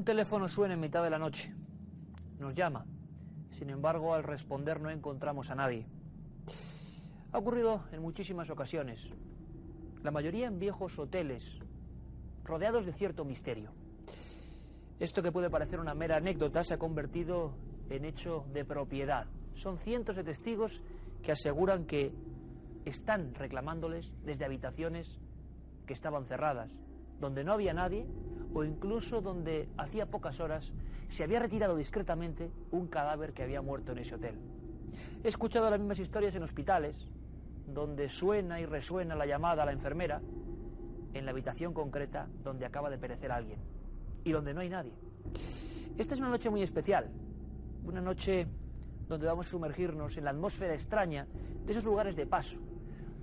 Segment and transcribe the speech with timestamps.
[0.00, 1.52] Un teléfono suena en mitad de la noche.
[2.38, 2.86] Nos llama.
[3.50, 5.84] Sin embargo, al responder no encontramos a nadie.
[7.32, 9.10] Ha ocurrido en muchísimas ocasiones.
[10.02, 11.58] La mayoría en viejos hoteles,
[12.44, 13.72] rodeados de cierto misterio.
[14.98, 17.52] Esto que puede parecer una mera anécdota se ha convertido
[17.90, 19.26] en hecho de propiedad.
[19.52, 20.80] Son cientos de testigos
[21.22, 22.10] que aseguran que
[22.86, 25.18] están reclamándoles desde habitaciones
[25.84, 26.80] que estaban cerradas,
[27.20, 28.06] donde no había nadie
[28.52, 30.72] o incluso donde hacía pocas horas
[31.08, 34.34] se había retirado discretamente un cadáver que había muerto en ese hotel.
[35.22, 36.96] He escuchado las mismas historias en hospitales,
[37.66, 40.20] donde suena y resuena la llamada a la enfermera,
[41.12, 43.58] en la habitación concreta donde acaba de perecer alguien
[44.24, 44.92] y donde no hay nadie.
[45.98, 47.10] Esta es una noche muy especial,
[47.84, 48.46] una noche
[49.08, 51.26] donde vamos a sumergirnos en la atmósfera extraña
[51.64, 52.58] de esos lugares de paso,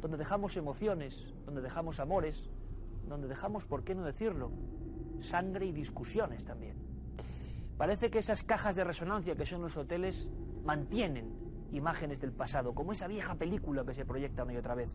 [0.01, 2.49] donde dejamos emociones, donde dejamos amores,
[3.07, 4.51] donde dejamos, ¿por qué no decirlo?,
[5.19, 6.77] sangre y discusiones también.
[7.77, 10.29] Parece que esas cajas de resonancia que son los hoteles
[10.63, 11.31] mantienen
[11.71, 14.89] imágenes del pasado, como esa vieja película que se proyecta una y otra vez.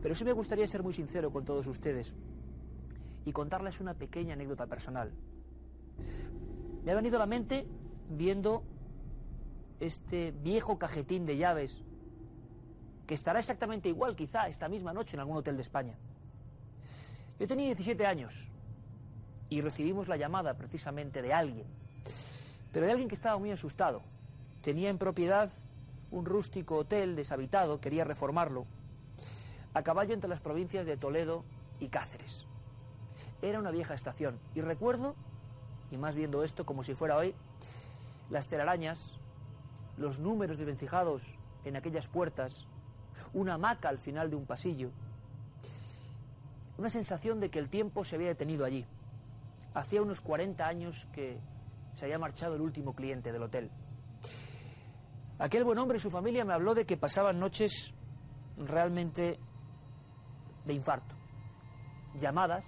[0.00, 2.14] Pero sí me gustaría ser muy sincero con todos ustedes
[3.24, 5.12] y contarles una pequeña anécdota personal.
[6.84, 7.66] Me ha venido a la mente
[8.10, 8.64] viendo
[9.80, 11.82] este viejo cajetín de llaves
[13.06, 15.98] que estará exactamente igual quizá esta misma noche en algún hotel de España.
[17.42, 18.48] Yo tenía 17 años
[19.48, 21.66] y recibimos la llamada precisamente de alguien,
[22.70, 24.00] pero de alguien que estaba muy asustado.
[24.60, 25.50] Tenía en propiedad
[26.12, 28.64] un rústico hotel deshabitado, quería reformarlo,
[29.74, 31.42] a caballo entre las provincias de Toledo
[31.80, 32.46] y Cáceres.
[33.42, 35.16] Era una vieja estación y recuerdo,
[35.90, 37.34] y más viendo esto como si fuera hoy,
[38.30, 39.18] las telarañas,
[39.96, 41.34] los números desvencijados
[41.64, 42.68] en aquellas puertas,
[43.32, 44.92] una hamaca al final de un pasillo,
[46.78, 48.86] una sensación de que el tiempo se había detenido allí.
[49.74, 51.38] Hacía unos 40 años que
[51.94, 53.70] se había marchado el último cliente del hotel.
[55.38, 57.92] Aquel buen hombre y su familia me habló de que pasaban noches
[58.56, 59.38] realmente
[60.64, 61.14] de infarto.
[62.14, 62.64] Llamadas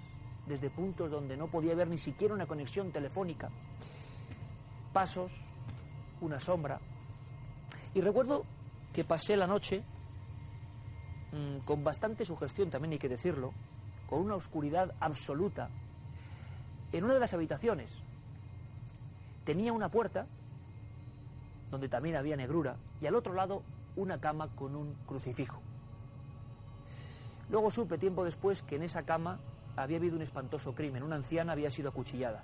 [0.46, 3.50] desde puntos donde no podía haber ni siquiera una conexión telefónica.
[4.92, 5.32] Pasos,
[6.20, 6.80] una sombra.
[7.94, 8.44] Y recuerdo
[8.92, 9.82] que pasé la noche
[11.32, 13.52] mmm, con bastante sugestión, también hay que decirlo,
[14.14, 15.70] con una oscuridad absoluta
[16.92, 18.00] en una de las habitaciones
[19.44, 20.28] tenía una puerta
[21.72, 23.64] donde también había negrura y al otro lado
[23.96, 25.60] una cama con un crucifijo.
[27.50, 29.40] Luego supe tiempo después que en esa cama
[29.74, 32.40] había habido un espantoso crimen, una anciana había sido acuchillada.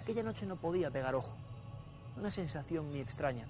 [0.00, 1.32] Aquella noche no podía pegar ojo,
[2.16, 3.48] una sensación muy extraña.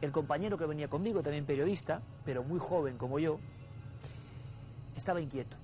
[0.00, 3.40] El compañero que venía conmigo, también periodista, pero muy joven como yo,
[4.98, 5.56] estaba inquieto.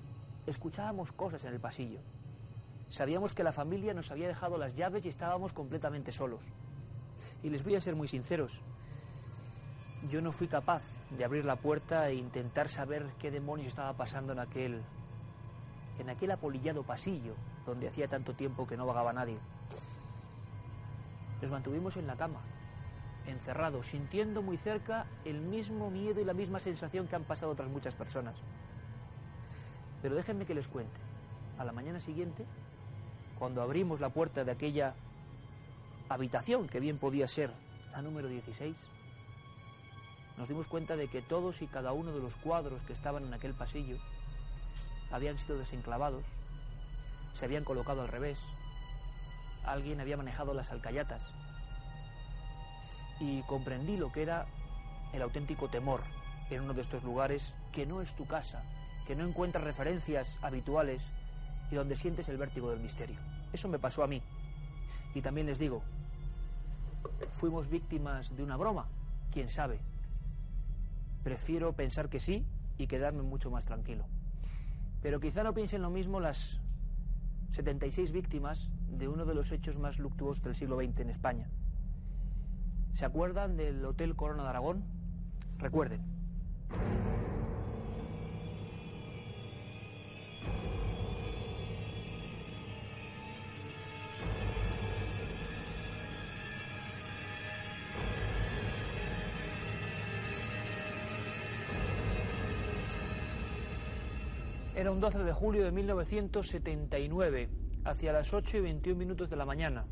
[0.47, 1.99] Escuchábamos cosas en el pasillo.
[2.89, 6.43] Sabíamos que la familia nos había dejado las llaves y estábamos completamente solos.
[7.43, 8.61] Y les voy a ser muy sinceros,
[10.09, 10.83] yo no fui capaz
[11.17, 14.81] de abrir la puerta e intentar saber qué demonios estaba pasando en aquel
[15.99, 17.35] en aquel apolillado pasillo
[17.65, 19.37] donde hacía tanto tiempo que no vagaba nadie.
[21.41, 22.41] Nos mantuvimos en la cama,
[23.27, 27.69] encerrados, sintiendo muy cerca el mismo miedo y la misma sensación que han pasado otras
[27.69, 28.35] muchas personas.
[30.05, 30.99] Pero déjenme que les cuente.
[31.57, 32.45] A la mañana siguiente
[33.39, 34.93] cuando abrimos la puerta de aquella
[36.09, 37.49] habitación, que bien podía ser
[37.91, 38.87] la número 16,
[40.37, 43.33] nos dimos cuenta de que todos y cada uno de los cuadros que estaban en
[43.33, 43.97] aquel pasillo
[45.09, 46.23] habían sido desenclavados,
[47.33, 48.39] se habían colocado al revés,
[49.63, 51.23] alguien había manejado las alcayatas
[53.19, 54.45] y comprendí lo que era
[55.13, 56.03] el auténtico temor
[56.51, 58.61] en uno de estos lugares que no es tu casa,
[59.05, 61.11] que no encuentras referencias habituales
[61.71, 63.17] y donde sientes el vértigo del misterio.
[63.53, 64.21] Eso me pasó a mí.
[65.13, 65.81] Y también les digo,
[67.31, 68.87] ¿fuimos víctimas de una broma?
[69.31, 69.79] ¿Quién sabe?
[71.23, 72.45] Prefiero pensar que sí
[72.77, 74.05] y quedarme mucho más tranquilo.
[75.01, 76.59] Pero quizá no piensen lo mismo las
[77.51, 81.49] 76 víctimas de uno de los hechos más luctuosos del siglo XX en España.
[82.93, 84.83] ¿Se acuerdan del Hotel Corona de Aragón?
[85.57, 86.01] Recuerden,
[104.95, 107.49] un 12 de julio de 1979,
[107.83, 109.83] hacia las 8 y 21 minutos de la mañana.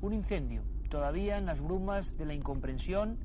[0.00, 3.18] Un incendio, todavía en las brumas de la incomprensión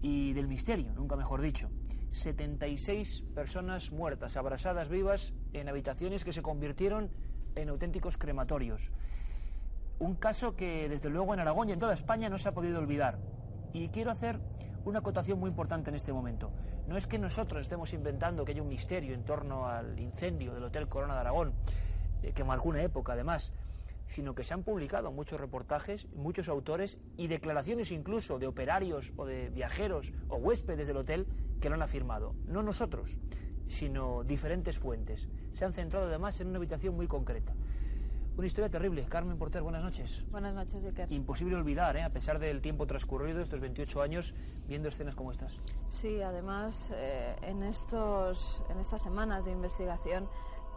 [0.00, 1.68] y del misterio, nunca mejor dicho.
[2.12, 7.10] 76 personas muertas, abrasadas vivas en habitaciones que se convirtieron
[7.54, 8.92] en auténticos crematorios.
[9.98, 12.78] Un caso que desde luego en Aragón y en toda España no se ha podido
[12.78, 13.18] olvidar.
[13.74, 14.40] Y quiero hacer
[14.86, 16.52] una acotación muy importante en este momento.
[16.86, 20.62] No es que nosotros estemos inventando que haya un misterio en torno al incendio del
[20.62, 21.52] Hotel Corona de Aragón,
[22.22, 23.52] eh, que marcó una época además,
[24.06, 29.26] sino que se han publicado muchos reportajes, muchos autores y declaraciones incluso de operarios o
[29.26, 31.26] de viajeros o huéspedes del hotel
[31.60, 32.36] que lo han afirmado.
[32.46, 33.18] No nosotros,
[33.66, 35.28] sino diferentes fuentes.
[35.52, 37.54] Se han centrado además en una habitación muy concreta.
[38.36, 39.06] Una historia terrible.
[39.08, 40.22] Carmen Porter, buenas noches.
[40.30, 41.10] Buenas noches, Iker.
[41.10, 42.02] Imposible olvidar, ¿eh?
[42.02, 44.34] a pesar del tiempo transcurrido, estos 28 años,
[44.68, 45.54] viendo escenas como estas.
[45.88, 50.28] Sí, además, eh, en, estos, en estas semanas de investigación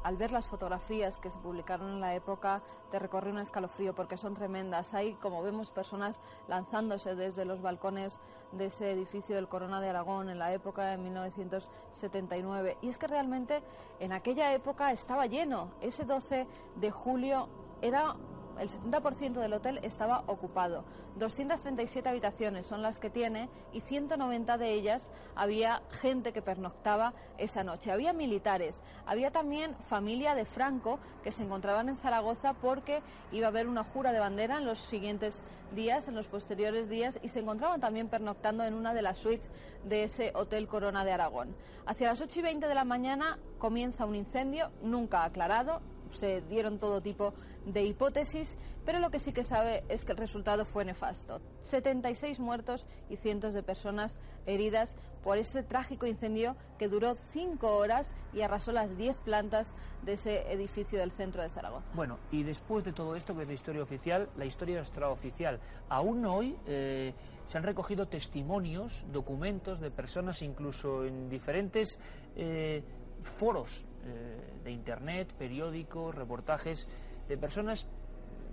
[0.03, 2.61] al ver las fotografías que se publicaron en la época,
[2.91, 4.93] te recorre un escalofrío porque son tremendas.
[4.93, 8.19] Hay, como vemos, personas lanzándose desde los balcones
[8.51, 12.77] de ese edificio del Corona de Aragón en la época de 1979.
[12.81, 13.61] Y es que realmente
[13.99, 15.71] en aquella época estaba lleno.
[15.81, 17.47] Ese 12 de julio
[17.81, 18.15] era
[18.59, 20.83] el 70% del hotel estaba ocupado.
[21.17, 27.63] 237 habitaciones son las que tiene y 190 de ellas había gente que pernoctaba esa
[27.63, 27.91] noche.
[27.91, 33.01] Había militares, había también familia de Franco que se encontraban en Zaragoza porque
[33.31, 35.41] iba a haber una jura de bandera en los siguientes
[35.75, 39.49] días, en los posteriores días, y se encontraban también pernoctando en una de las suites
[39.83, 41.55] de ese Hotel Corona de Aragón.
[41.85, 46.79] Hacia las 8 y 20 de la mañana comienza un incendio nunca aclarado, se dieron
[46.79, 47.33] todo tipo
[47.65, 51.41] de hipótesis, pero lo que sí que sabe es que el resultado fue nefasto.
[51.63, 58.13] 76 muertos y cientos de personas heridas por ese trágico incendio que duró cinco horas
[58.33, 59.73] y arrasó las 10 plantas
[60.03, 61.85] de ese edificio del centro de Zaragoza.
[61.93, 65.59] Bueno, y después de todo esto, que es la historia oficial, la historia extraoficial.
[65.89, 67.13] Aún hoy eh,
[67.45, 71.99] se han recogido testimonios, documentos de personas incluso en diferentes
[72.35, 72.83] eh,
[73.21, 76.87] foros eh, de internet, periódicos, reportajes
[77.27, 77.87] de personas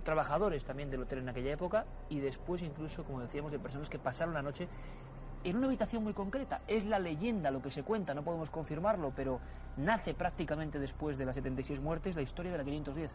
[0.03, 3.99] trabajadores también del hotel en aquella época y después incluso, como decíamos, de personas que
[3.99, 4.67] pasaron la noche
[5.43, 6.61] en una habitación muy concreta.
[6.67, 9.39] Es la leyenda lo que se cuenta, no podemos confirmarlo, pero
[9.77, 13.11] nace prácticamente después de las 76 muertes la historia de la 510.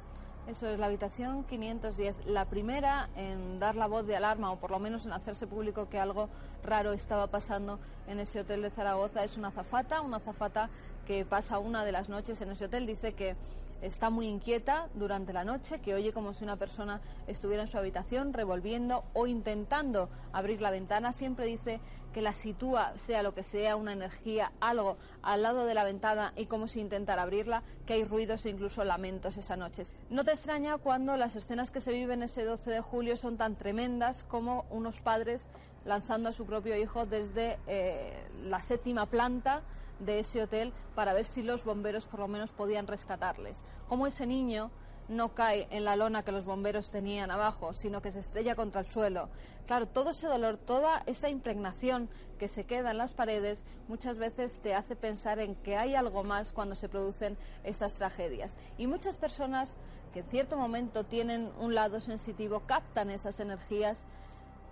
[0.48, 4.72] Eso es la habitación 510, la primera en dar la voz de alarma o por
[4.72, 6.28] lo menos en hacerse público que algo
[6.64, 7.78] raro estaba pasando
[8.08, 9.22] en ese hotel de Zaragoza.
[9.22, 10.68] Es una azafata, una azafata
[11.06, 12.86] que pasa una de las noches en ese hotel.
[12.86, 13.36] Dice que
[13.82, 17.76] está muy inquieta durante la noche, que oye como si una persona estuviera en su
[17.76, 21.12] habitación revolviendo o intentando abrir la ventana.
[21.12, 21.80] Siempre dice
[22.12, 26.32] que la sitúa, sea lo que sea, una energía, algo al lado de la ventana
[26.36, 29.84] y como si intentara abrirla, que hay ruidos e incluso lamentos esa noche.
[30.10, 33.56] No te extraña cuando las escenas que se viven ese 12 de julio son tan
[33.56, 35.46] tremendas como unos padres
[35.84, 38.12] lanzando a su propio hijo desde eh,
[38.44, 39.62] la séptima planta
[40.04, 43.62] de ese hotel para ver si los bomberos por lo menos podían rescatarles.
[43.88, 44.70] Como ese niño
[45.08, 48.80] no cae en la lona que los bomberos tenían abajo, sino que se estrella contra
[48.80, 49.28] el suelo.
[49.66, 54.58] Claro, todo ese dolor, toda esa impregnación que se queda en las paredes, muchas veces
[54.58, 58.56] te hace pensar en que hay algo más cuando se producen estas tragedias.
[58.78, 59.76] Y muchas personas
[60.12, 64.04] que en cierto momento tienen un lado sensitivo captan esas energías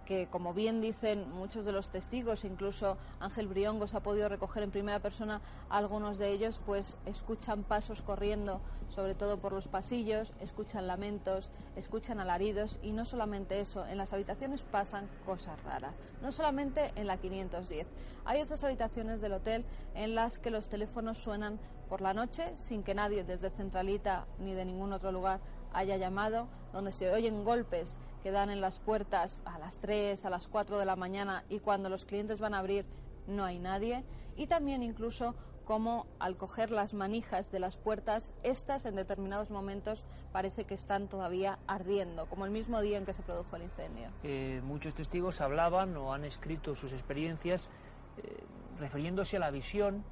[0.05, 4.71] que, como bien dicen muchos de los testigos, incluso Ángel Briongos ha podido recoger en
[4.71, 10.87] primera persona algunos de ellos, pues escuchan pasos corriendo, sobre todo por los pasillos, escuchan
[10.87, 16.93] lamentos, escuchan alaridos y no solamente eso, en las habitaciones pasan cosas raras, no solamente
[16.97, 17.87] en la 510.
[18.25, 19.65] Hay otras habitaciones del hotel
[19.95, 24.55] en las que los teléfonos suenan por la noche sin que nadie desde Centralita ni
[24.55, 25.41] de ningún otro lugar
[25.73, 30.31] haya llamado, donde se oyen golpes que dan en las puertas a las 3, a
[30.31, 32.85] las 4 de la mañana y cuando los clientes van a abrir
[33.27, 34.05] no hay nadie.
[34.37, 35.35] Y también incluso
[35.71, 41.09] como al coger las manijas de las puertas, estas en determinados momentos parece que están
[41.09, 44.09] todavía ardiendo, como el mismo día en que se produjo el incendio.
[44.25, 47.71] Eh, muchos testigos hablaban o han escrito sus experiencias
[48.17, 48.43] eh,
[48.81, 50.03] refiriéndose a la visión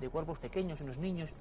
[0.00, 1.34] de cuerpos pequeños en los niños.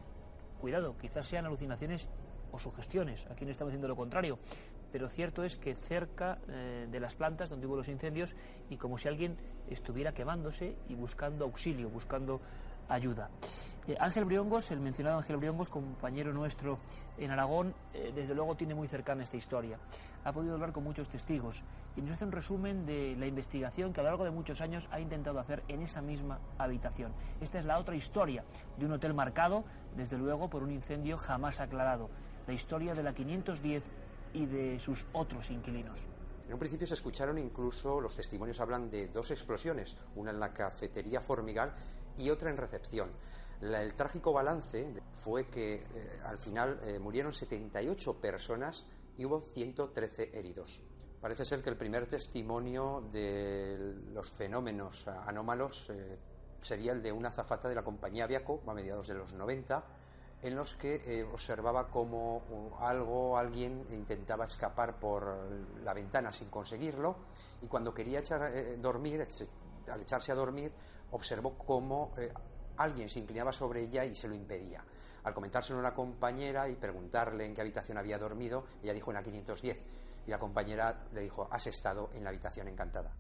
[0.60, 2.10] Cuidado, quizás sean alucinaciones
[2.52, 3.28] o sugestiones.
[3.30, 4.40] Aquí no estamos diciendo lo contrario.
[4.92, 8.36] Pero cierto es que cerca eh, de las plantas donde hubo los incendios
[8.70, 9.38] y como si alguien
[9.70, 12.42] estuviera quemándose y buscando auxilio, buscando
[12.90, 13.30] ayuda.
[13.88, 16.78] Eh, Ángel Briongos, el mencionado Ángel Briongos, compañero nuestro
[17.18, 19.78] en Aragón, eh, desde luego tiene muy cercana esta historia.
[20.24, 21.64] Ha podido hablar con muchos testigos
[21.96, 24.88] y nos hace un resumen de la investigación que a lo largo de muchos años
[24.92, 27.12] ha intentado hacer en esa misma habitación.
[27.40, 28.44] Esta es la otra historia
[28.78, 29.64] de un hotel marcado,
[29.96, 32.10] desde luego, por un incendio jamás aclarado
[32.48, 33.84] la historia de la 510
[34.34, 36.08] y de sus otros inquilinos.
[36.48, 40.54] En un principio se escucharon incluso, los testimonios hablan de dos explosiones, una en la
[40.54, 41.74] cafetería Formigal
[42.18, 43.10] y otra en recepción.
[43.62, 45.86] el trágico balance fue que eh,
[46.26, 48.86] al final eh, murieron 78 personas
[49.18, 50.82] y hubo 113 heridos.
[51.22, 56.18] Parece ser que el primer testimonio de los fenómenos anómalos eh,
[56.62, 59.86] sería el de una azafata de la compañía Aviaco a mediados de los 90,
[60.42, 65.36] en los que eh, observaba cómo algo, alguien intentaba escapar por
[65.84, 67.16] la ventana sin conseguirlo
[67.62, 69.28] y cuando quería echar, eh, dormir,
[69.92, 70.72] al echarse a dormir,
[71.12, 72.14] observó cómo
[72.78, 74.84] alguien se inclinaba sobre ella y se lo impedía.
[75.24, 79.16] Al comentárselo a una compañera y preguntarle en qué habitación había dormido, ella dijo en
[79.16, 79.82] la 510
[80.26, 83.14] y la compañera le dijo, has estado en la habitación encantada.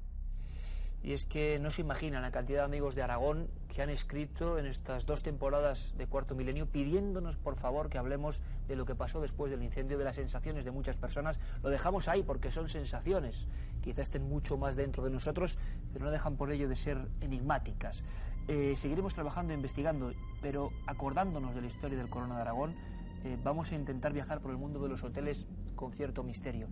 [1.03, 4.59] Y es que no se imaginan la cantidad de amigos de Aragón que han escrito
[4.59, 8.93] en estas dos temporadas de Cuarto Milenio pidiéndonos, por favor, que hablemos de lo que
[8.93, 11.39] pasó después del incendio, de las sensaciones de muchas personas.
[11.63, 13.47] Lo dejamos ahí porque son sensaciones.
[13.81, 15.57] Quizá estén mucho más dentro de nosotros,
[15.91, 18.03] pero no dejan por ello de ser enigmáticas.
[18.47, 22.75] Eh, seguiremos trabajando e investigando, pero acordándonos de la historia del Corona de Aragón,
[23.23, 26.67] eh, vamos a intentar viajar por el mundo de los hoteles con cierto misterio.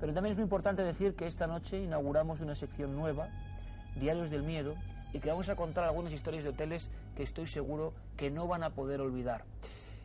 [0.00, 3.28] Pero también es muy importante decir que esta noche inauguramos una sección nueva,
[3.98, 4.74] Diarios del Miedo,
[5.12, 8.62] y que vamos a contar algunas historias de hoteles que estoy seguro que no van
[8.62, 9.44] a poder olvidar.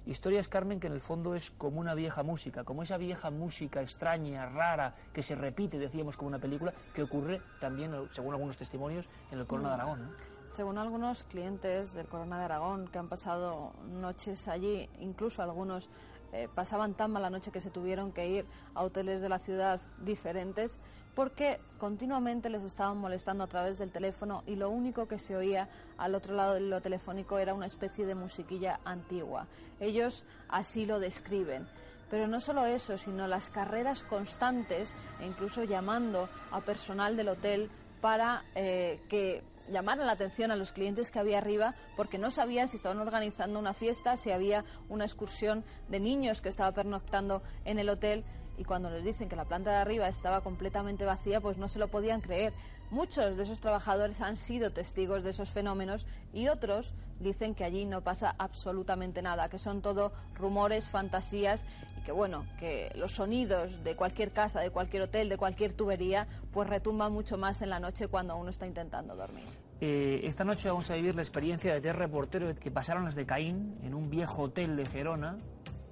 [0.05, 3.81] Historias, Carmen, que en el fondo es como una vieja música, como esa vieja música
[3.81, 9.05] extraña, rara, que se repite, decíamos, como una película, que ocurre también, según algunos testimonios,
[9.31, 10.15] en el Corona de Aragón.
[10.51, 15.89] Según algunos clientes del Corona de Aragón que han pasado noches allí, incluso algunos
[16.33, 18.45] eh, pasaban tan mala noche que se tuvieron que ir
[18.75, 20.79] a hoteles de la ciudad diferentes
[21.15, 25.70] porque continuamente les estaban molestando a través del teléfono y lo único que se oía
[25.98, 29.48] al otro lado del telefónico era una especie de musiquilla antigua.
[29.79, 31.67] Ellos así lo describen.
[32.10, 37.72] Pero no solo eso, sino las carreras constantes e incluso llamando a personal del hotel
[38.01, 42.67] para eh, que llamaran la atención a los clientes que había arriba porque no sabían
[42.67, 47.79] si estaban organizando una fiesta, si había una excursión de niños que estaba pernoctando en
[47.79, 48.25] el hotel
[48.57, 51.79] y cuando les dicen que la planta de arriba estaba completamente vacía, pues no se
[51.79, 52.53] lo podían creer.
[52.91, 57.86] Muchos de esos trabajadores han sido testigos de esos fenómenos y otros dicen que allí
[57.86, 61.65] no pasa absolutamente nada, que son todo rumores, fantasías
[61.98, 66.27] y que bueno, que los sonidos de cualquier casa, de cualquier hotel, de cualquier tubería,
[66.51, 69.45] pues retumban mucho más en la noche cuando uno está intentando dormir.
[69.81, 73.25] Eh, esta noche vamos a vivir la experiencia de tres reporteros que pasaron las de
[73.25, 75.38] Caín en un viejo hotel de Gerona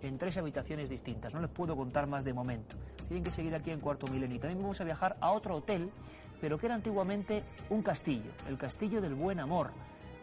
[0.02, 1.34] en tres habitaciones distintas.
[1.34, 2.76] No les puedo contar más de momento.
[3.08, 4.40] Tienen que seguir aquí en Cuarto Milenio.
[4.40, 5.92] También vamos a viajar a otro hotel,
[6.40, 9.72] pero que era antiguamente un castillo, el Castillo del Buen Amor.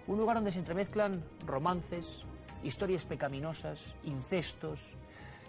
[0.06, 2.24] Un lugar donde se entremezclan romances,
[2.62, 4.94] historias pecaminosas, incestos,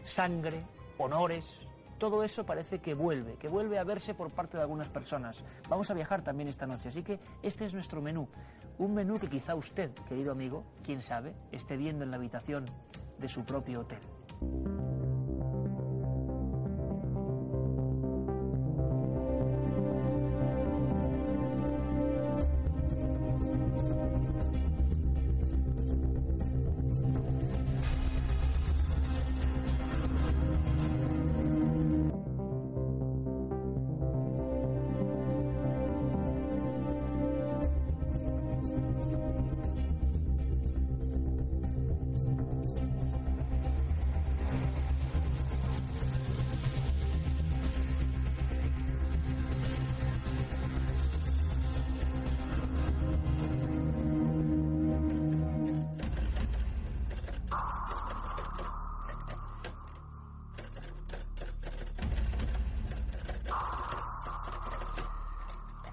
[0.03, 0.63] sangre,
[0.97, 1.59] honores.
[1.97, 5.43] Todo eso parece que vuelve, que vuelve a verse por parte de algunas personas.
[5.69, 8.27] Vamos a viajar también esta noche, así que este es nuestro menú.
[8.77, 12.65] Un menú que quizá usted, querido amigo, quién sabe, esté viendo en la habitación
[13.17, 13.99] de su propio hotel.
[14.41, 14.98] うん。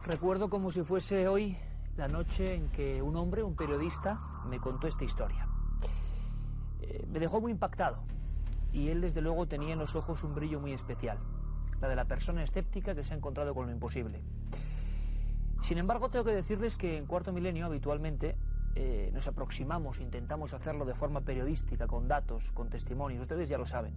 [0.06, 1.56] Recuerdo como si fuese hoy
[1.96, 5.48] la noche en que un hombre, un periodista, me contó esta historia.
[6.80, 8.04] Eh, me dejó muy impactado
[8.72, 11.18] y él desde luego tenía en los ojos un brillo muy especial,
[11.80, 14.22] la de la persona escéptica que se ha encontrado con lo imposible.
[15.60, 18.36] Sin embargo, tengo que decirles que en Cuarto Milenio habitualmente
[18.76, 23.66] eh, nos aproximamos, intentamos hacerlo de forma periodística, con datos, con testimonios, ustedes ya lo
[23.66, 23.92] saben,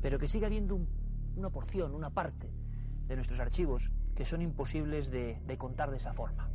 [0.00, 0.80] pero que sigue habiendo
[1.36, 2.50] una porción, una parte
[3.06, 6.50] de nuestros archivos que son imposibles de, contar de esa forma.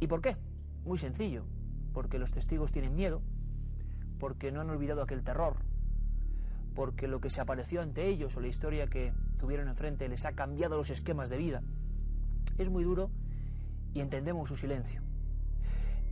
[0.00, 0.38] ¿Y por qué?
[0.86, 1.44] Muy sencillo,
[1.92, 3.20] porque los testigos tienen miedo,
[4.18, 5.56] porque no han olvidado aquel terror,
[6.74, 10.32] porque lo que se apareció ante ellos o la historia que tuvieron enfrente les ha
[10.32, 11.62] cambiado los esquemas de vida.
[12.56, 13.10] Es muy duro
[13.92, 15.02] y entendemos su silencio.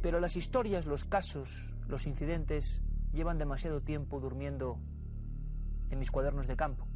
[0.03, 2.83] Pero las historias, los casos, los incidentes
[3.15, 4.77] llevan demasiado tiempo durmiendo
[5.89, 6.87] en mis cuadernos de campo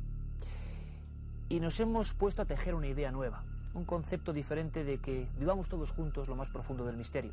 [1.48, 3.42] y nos hemos puesto a tejer una idea nueva,
[3.74, 7.32] un concepto diferente de que vivamos todos juntos lo más profundo del misterio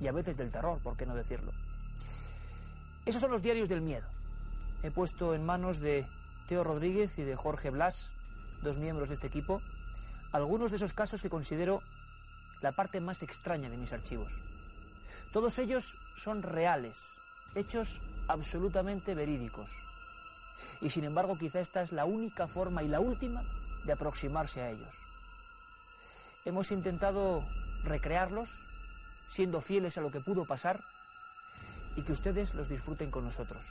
[0.00, 1.52] y a veces del terror, ¿por qué no decirlo?
[3.04, 4.06] Esos son los diarios del miedo.
[4.82, 6.06] He puesto en manos de
[6.48, 8.10] Teo Rodríguez y de Jorge Blas,
[8.62, 9.62] dos miembros de este equipo,
[10.32, 11.82] algunos de esos casos que considero
[12.60, 14.38] la parte más extraña de mis archivos.
[15.32, 16.98] Todos ellos son reales,
[17.54, 19.70] hechos absolutamente verídicos.
[20.80, 23.42] Y sin embargo, quizá esta es la única forma y la última
[23.84, 24.94] de aproximarse a ellos.
[26.44, 27.44] Hemos intentado
[27.82, 28.50] recrearlos,
[29.28, 30.84] siendo fieles a lo que pudo pasar,
[31.96, 33.64] y que ustedes los disfruten con nosotros.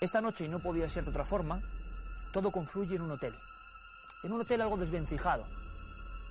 [0.00, 1.60] Esta noche, y no podía ser de otra forma,
[2.32, 3.34] todo confluye en un hotel.
[4.22, 5.44] En un hotel algo desvencijado,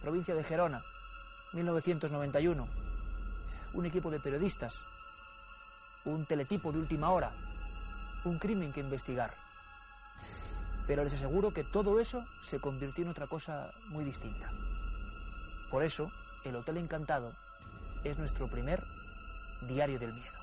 [0.02, 0.84] provincia de Gerona,
[1.54, 2.68] 1991.
[3.74, 4.86] Un equipo de periodistas,
[6.04, 7.32] un teletipo de última hora,
[8.26, 9.34] un crimen que investigar.
[10.88, 14.52] Pero les aseguro que todo eso se convirtió en otra cosa muy distinta.
[15.70, 16.12] Por eso,
[16.44, 17.34] el Hotel Encantado
[18.04, 18.84] es nuestro primer
[19.62, 20.38] diario del miedo.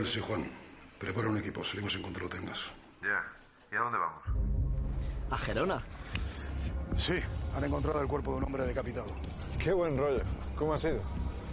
[0.00, 0.50] Miguel, sí, Juan.
[0.98, 1.62] Prepara un equipo.
[1.62, 2.58] Salimos en cuanto lo tengas.
[3.02, 3.22] Ya.
[3.70, 4.22] ¿Y a dónde vamos?
[5.30, 5.82] ¿A Gerona?
[6.96, 7.14] Sí,
[7.54, 9.08] han encontrado el cuerpo de un hombre decapitado.
[9.62, 10.22] Qué buen rollo.
[10.56, 11.02] ¿Cómo ha sido?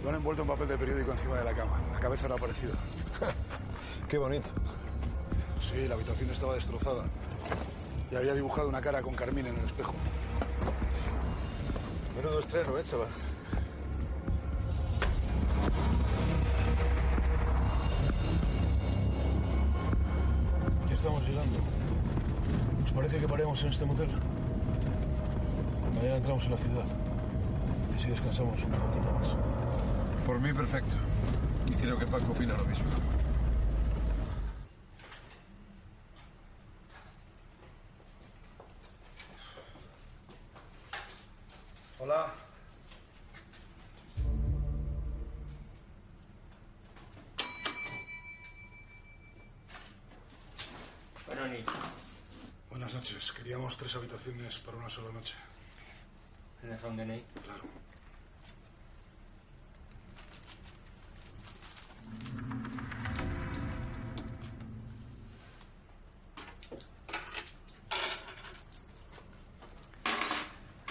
[0.02, 1.78] Lo han envuelto en papel de periódico encima de la cama.
[1.92, 2.72] La cabeza no ha aparecido.
[4.08, 4.48] Qué bonito.
[5.60, 7.04] Sí, la habitación estaba destrozada.
[8.10, 9.94] Y había dibujado una cara con carmín en el espejo.
[12.16, 13.08] Menudo estreno, ¿eh, chaval?
[20.98, 21.58] Estamos llegando.
[22.84, 24.08] ¿Os parece que paremos en este motel?
[25.94, 26.84] Mañana entramos en la ciudad.
[27.92, 29.28] Y así descansamos un poquito más.
[30.26, 30.96] Por mí, perfecto.
[31.70, 32.86] Y creo que Paco opina lo mismo.
[53.88, 55.34] Tres habitaciones para una sola noche.
[56.60, 57.24] ¿Tienes un DNI?
[57.42, 57.62] Claro.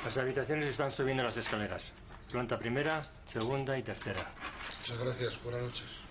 [0.03, 1.91] Las habitaciones están subiendo las escaleras.
[2.31, 4.25] Planta primera, segunda y tercera.
[4.79, 5.43] Muchas gracias.
[5.43, 6.06] Buenas noches.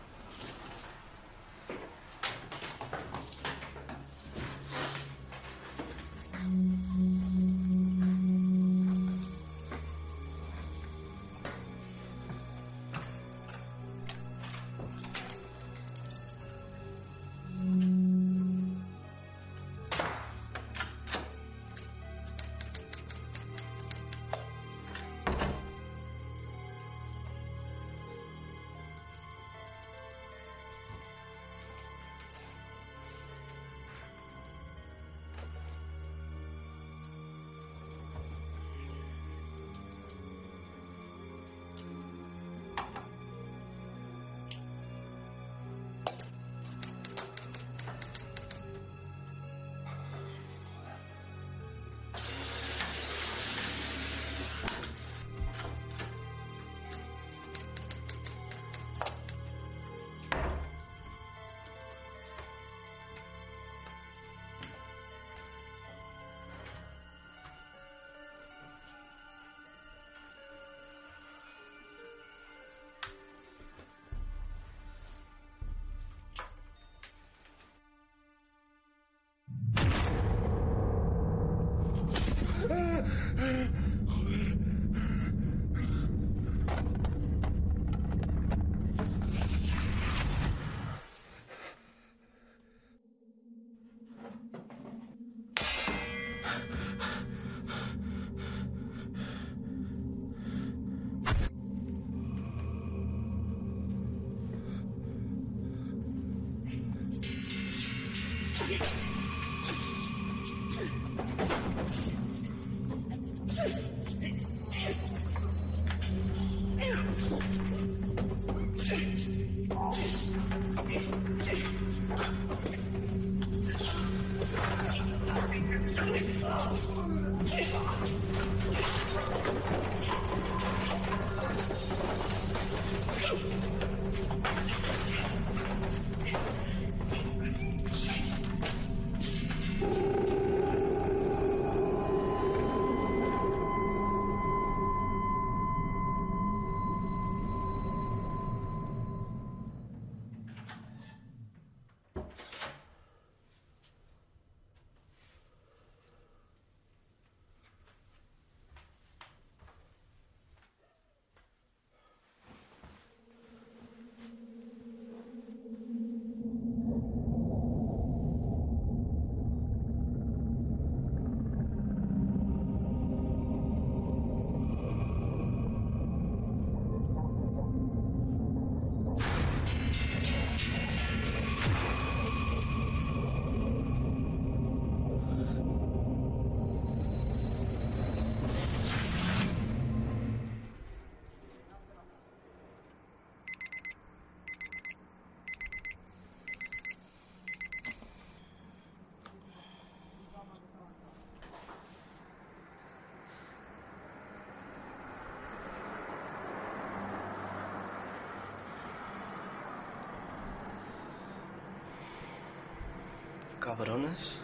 [213.77, 214.37] Cabrones.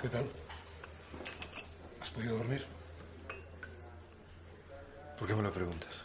[0.00, 0.30] ¿Qué tal?
[2.00, 2.64] ¿Has podido dormir?
[5.18, 6.00] ¿Por qué me lo preguntas?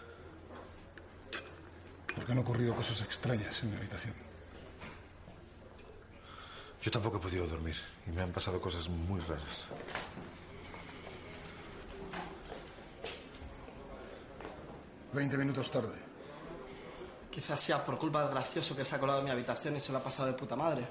[2.15, 4.15] Porque han ocurrido cosas extrañas en mi habitación.
[6.81, 9.65] Yo tampoco he podido dormir y me han pasado cosas muy raras.
[15.13, 15.95] Veinte minutos tarde.
[17.29, 19.91] Quizás sea por culpa del gracioso que se ha colado en mi habitación y se
[19.91, 20.87] lo ha pasado de puta madre.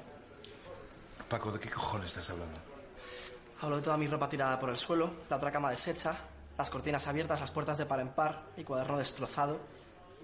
[1.29, 2.59] Paco, ¿de qué cojones estás hablando?
[3.61, 6.15] Hablo de toda mi ropa tirada por el suelo, la otra cama deshecha,
[6.57, 9.59] las cortinas abiertas, las puertas de par en par, mi cuaderno destrozado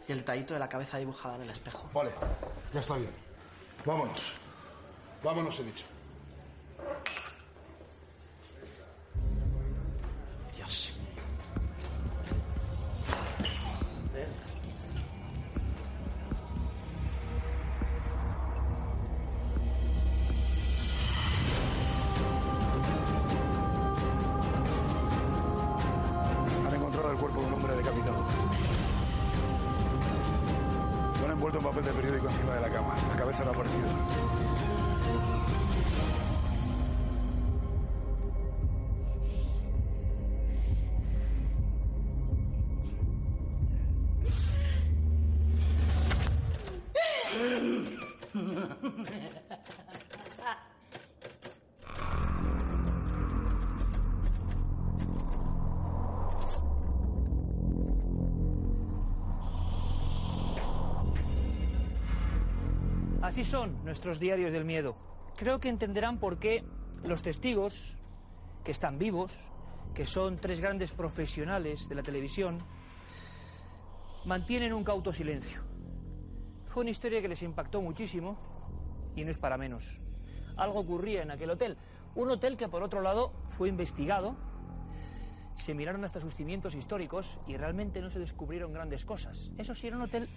[0.07, 1.89] y el tallito de la cabeza dibujada en el espejo.
[1.93, 2.13] Vale,
[2.73, 3.13] ya está bien.
[3.85, 4.23] Vámonos.
[5.25, 5.85] Vámonos, he dicho.
[63.39, 64.97] Así son nuestros diarios del miedo.
[65.37, 66.65] Creo que entenderán por qué
[67.05, 67.97] los testigos,
[68.65, 69.39] que están vivos,
[69.95, 72.59] que son tres grandes profesionales de la televisión,
[74.25, 75.63] mantienen un cauto silencio.
[76.67, 78.37] Fue una historia que les impactó muchísimo
[79.15, 80.03] y no es para menos.
[80.57, 81.77] Algo ocurría en aquel hotel.
[82.17, 84.35] Un hotel que, por otro lado, fue investigado.
[85.55, 89.53] Se miraron hasta sus cimientos históricos y realmente no se descubrieron grandes cosas.
[89.59, 90.29] Eso sí, era un hotel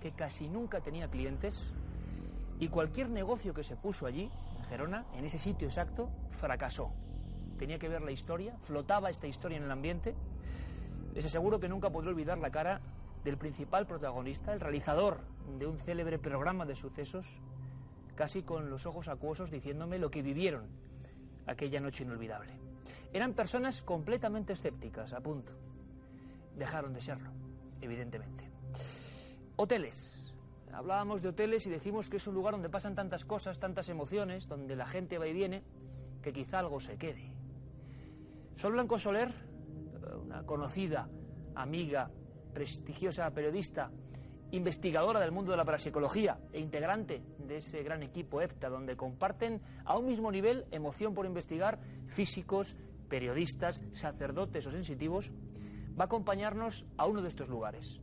[0.00, 1.72] que casi nunca tenía clientes
[2.60, 6.92] y cualquier negocio que se puso allí, en Gerona, en ese sitio exacto, fracasó.
[7.58, 10.14] Tenía que ver la historia, flotaba esta historia en el ambiente.
[11.14, 12.80] Les aseguro que nunca podré olvidar la cara
[13.24, 15.20] del principal protagonista, el realizador
[15.58, 17.26] de un célebre programa de sucesos,
[18.14, 20.66] casi con los ojos acuosos diciéndome lo que vivieron
[21.46, 22.52] aquella noche inolvidable.
[23.12, 25.52] Eran personas completamente escépticas, a punto.
[26.56, 27.30] Dejaron de serlo,
[27.80, 28.44] evidentemente.
[29.56, 30.29] Hoteles.
[30.72, 34.46] Hablábamos de hoteles y decimos que es un lugar donde pasan tantas cosas, tantas emociones,
[34.46, 35.62] donde la gente va y viene,
[36.22, 37.32] que quizá algo se quede.
[38.56, 39.32] Sol Blanco Soler,
[40.22, 41.08] una conocida
[41.54, 42.10] amiga,
[42.52, 43.90] prestigiosa periodista,
[44.52, 49.60] investigadora del mundo de la parapsicología e integrante de ese gran equipo EPTA, donde comparten
[49.84, 52.76] a un mismo nivel emoción por investigar físicos,
[53.08, 55.32] periodistas, sacerdotes o sensitivos,
[55.98, 58.00] va a acompañarnos a uno de estos lugares.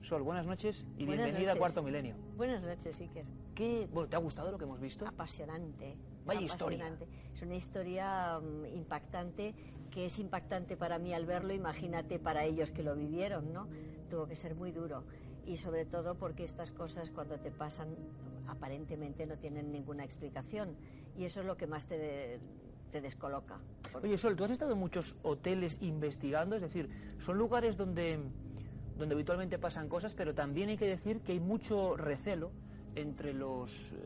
[0.00, 1.58] Sol, buenas noches y Buenas bienvenida a noches.
[1.58, 2.14] Cuarto Milenio.
[2.36, 3.24] Buenas noches, Iker.
[3.54, 5.06] ¿Qué, bueno, ¿Te ha gustado lo que hemos visto?
[5.06, 5.96] Apasionante.
[6.24, 6.78] Vaya historia.
[6.86, 7.08] apasionante.
[7.34, 9.54] Es una historia mm, impactante,
[9.90, 13.68] que es impactante para mí al verlo, imagínate para ellos que lo vivieron, ¿no?
[14.08, 15.04] Tuvo que ser muy duro.
[15.46, 17.96] Y sobre todo porque estas cosas cuando te pasan
[18.46, 20.76] aparentemente no tienen ninguna explicación.
[21.16, 22.40] Y eso es lo que más te, de-
[22.92, 23.58] te descoloca.
[24.02, 28.20] Oye, Sol, tú has estado en muchos hoteles investigando, es decir, son lugares donde,
[28.98, 32.50] donde habitualmente pasan cosas, pero también hay que decir que hay mucho recelo
[32.94, 33.96] entre los eh,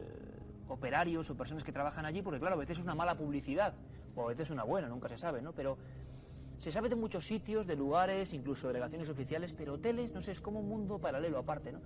[0.68, 3.74] operarios o personas que trabajan allí, porque claro, a veces es una mala publicidad,
[4.14, 5.52] o a veces una buena, nunca se sabe, ¿no?
[5.52, 5.78] Pero
[6.58, 10.40] se sabe de muchos sitios, de lugares, incluso delegaciones oficiales, pero hoteles, no sé, es
[10.40, 11.80] como un mundo paralelo aparte, ¿no?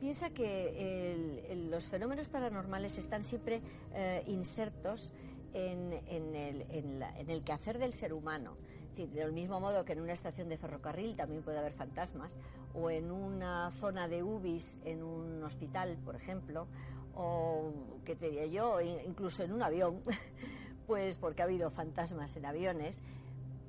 [0.00, 3.62] Piensa que los fenómenos paranormales están siempre
[3.94, 5.14] eh, insertos
[5.54, 8.56] en el quehacer del ser humano.
[8.96, 12.38] Decir, del mismo modo que en una estación de ferrocarril también puede haber fantasmas,
[12.72, 16.66] o en una zona de UBIs en un hospital, por ejemplo,
[17.14, 17.74] o,
[18.06, 20.00] ¿qué te diría yo?, In- incluso en un avión,
[20.86, 23.02] pues porque ha habido fantasmas en aviones,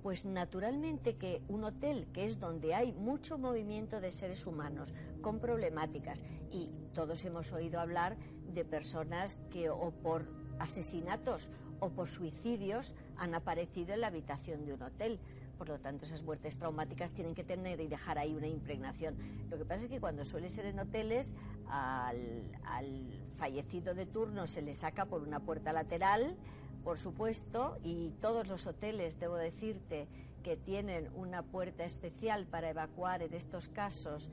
[0.01, 5.41] pues naturalmente que un hotel, que es donde hay mucho movimiento de seres humanos con
[5.41, 8.15] problemáticas, y todos hemos oído hablar
[8.53, 10.25] de personas que o por
[10.57, 11.49] asesinatos
[11.81, 15.19] o por suicidios han aparecido en la habitación de un hotel.
[15.57, 19.15] Por lo tanto, esas muertes traumáticas tienen que tener y dejar ahí una impregnación.
[19.49, 21.33] Lo que pasa es que cuando suele ser en hoteles,
[21.67, 26.35] al, al fallecido de turno se le saca por una puerta lateral,
[26.83, 30.07] por supuesto, y todos los hoteles, debo decirte,
[30.43, 34.31] que tienen una puerta especial para evacuar en estos casos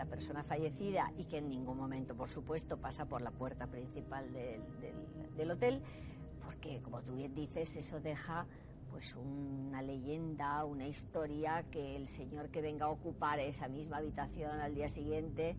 [0.00, 4.26] la persona fallecida y que en ningún momento, por supuesto, pasa por la puerta principal
[4.32, 5.82] del hotel,
[6.60, 8.44] porque, como tú bien dices, eso deja
[8.90, 14.60] pues una leyenda, una historia que el señor que venga a ocupar esa misma habitación
[14.60, 15.56] al día siguiente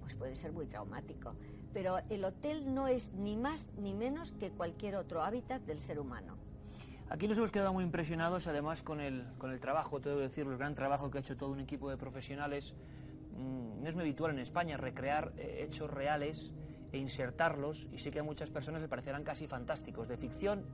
[0.00, 1.34] pues puede ser muy traumático.
[1.72, 6.00] Pero el hotel no es ni más ni menos que cualquier otro hábitat del ser
[6.00, 6.34] humano.
[7.08, 10.52] Aquí nos hemos quedado muy impresionados, además, con el, con el trabajo, tengo que decirlo,
[10.52, 12.74] el gran trabajo que ha hecho todo un equipo de profesionales.
[13.36, 16.50] Mm, no es muy habitual en España recrear eh, hechos reales
[16.92, 20.08] e insertarlos, y sé que a muchas personas les parecerán casi fantásticos.
[20.08, 20.64] De ficción,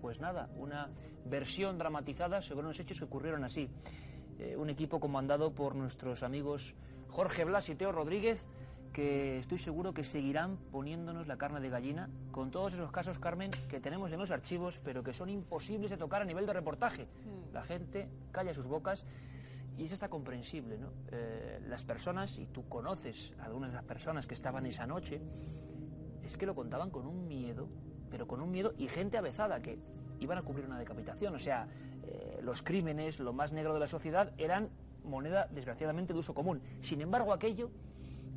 [0.00, 0.90] pues nada, una
[1.24, 3.68] versión dramatizada sobre unos hechos que ocurrieron así.
[4.38, 6.74] Eh, un equipo comandado por nuestros amigos
[7.08, 8.44] Jorge Blas y Teo Rodríguez,
[8.92, 13.50] que estoy seguro que seguirán poniéndonos la carne de gallina con todos esos casos, Carmen,
[13.68, 17.08] que tenemos en los archivos, pero que son imposibles de tocar a nivel de reportaje.
[17.52, 19.04] La gente calla sus bocas
[19.76, 20.92] y es hasta comprensible, ¿no?
[21.08, 25.20] Eh, las personas, y tú conoces a algunas de las personas que estaban esa noche,
[26.22, 27.68] es que lo contaban con un miedo,
[28.10, 29.78] pero con un miedo y gente avezada que
[30.20, 31.34] iban a cubrir una decapitación.
[31.34, 31.68] O sea,
[32.04, 34.70] eh, los crímenes, lo más negro de la sociedad, eran
[35.04, 36.62] moneda, desgraciadamente, de uso común.
[36.80, 37.70] Sin embargo, aquello,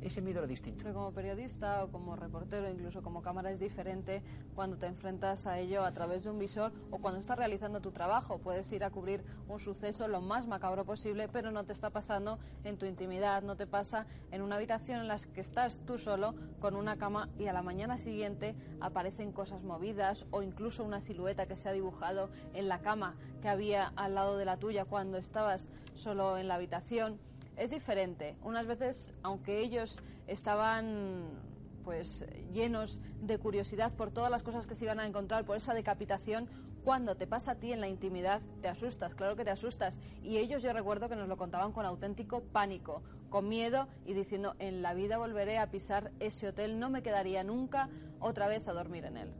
[0.00, 0.82] ese miedo era distinto.
[0.82, 4.22] Pero como periodista o como reportero, incluso como cámara, es diferente
[4.54, 7.90] cuando te enfrentas a ello a través de un visor o cuando estás realizando tu
[7.90, 8.38] trabajo.
[8.38, 12.38] Puedes ir a cubrir un suceso lo más macabro posible, pero no te está pasando
[12.64, 16.34] en tu intimidad, no te pasa en una habitación en la que estás tú solo
[16.60, 21.46] con una cama y a la mañana siguiente aparecen cosas movidas o incluso una silueta
[21.46, 25.18] que se ha dibujado en la cama que había al lado de la tuya cuando
[25.18, 27.18] estabas solo en la habitación
[27.58, 28.36] es diferente.
[28.42, 31.48] Unas veces, aunque ellos estaban
[31.84, 35.72] pues llenos de curiosidad por todas las cosas que se iban a encontrar por esa
[35.72, 36.46] decapitación,
[36.84, 39.98] cuando te pasa a ti en la intimidad, te asustas, claro que te asustas.
[40.22, 44.54] Y ellos yo recuerdo que nos lo contaban con auténtico pánico, con miedo y diciendo,
[44.58, 47.88] en la vida volveré a pisar ese hotel, no me quedaría nunca
[48.20, 49.32] otra vez a dormir en él.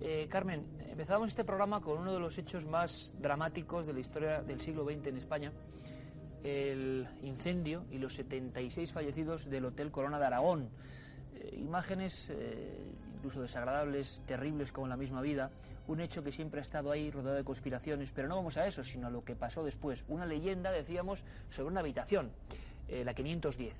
[0.00, 4.42] Eh, Carmen, empezábamos este programa con uno de los hechos más dramáticos de la historia
[4.42, 5.52] del siglo XX en España,
[6.44, 10.68] el incendio y los 76 fallecidos del Hotel Corona de Aragón.
[11.34, 15.50] Eh, imágenes eh, incluso desagradables, terribles como la misma vida,
[15.86, 18.82] un hecho que siempre ha estado ahí rodeado de conspiraciones, pero no vamos a eso,
[18.82, 20.04] sino a lo que pasó después.
[20.08, 22.30] Una leyenda, decíamos, sobre una habitación,
[22.88, 23.74] eh, la 510.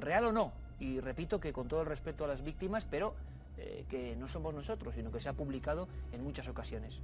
[0.00, 0.52] ¿Real o no?
[0.80, 3.14] Y repito que con todo el respeto a las víctimas, pero
[3.56, 7.00] eh, que no somos nosotros, sino que se ha publicado en muchas ocasiones.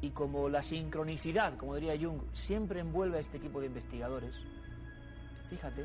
[0.00, 4.40] Y como la sincronicidad, como diría Jung, siempre envuelve a este equipo de investigadores,
[5.50, 5.84] fíjate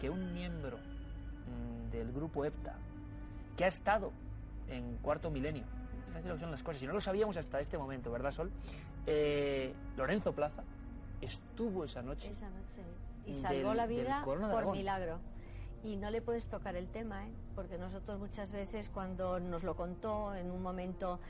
[0.00, 2.74] que un miembro mm, del grupo EPTA,
[3.56, 4.10] que ha estado
[4.68, 5.62] en cuarto milenio,
[6.08, 8.50] fíjate lo que son las cosas, y no lo sabíamos hasta este momento, ¿verdad, Sol?
[9.06, 10.62] Eh, Lorenzo Plaza
[11.20, 12.28] estuvo esa noche.
[12.28, 12.82] Esa noche.
[13.26, 15.18] Y Del- salvó la vida por milagro.
[15.84, 17.30] Y no le puedes tocar el tema, ¿eh?
[17.54, 21.20] porque nosotros muchas veces cuando nos lo contó en un momento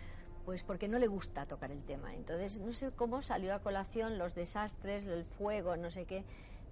[0.47, 2.15] pues porque no le gusta tocar el tema.
[2.15, 6.23] Entonces, no sé cómo salió a colación los desastres, el fuego, no sé qué.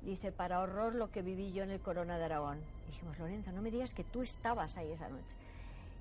[0.01, 2.61] Dice, para horror lo que viví yo en el Corona de Aragón.
[2.87, 5.37] dijimos, Lorenzo, no me digas que tú estabas ahí esa noche.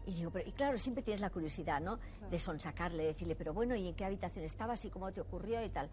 [0.05, 1.97] Y digo, pero, y claro, siempre tienes la curiosidad, ¿no?
[2.29, 5.69] De sonsacarle, decirle, pero bueno, ¿y en qué habitación estabas y cómo te ocurrió y
[5.69, 5.89] tal?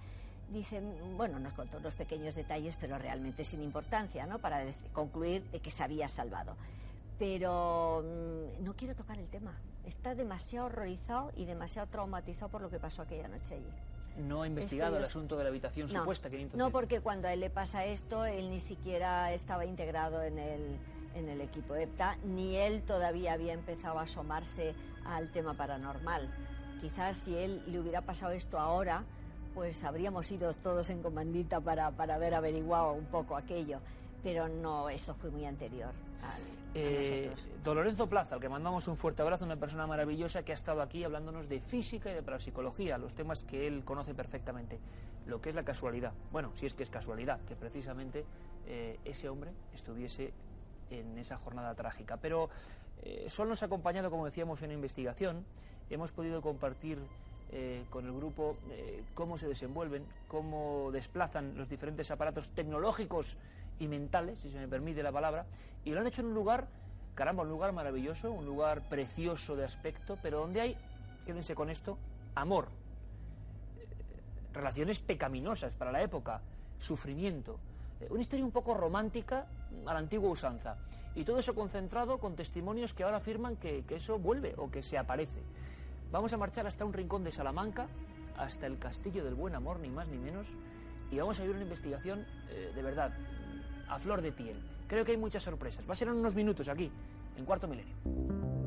[0.50, 0.82] Dice,
[1.16, 4.38] bueno, nos contó unos pequeños detalles, pero realmente sin importancia, ¿no?
[4.38, 6.56] Para concluir de que se había salvado.
[7.20, 9.52] Pero mm, no quiero tocar el tema.
[9.84, 14.26] Está demasiado horrorizado y demasiado traumatizado por lo que pasó aquella noche allí.
[14.26, 16.28] ¿No ha investigado el asunto de la habitación supuesta?
[16.54, 20.78] no, porque cuando a él le pasa esto, él ni siquiera estaba integrado en el
[21.14, 26.28] en el equipo EPTA, ni él todavía había empezado a asomarse al tema paranormal.
[26.80, 29.04] Quizás si él le hubiera pasado esto ahora,
[29.54, 33.80] pues habríamos ido todos en comandita para, para haber averiguado un poco aquello.
[34.22, 35.92] Pero no, eso fue muy anterior.
[36.74, 37.30] Eh,
[37.64, 40.82] don Lorenzo Plaza, al que mandamos un fuerte abrazo, una persona maravillosa que ha estado
[40.82, 44.78] aquí hablándonos de física y de parapsicología, los temas que él conoce perfectamente.
[45.26, 48.24] Lo que es la casualidad, bueno, si es que es casualidad, que precisamente
[48.66, 50.32] eh, ese hombre estuviese
[50.90, 52.16] en esa jornada trágica.
[52.16, 52.48] Pero
[53.02, 55.44] eh, Sol nos ha acompañado, como decíamos, en investigación.
[55.88, 56.98] Hemos podido compartir
[57.52, 63.36] eh, con el grupo eh, cómo se desenvuelven, cómo desplazan los diferentes aparatos tecnológicos
[63.80, 65.46] y mentales, si se me permite la palabra,
[65.84, 66.68] y lo han hecho en un lugar,
[67.14, 70.76] caramba, un lugar maravilloso, un lugar precioso de aspecto, pero donde hay,
[71.26, 71.98] quédense con esto,
[72.34, 72.68] amor,
[74.52, 76.42] relaciones pecaminosas para la época,
[76.78, 77.58] sufrimiento,
[78.08, 79.46] una historia un poco romántica
[79.86, 80.76] a la antigua usanza.
[81.14, 84.96] Y todo eso concentrado con testimonios que ahora afirman que, eso vuelve o que se
[84.96, 85.42] aparece.
[86.12, 87.88] Vamos a marchar hasta un rincón de Salamanca,
[88.36, 90.48] hasta el Castillo del Buen Amor, ni más ni menos,
[91.10, 93.12] y vamos a ir una investigación eh, de verdad,
[93.90, 94.56] a flor de piel.
[94.86, 95.86] Creo que hay muchas sorpresas.
[95.88, 96.90] Va a ser en unos minutos aquí,
[97.36, 98.59] en Cuarto Milenio.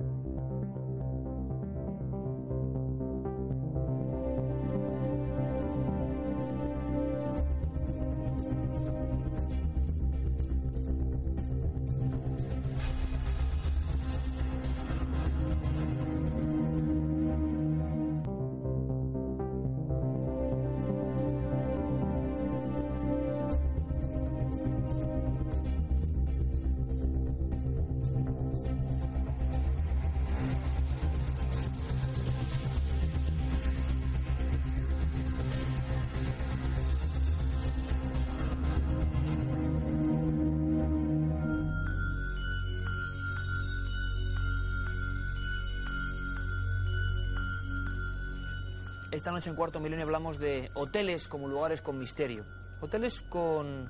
[49.33, 52.45] Noche en Cuarto Milenio hablamos de hoteles como lugares con misterio.
[52.81, 53.85] Hoteles con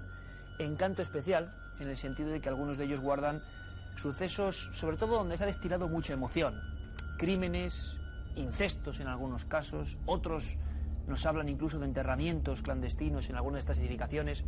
[0.58, 3.42] encanto especial, en el sentido de que algunos de ellos guardan
[3.98, 6.62] sucesos, sobre todo donde se ha destilado mucha emoción.
[7.18, 7.98] Crímenes,
[8.36, 10.58] incestos en algunos casos, otros
[11.08, 14.46] nos hablan incluso de enterramientos clandestinos en algunas de estas edificaciones.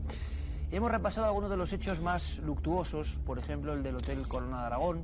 [0.72, 4.66] Hemos repasado algunos de los hechos más luctuosos, por ejemplo el del Hotel Corona de
[4.68, 5.04] Aragón,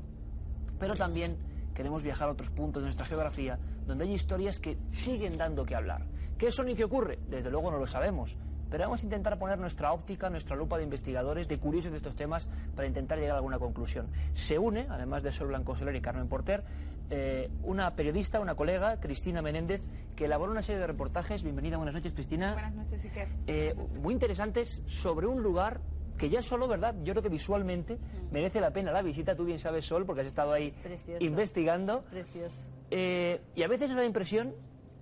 [0.80, 1.36] pero también
[1.76, 5.76] queremos viajar a otros puntos de nuestra geografía donde hay historias que siguen dando que
[5.76, 6.06] hablar.
[6.38, 7.20] ¿Qué son y qué ocurre?
[7.30, 8.36] Desde luego no lo sabemos,
[8.72, 12.16] pero vamos a intentar poner nuestra óptica, nuestra lupa de investigadores, de curiosos de estos
[12.16, 14.08] temas, para intentar llegar a alguna conclusión.
[14.34, 16.64] Se une, además de Sol Blanco Soler y Carmen Porter,
[17.10, 19.84] eh, una periodista, una colega, Cristina Menéndez,
[20.16, 21.44] que elaboró una serie de reportajes.
[21.44, 22.54] Bienvenida, buenas noches, Cristina.
[22.54, 23.28] Buenas noches, Iker.
[23.48, 25.82] Eh, muy interesantes sobre un lugar
[26.18, 26.96] que ya solo, ¿verdad?
[27.04, 28.32] Yo creo que visualmente mm.
[28.32, 29.36] merece la pena la visita.
[29.36, 30.74] Tú bien sabes, Sol, porque has estado ahí
[31.20, 32.04] investigando.
[32.04, 32.64] Precioso.
[32.92, 34.54] Eh, y a veces da la impresión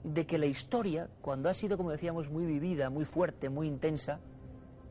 [0.04, 4.20] de que la historia, cuando ha sido, como decíamos, muy vivida, muy fuerte, muy intensa,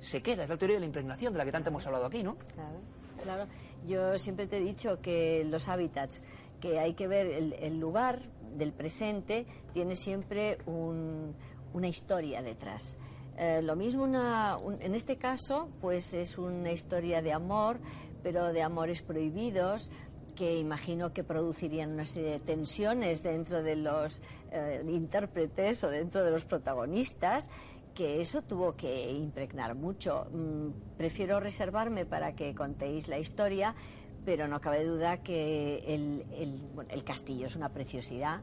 [0.00, 0.42] se queda.
[0.42, 2.36] Es la teoría de la impregnación de la que tanto hemos hablado aquí, ¿no?
[2.54, 2.80] Claro,
[3.22, 3.46] claro.
[3.86, 6.22] Yo siempre te he dicho que los hábitats,
[6.60, 8.22] que hay que ver el, lugar
[8.54, 12.98] del presente, tiene siempre una historia detrás.
[13.36, 14.06] Eh, lo mismo
[14.80, 17.78] en este caso, pues es una historia de amor,
[18.22, 19.90] pero de amores prohibidos,
[20.38, 24.22] que imagino que producirían una serie de tensiones dentro de los
[24.52, 27.48] eh, intérpretes o dentro de los protagonistas
[27.92, 30.28] que eso tuvo que impregnar mucho.
[30.30, 33.74] Mm, prefiero reservarme para que contéis la historia,
[34.24, 36.24] pero no cabe duda que el,
[36.88, 38.42] el castillo es una preciosidad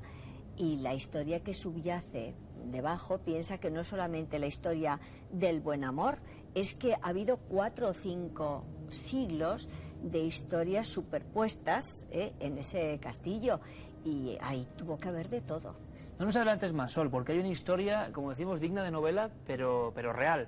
[0.57, 2.35] y la historia que subyace
[2.65, 4.99] debajo piensa que no es solamente la historia
[5.31, 6.17] del buen amor,
[6.55, 9.69] es que ha habido cuatro o cinco siglos
[10.05, 12.33] de historias superpuestas ¿eh?
[12.39, 13.59] en ese castillo
[14.03, 15.75] y ahí tuvo que haber de todo.
[16.19, 19.91] No nos adelantes más, Sol, porque hay una historia, como decimos, digna de novela, pero,
[19.95, 20.47] pero real.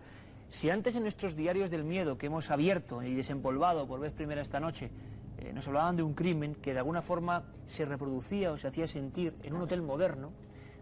[0.49, 4.41] Si antes en nuestros diarios del miedo que hemos abierto y desempolvado por vez primera
[4.41, 4.91] esta noche,
[5.39, 8.87] eh, nos hablaban de un crimen que de alguna forma se reproducía o se hacía
[8.87, 10.31] sentir en un hotel moderno,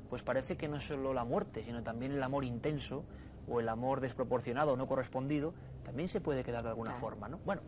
[0.09, 3.03] pues parece que no solo la muerte, sino también el amor intenso
[3.47, 5.53] o el amor desproporcionado o no correspondido,
[5.84, 7.39] también se puede quedar de alguna forma, ¿no?
[7.45, 7.61] Bueno,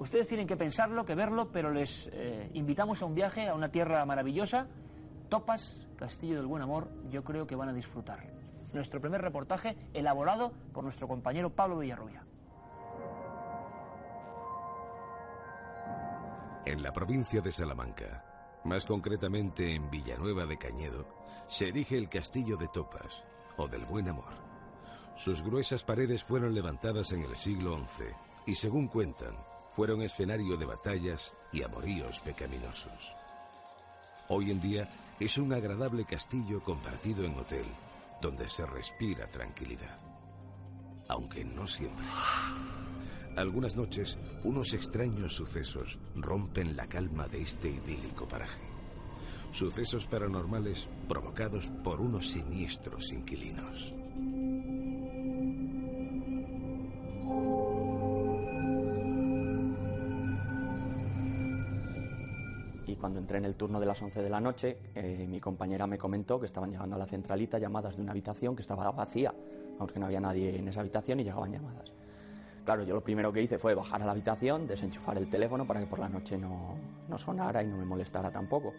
[0.00, 3.70] ustedes tienen que pensarlo, que verlo, pero les eh, invitamos a un viaje a una
[3.70, 4.66] tierra maravillosa,
[5.28, 8.26] Topas, Castillo del Buen Amor, yo creo que van a disfrutar.
[8.72, 12.24] Nuestro primer reportaje elaborado por nuestro compañero Pablo Villarrubia.
[16.64, 18.24] En la provincia de Salamanca,
[18.64, 21.06] más concretamente en Villanueva de Cañedo,
[21.46, 23.24] se erige el Castillo de Topas,
[23.56, 24.32] o del Buen Amor.
[25.14, 28.04] Sus gruesas paredes fueron levantadas en el siglo XI
[28.46, 29.36] y, según cuentan,
[29.74, 33.12] fueron escenario de batallas y amoríos pecaminosos.
[34.28, 37.66] Hoy en día es un agradable castillo convertido en hotel,
[38.20, 39.98] donde se respira tranquilidad.
[41.08, 42.06] Aunque no siempre.
[43.36, 48.68] Algunas noches, unos extraños sucesos rompen la calma de este idílico paraje.
[49.52, 53.94] Sucesos paranormales provocados por unos siniestros inquilinos.
[63.00, 65.98] Cuando entré en el turno de las 11 de la noche, eh, mi compañera me
[65.98, 69.34] comentó que estaban llegando a la centralita llamadas de una habitación que estaba vacía,
[69.78, 71.92] aunque no había nadie en esa habitación y llegaban llamadas.
[72.64, 75.80] Claro, yo lo primero que hice fue bajar a la habitación, desenchufar el teléfono para
[75.80, 76.76] que por la noche no,
[77.08, 78.74] no sonara y no me molestara tampoco.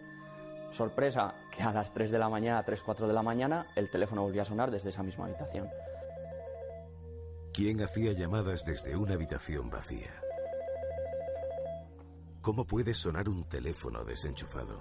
[0.70, 4.22] Sorpresa, que a las 3 de la mañana, 3, 4 de la mañana, el teléfono
[4.22, 5.68] volvía a sonar desde esa misma habitación.
[7.52, 10.21] ¿Quién hacía llamadas desde una habitación vacía?
[12.42, 14.80] ¿Cómo puede sonar un teléfono desenchufado?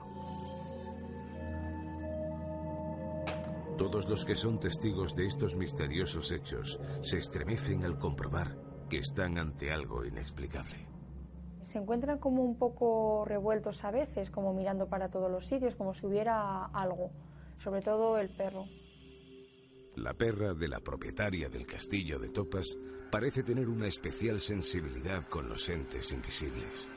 [3.77, 8.57] Todos los que son testigos de estos misteriosos hechos se estremecen al comprobar
[8.89, 10.87] que están ante algo inexplicable.
[11.61, 15.93] Se encuentran como un poco revueltos a veces, como mirando para todos los sitios, como
[15.93, 17.11] si hubiera algo,
[17.57, 18.65] sobre todo el perro.
[19.97, 22.75] La perra de la propietaria del castillo de Topas
[23.11, 26.91] parece tener una especial sensibilidad con los entes invisibles.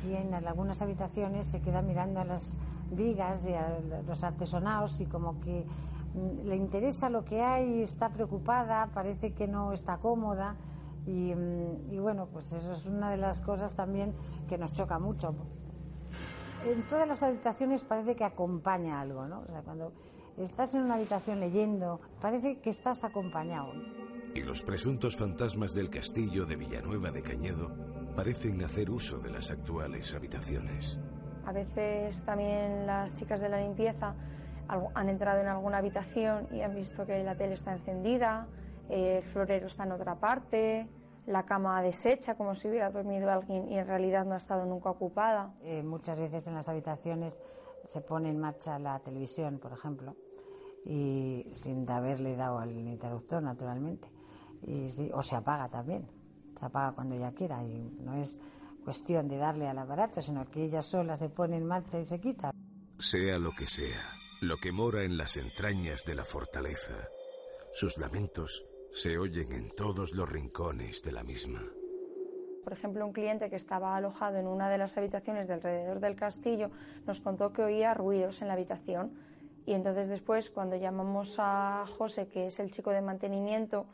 [0.00, 2.56] Aquí en algunas habitaciones se queda mirando a las
[2.90, 5.66] vigas y a los artesonados y como que
[6.14, 10.56] mm, le interesa lo que hay, está preocupada, parece que no está cómoda
[11.04, 14.14] y, mm, y, bueno, pues eso es una de las cosas también
[14.48, 15.34] que nos choca mucho.
[16.64, 19.40] En todas las habitaciones parece que acompaña algo, ¿no?
[19.40, 19.92] O sea, cuando
[20.38, 23.74] estás en una habitación leyendo, parece que estás acompañado.
[24.34, 29.50] Y los presuntos fantasmas del castillo de Villanueva de Cañedo parecen hacer uso de las
[29.50, 31.00] actuales habitaciones.
[31.46, 34.14] A veces también las chicas de la limpieza
[34.68, 38.46] han entrado en alguna habitación y han visto que la tele está encendida,
[38.90, 40.86] eh, el florero está en otra parte,
[41.24, 44.90] la cama deshecha como si hubiera dormido alguien y en realidad no ha estado nunca
[44.90, 45.54] ocupada.
[45.62, 47.40] Eh, muchas veces en las habitaciones
[47.84, 50.14] se pone en marcha la televisión, por ejemplo,
[50.84, 54.10] y sin haberle dado al interruptor, naturalmente.
[54.60, 56.06] Y, o se apaga también,
[56.60, 58.38] se apaga cuando ella quiera y no es
[58.84, 62.20] cuestión de darle al aparato, sino que ella sola se pone en marcha y se
[62.20, 62.52] quita.
[62.98, 67.08] Sea lo que sea, lo que mora en las entrañas de la fortaleza,
[67.72, 71.62] sus lamentos se oyen en todos los rincones de la misma.
[72.62, 76.14] Por ejemplo, un cliente que estaba alojado en una de las habitaciones de alrededor del
[76.14, 76.70] castillo
[77.06, 79.12] nos contó que oía ruidos en la habitación
[79.66, 83.86] y entonces después, cuando llamamos a José, que es el chico de mantenimiento,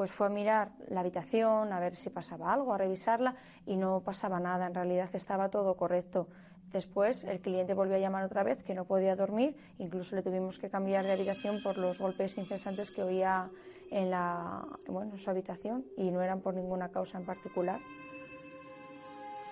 [0.00, 3.34] pues fue a mirar la habitación, a ver si pasaba algo, a revisarla
[3.66, 6.26] y no pasaba nada, en realidad estaba todo correcto.
[6.72, 10.58] Después el cliente volvió a llamar otra vez que no podía dormir, incluso le tuvimos
[10.58, 13.50] que cambiar de habitación por los golpes incesantes que oía
[13.90, 17.78] en, la, bueno, su habitación y no eran por ninguna causa en particular.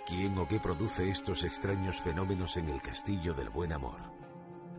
[0.07, 4.01] ¿Quién o qué produce estos extraños fenómenos en el Castillo del Buen Amor?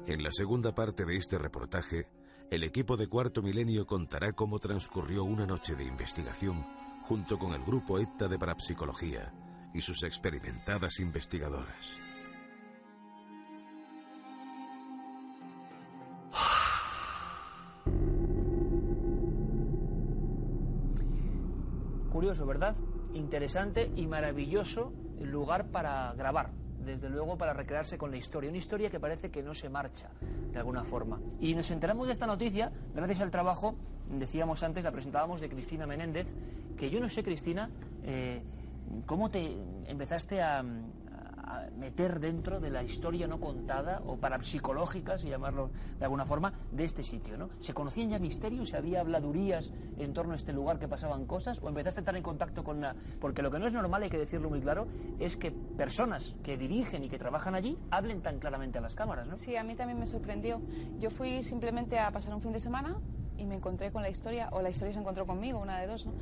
[0.08, 2.08] En la segunda parte de este reportaje,
[2.52, 6.66] el equipo de Cuarto Milenio contará cómo transcurrió una noche de investigación
[7.04, 9.32] junto con el grupo EPTA de Parapsicología
[9.74, 11.98] y sus experimentadas investigadoras.
[22.10, 22.76] Curioso, ¿verdad?
[23.14, 26.52] Interesante y maravilloso lugar para grabar
[26.86, 28.50] desde luego para recrearse con la historia.
[28.50, 30.10] Una historia que parece que no se marcha
[30.52, 31.20] de alguna forma.
[31.40, 33.76] Y nos enteramos de esta noticia gracias al trabajo,
[34.10, 36.28] decíamos antes, la presentábamos de Cristina Menéndez,
[36.78, 37.70] que yo no sé, Cristina,
[38.04, 38.42] eh,
[39.06, 40.64] cómo te empezaste a,
[41.50, 46.54] a meter dentro de la historia no contada o parapsicológica, si llamarlo de alguna forma,
[46.72, 47.38] de este sitio.
[47.38, 47.50] ¿no?
[47.60, 48.70] ¿Se conocían ya misterios?
[48.70, 51.60] ¿Se había habladurías en torno a este lugar que pasaban cosas?
[51.62, 52.96] ¿O empezaste a estar en contacto con la...?
[53.20, 54.88] Porque lo que no es normal, hay que decirlo muy claro,
[55.20, 59.28] es que personas que dirigen y que trabajan allí hablen tan claramente a las cámaras,
[59.28, 59.38] ¿no?
[59.38, 60.62] Sí, a mí también me sorprendió.
[61.00, 62.98] Yo fui simplemente a pasar un fin de semana
[63.40, 66.06] y me encontré con la historia, o la historia se encontró conmigo, una de dos,
[66.06, 66.14] ¿no?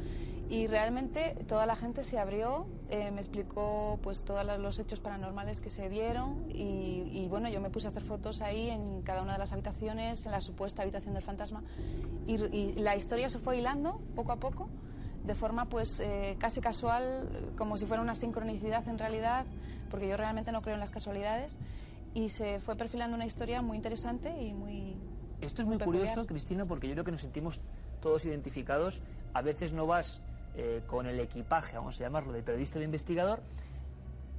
[0.49, 5.59] Y realmente toda la gente se abrió, eh, me explicó pues todos los hechos paranormales
[5.59, 9.33] que se dieron y, bueno, yo me puse a hacer fotos ahí en cada una
[9.33, 11.63] de las habitaciones, en la supuesta habitación del fantasma
[12.25, 12.37] y,
[12.77, 14.69] la historia se fue hilando poco a poco
[15.25, 19.45] de forma pues eh, casi casual, como si fuera una sincronicidad en realidad,
[19.89, 21.57] porque yo realmente no creo en las casualidades
[22.13, 24.95] y se fue perfilando una historia muy interesante y muy...
[25.41, 27.61] Esto es muy, curioso, Cristina, porque yo creo que nos sentimos
[28.01, 29.01] todos identificados.
[29.33, 30.21] A veces no vas
[30.55, 33.39] eh, con el equipaje, vamos a llamarlo, de periodista de investigador.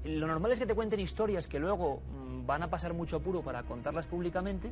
[0.04, 3.42] Lo normal es que te cuenten historias que luego mm, van a pasar mucho apuro
[3.42, 4.70] para contarlas públicamente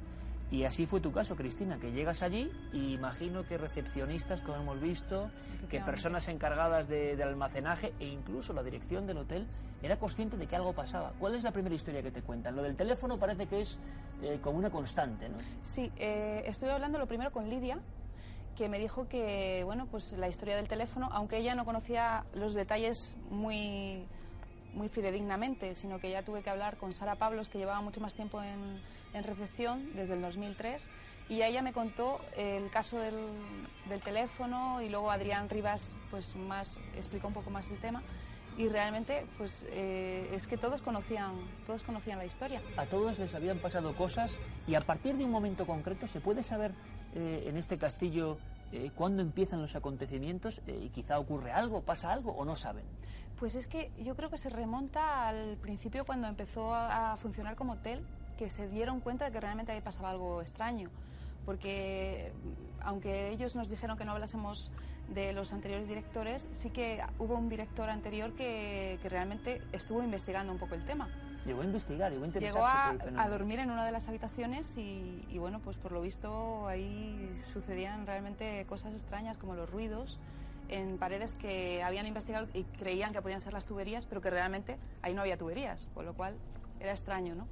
[0.50, 4.80] y así fue tu caso, Cristina, que llegas allí y imagino que recepcionistas, como hemos
[4.80, 5.28] visto,
[5.68, 9.46] que personas encargadas de, almacenaje e incluso la dirección del hotel
[9.82, 11.12] era consciente de que algo pasaba.
[11.18, 12.54] ¿Cuál es la primera historia que te cuentan?
[12.54, 13.78] Lo del teléfono parece que es
[14.22, 15.36] eh, como una constante, ¿no?
[15.64, 17.80] Sí, eh, estuve hablando lo primero con Lidia,
[18.54, 22.54] que me dijo que, bueno, pues la historia del teléfono, aunque ella no conocía los
[22.54, 24.06] detalles muy
[24.76, 28.14] muy fidedignamente, sino que ya tuve que hablar con Sara Pablos, que llevaba mucho más
[28.14, 28.78] tiempo en,
[29.14, 30.86] en recepción desde el 2003
[31.28, 33.16] y ella me contó el caso del,
[33.88, 38.02] del, teléfono y luego Adrián Rivas pues más explicó un poco más el tema
[38.56, 41.34] y realmente pues eh, es que todos conocían
[41.66, 42.60] todos conocían la historia.
[42.76, 46.42] A todos les habían pasado cosas y a partir de un momento concreto se puede
[46.42, 46.72] saber
[47.14, 48.38] eh, en este castillo
[48.72, 52.84] eh, cuándo empiezan los acontecimientos y quizá ocurre algo pasa algo o no saben
[53.38, 57.74] pues es que yo creo que se remonta al principio cuando empezó a funcionar como
[57.74, 58.02] hotel
[58.36, 60.90] que se dieron cuenta de que realmente ahí pasaba algo extraño.
[61.44, 62.32] Porque
[62.80, 64.70] aunque ellos nos dijeron que no hablásemos
[65.08, 70.52] de los anteriores directores, sí que hubo un director anterior que, que realmente estuvo investigando
[70.52, 71.08] un poco el tema.
[71.44, 75.24] Llegó a investigar, llegó a Llegó a, a, dormir en una de las habitaciones y,
[75.30, 80.18] y, bueno, pues por lo visto ahí sucedían realmente cosas extrañas como los ruidos
[80.68, 84.76] en paredes que habían investigado y creían que podían ser las tuberías, pero que realmente
[85.02, 86.34] ahí no había tuberías, con lo cual
[86.80, 87.46] era extraño, ¿no?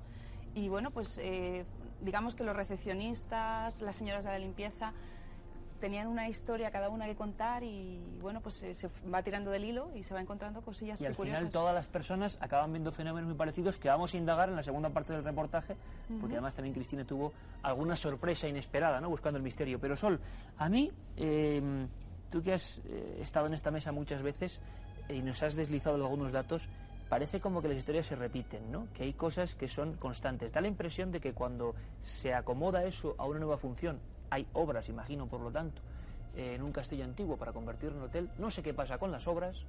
[0.54, 1.64] Y bueno, pues eh,
[2.00, 4.92] digamos que los recepcionistas, las señoras de la limpieza,
[5.80, 9.64] tenían una historia cada una que contar y bueno, pues eh, se va tirando del
[9.64, 11.40] hilo y se va encontrando cosillas Y al curiosas.
[11.40, 14.62] final todas las personas acaban viendo fenómenos muy parecidos que vamos a indagar en la
[14.62, 15.76] segunda parte del reportaje,
[16.20, 19.10] porque además también Cristina tuvo alguna sorpresa inesperada, ¿no?
[19.10, 19.78] Buscando el misterio.
[19.78, 20.20] Pero Sol,
[20.56, 21.86] a mí, em,
[22.34, 24.58] tú que has eh, estado en esta mesa muchas veces
[25.08, 26.68] y nos has deslizado algunos datos,
[27.08, 28.88] parece como que las historias se repiten, ¿no?
[28.92, 30.50] que hay cosas que son constantes.
[30.50, 34.88] Da la impresión de que cuando se acomoda eso a una nueva función, hay obras,
[34.88, 35.80] imagino, por lo tanto,
[36.34, 39.64] en un castillo antiguo para convertirlo en hotel, no sé qué pasa con las obras,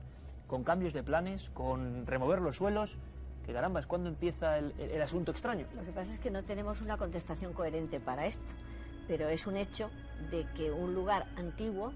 [0.48, 2.98] con cambios de planes, con remover los suelos,
[3.46, 5.68] que caramba, es cuando empieza el, el asunto extraño.
[5.76, 8.56] Lo que pasa es que no tenemos una contestación coherente para esto,
[9.08, 9.92] pero es un hecho
[10.32, 11.94] de que un lugar antiguo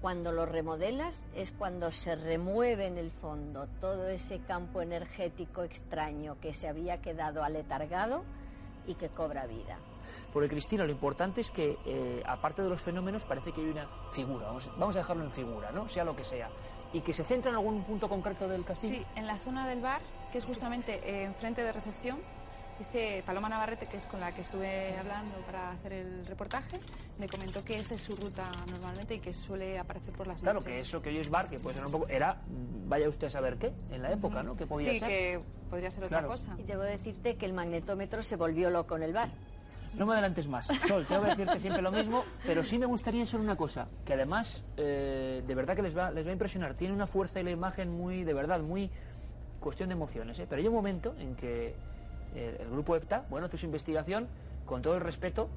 [0.00, 6.36] cuando lo remodelas es cuando se remueve en el fondo todo ese campo energético extraño
[6.40, 8.22] que se había quedado aletargado
[8.86, 9.78] y que cobra vida.
[10.32, 13.88] Porque Cristina, lo importante es que, eh, aparte de los fenómenos, parece que hay una
[14.12, 15.88] figura, vamos, vamos, a dejarlo en figura, ¿no?
[15.88, 16.48] Sea lo que sea.
[16.92, 18.96] Y que se centra en algún punto concreto del castillo.
[18.96, 20.00] Sí, en la zona del bar,
[20.32, 22.18] que es justamente eh, enfrente de recepción,
[22.78, 26.78] Dice Paloma Navarrete, que es con la que estuve hablando para hacer el reportaje,
[27.18, 30.60] me comentó que esa es su ruta normalmente y que suele aparecer por las claro,
[30.60, 30.66] noches.
[30.66, 32.06] Claro, que eso que hoy es bar, que puede ser un poco...
[32.06, 32.40] Era,
[32.86, 34.56] vaya usted a saber qué, en la época, ¿no?
[34.56, 35.08] Que podía sí, ser.
[35.08, 36.56] que podría ser otra cosa.
[36.56, 39.28] Y debo decirte que el magnetómetro se volvió loco en el bar.
[39.94, 43.26] No me adelantes más, Sol, tengo que decirte siempre lo mismo, pero sí me gustaría
[43.26, 46.74] solo una cosa, que además, eh, de verdad que les va, les va a impresionar,
[46.74, 48.90] tiene una fuerza y la imagen muy, de verdad, muy
[49.58, 50.46] cuestión de emociones, ¿eh?
[50.48, 51.74] pero hay un momento en que
[52.34, 54.28] el, grupo EPTA, bueno, hace su investigación
[54.66, 55.48] con todo el respeto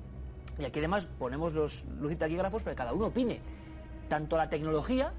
[0.59, 3.39] y aquí además ponemos los lucitaquígrafos para que cada uno opine.
[4.07, 5.11] Tanto la tecnología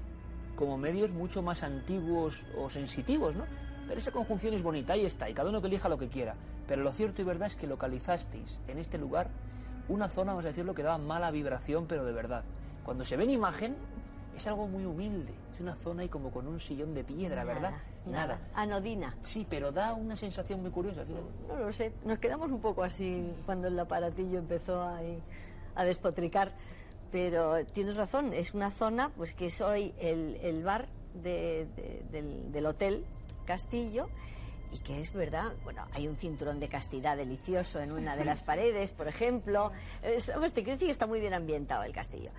[0.55, 3.45] como medios mucho más antiguos o sensitivos, ¿no?
[3.87, 6.35] Pero esa conjunción es bonita, ahí está, y cada uno que elija lo que quiera.
[6.67, 9.29] Pero lo cierto y verdad es que localizasteis en este lugar
[9.89, 12.43] una zona, vamos a decirlo, que daba mala vibración, pero de verdad.
[12.85, 13.75] Cuando se ve en imagen,
[14.35, 15.33] es algo muy humilde.
[15.53, 17.73] Es una zona y como con un sillón de piedra, ¿verdad?
[18.05, 18.39] Nada.
[18.55, 19.15] Anodina.
[19.23, 21.03] Sí, pero da una sensación muy curiosa.
[21.47, 21.93] No lo sé.
[22.03, 24.99] Nos quedamos un poco así cuando el aparatillo empezó a,
[25.75, 26.53] a despotricar.
[27.11, 31.67] Pero tienes razón, es una zona pues que es hoy el, el bar del,
[32.51, 33.05] del hotel
[33.45, 34.09] Castillo
[34.71, 38.41] y que es verdad, bueno, hay un cinturón de castidad delicioso en una de las
[38.41, 39.71] paredes, por ejemplo.
[40.01, 42.31] Es, te quiero decir que está muy bien ambientado el castillo.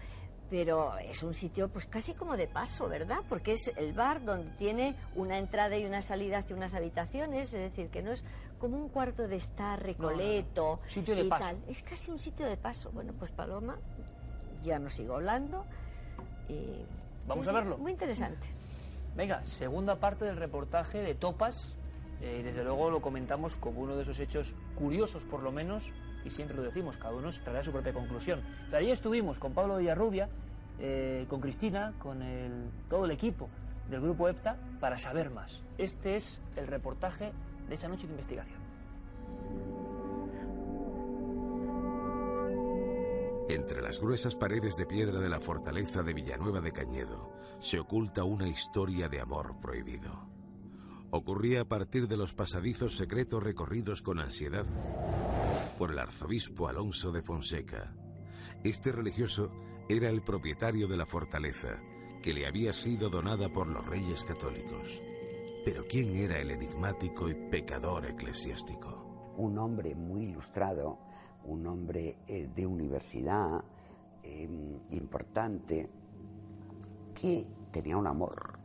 [0.50, 3.18] Pero es un sitio pues casi como de paso, ¿verdad?
[3.28, 7.60] Porque es el bar donde tiene una entrada y una salida hacia unas habitaciones, es
[7.60, 8.22] decir, que no es
[8.58, 11.48] como un cuarto de estar recoleto Sitio de y paso.
[11.48, 11.56] tal.
[11.68, 12.90] Es casi un sitio de paso.
[12.92, 13.76] Bueno, pues Paloma,
[14.62, 15.64] ya no sigo hablando.
[16.48, 16.84] Y
[17.26, 17.78] Vamos a verlo.
[17.78, 18.46] Muy interesante.
[19.16, 21.74] Venga, segunda parte del reportaje de Topas.
[22.20, 25.90] eh, desde luego lo comentamos como uno de esos hechos curiosos, por lo menos,
[26.24, 28.40] y siempre lo decimos, cada uno traerá su propia conclusión.
[28.66, 30.28] Pero ahí estuvimos con Pablo Villarrubia,
[30.78, 32.20] eh, con Cristina, con
[32.88, 33.48] todo el equipo
[33.90, 35.62] del grupo EPTA para saber más.
[35.78, 37.32] Este es el reportaje
[37.68, 38.64] de esa noche de investigación.
[43.48, 48.24] Entre las gruesas paredes de piedra de la fortaleza de Villanueva de Cañedo se oculta
[48.24, 50.28] una historia de amor prohibido.
[51.10, 54.66] Ocurría a partir de los pasadizos secretos recorridos con ansiedad
[55.76, 57.94] por el arzobispo Alonso de Fonseca.
[58.62, 59.50] Este religioso
[59.88, 61.80] era el propietario de la fortaleza,
[62.22, 65.00] que le había sido donada por los reyes católicos.
[65.64, 69.04] Pero ¿quién era el enigmático y pecador eclesiástico?
[69.36, 70.98] un hombre muy ilustrado,
[71.44, 73.62] un hombre eh, de universidad
[74.22, 74.48] eh,
[74.90, 75.88] importante,
[77.14, 78.58] que tenía un amor.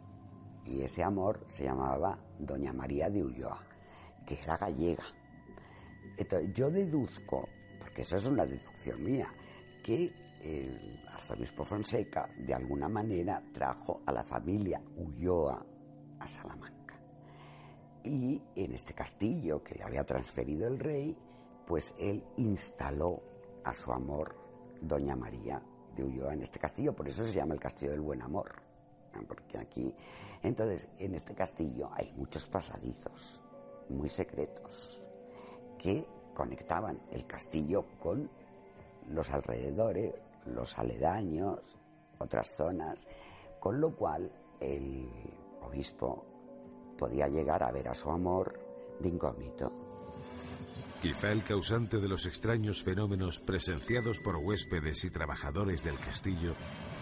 [0.66, 3.60] Y ese amor se llamaba Doña María de Ulloa,
[4.26, 5.06] que era gallega.
[6.20, 7.48] Entonces, yo deduzco,
[7.80, 9.34] porque eso es una deducción mía,
[9.82, 10.12] que
[10.44, 15.66] el arzobispo Fonseca de alguna manera trajo a la familia Ulloa
[16.20, 17.00] a Salamanca.
[18.04, 21.18] Y en este castillo que le había transferido el rey,
[21.66, 23.24] pues él instaló
[23.64, 24.36] a su amor,
[24.82, 25.62] Doña María
[25.96, 26.94] de Ulloa, en este castillo.
[26.94, 28.62] Por eso se llama el Castillo del Buen Amor.
[29.26, 29.96] Porque aquí,
[30.44, 33.42] entonces, en este castillo hay muchos pasadizos
[33.88, 35.09] muy secretos
[35.80, 36.06] que
[36.36, 38.30] conectaban el castillo con
[39.10, 40.14] los alrededores,
[40.46, 41.76] los aledaños,
[42.20, 43.08] otras zonas,
[43.60, 45.10] con lo cual el
[45.62, 46.26] obispo
[46.98, 48.60] podía llegar a ver a su amor
[49.00, 49.72] de incógnito.
[51.02, 56.54] Quizá el causante de los extraños fenómenos presenciados por huéspedes y trabajadores del castillo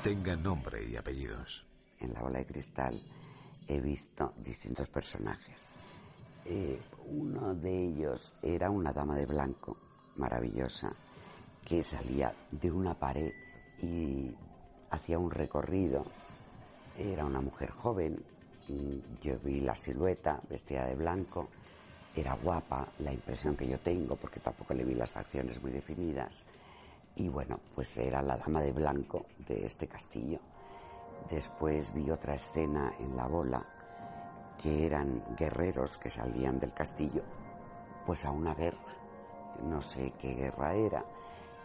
[0.03, 1.65] tenga nombre y apellidos.
[1.99, 3.01] En la bola de cristal
[3.67, 5.76] he visto distintos personajes.
[6.50, 6.80] Eh,
[7.10, 9.76] uno de ellos era una dama de blanco,
[10.16, 10.93] maravillosa,
[11.66, 13.34] que salía de una pared
[13.82, 14.34] y
[14.89, 16.06] hacía un recorrido.
[16.98, 18.24] Era una mujer joven,
[18.70, 21.50] mm, yo vi la silueta vestida de blanco,
[22.16, 26.45] era guapa, la impresión que yo tengo, porque tampoco le vi las facciones muy definidas.
[27.18, 30.39] Y bueno, pues era la dama de blanco de este castillo.
[31.30, 33.66] Después vi otra escena en la bola,
[34.62, 37.24] que eran guerreros que salían del castillo,
[38.05, 38.95] pues a una guerra.
[39.64, 41.05] No sé qué guerra era,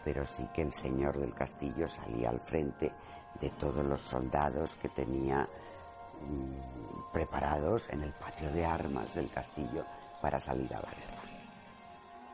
[0.03, 2.91] pero sí que el señor del castillo salía al frente
[3.39, 5.47] de todos los soldados que tenía
[6.21, 9.85] mm, preparados en el patio de armas del castillo
[10.21, 11.23] para salir a la guerra.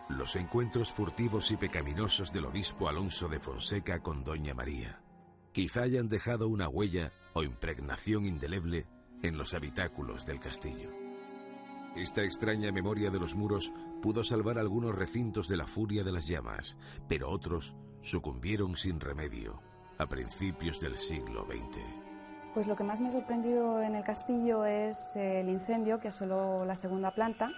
[0.10, 5.02] Los encuentros furtivos y pecaminosos del obispo Alonso de Fonseca con Doña María
[5.52, 8.88] quizá hayan dejado una huella o impregnación indeleble
[9.22, 10.90] en los habitáculos del castillo.
[11.96, 16.28] Esta extraña memoria de los muros pudo salvar algunos recintos de la furia de las
[16.28, 19.62] llamas, pero otros sucumbieron sin remedio
[19.98, 21.80] a principios del siglo XX.
[22.54, 26.66] Pues lo que más me ha sorprendido en el castillo es el incendio que asoló
[26.66, 27.52] la segunda planta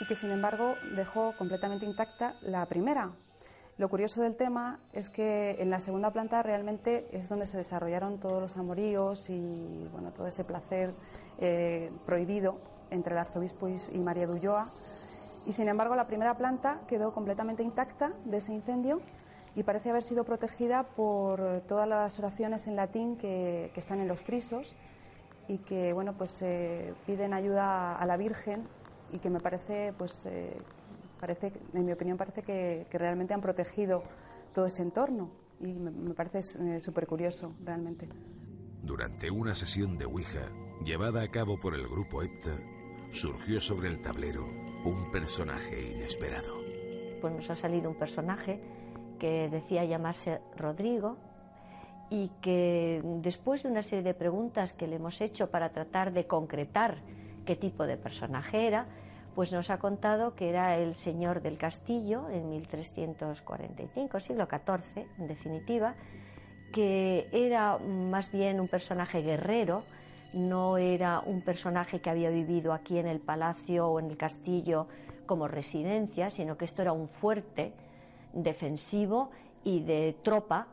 [0.00, 3.12] y que sin embargo dejó completamente intacta la primera.
[3.76, 8.20] Lo curioso del tema es que en la segunda planta realmente es donde se desarrollaron
[8.20, 10.94] todos los amoríos y bueno, todo ese placer
[11.38, 12.58] eh, prohibido
[12.90, 14.68] entre el arzobispo y, María de Ulloa.
[15.46, 19.00] Y sin embargo la primera planta quedó completamente intacta de ese incendio
[19.56, 24.06] y parece haber sido protegida por todas las oraciones en latín que, que están en
[24.06, 24.72] los frisos
[25.48, 28.68] y que bueno pues eh, piden ayuda a la Virgen
[29.12, 30.56] y que me parece pues eh,
[31.24, 34.02] parece en mi opinión parece que, que, realmente han protegido
[34.52, 38.06] todo ese entorno y me, me parece eh, súper curioso realmente.
[38.82, 40.50] Durante una sesión de Ouija
[40.84, 42.52] llevada a cabo por el grupo EPTA
[43.10, 44.44] surgió sobre el tablero
[44.84, 46.58] un personaje inesperado.
[47.22, 48.60] Pues nos ha salido un personaje
[49.18, 51.16] que decía llamarse Rodrigo
[52.10, 56.26] y que después de una serie de preguntas que le hemos hecho para tratar de
[56.26, 56.98] concretar
[57.46, 58.88] qué tipo de personaje era,
[59.34, 65.26] pues nos ha contado que era el señor del castillo en 1345, siglo XIV, en
[65.26, 65.94] definitiva,
[66.72, 69.82] que era más bien un personaje guerrero
[70.34, 74.88] no era un personaje que había vivido aquí en el palacio o en el castillo
[75.26, 77.72] como residencia, sino que esto era un fuerte
[78.32, 79.30] defensivo
[79.62, 80.66] y de tropa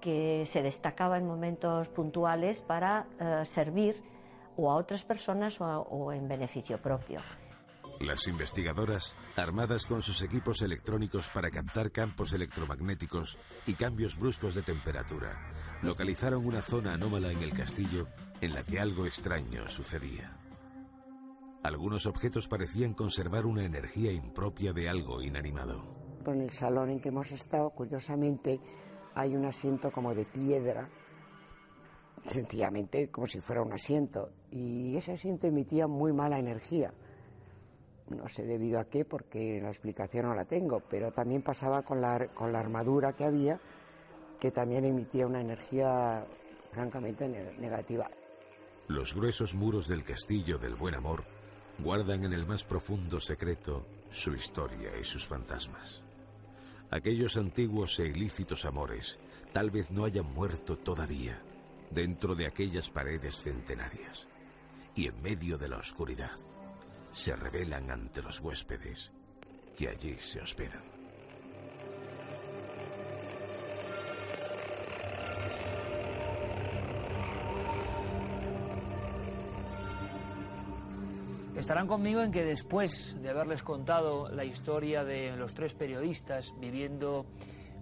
[0.00, 4.02] que se destacaba en momentos puntuales para eh, servir
[4.56, 7.20] o a otras personas o en beneficio propio.
[8.00, 14.62] Las investigadoras, armadas con sus equipos electrónicos para captar campos electromagnéticos y cambios bruscos de
[14.62, 18.06] temperatura, localizaron una zona anómala en el castillo
[18.42, 20.36] en la que algo extraño sucedía.
[21.62, 26.20] Algunos objetos parecían conservar una energía impropia de algo inanimado.
[26.26, 28.60] En el salón en que hemos estado, curiosamente,
[29.14, 30.88] hay un asiento como de piedra,
[32.26, 36.92] sencillamente como si fuera un asiento, y ese asiento emitía muy mala energía
[38.10, 42.00] no sé debido a qué, porque la explicación no la tengo, pero también pasaba con
[42.00, 43.60] la, con la armadura que había,
[44.38, 46.26] que también emitía una energía
[46.72, 47.28] francamente
[47.58, 48.10] negativa.
[48.88, 51.24] Los gruesos muros del castillo del buen amor
[51.78, 56.02] guardan en el más profundo secreto su historia y sus fantasmas.
[56.90, 59.18] Aquellos antiguos e ilícitos amores
[59.52, 61.42] tal vez no hayan muerto todavía
[61.90, 64.28] dentro de aquellas paredes centenarias
[64.94, 66.36] y en medio de la oscuridad
[67.16, 69.10] se revelan ante los huéspedes
[69.74, 70.82] que allí se hospedan.
[81.56, 87.24] Estarán conmigo en que después de haberles contado la historia de los tres periodistas viviendo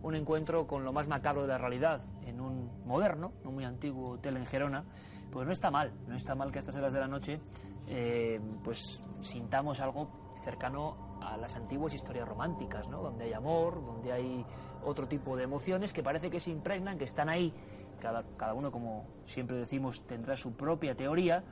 [0.04, 4.10] un encuentro con lo más macabro de la realidad en un moderno, no muy antiguo
[4.10, 4.84] hotel en Gerona,
[5.32, 7.40] pues no está mal, no está mal que a estas horas de la noche
[7.88, 10.08] eh, pues sintamos algo
[10.42, 13.02] cercano a las antiguas historias románticas, ¿no?
[13.02, 14.44] donde hay amor, donde hay
[14.84, 17.52] otro tipo de emociones que parece que se impregnan, que están ahí,
[18.00, 21.42] cada, cada uno, como siempre decimos, tendrá su propia teoría,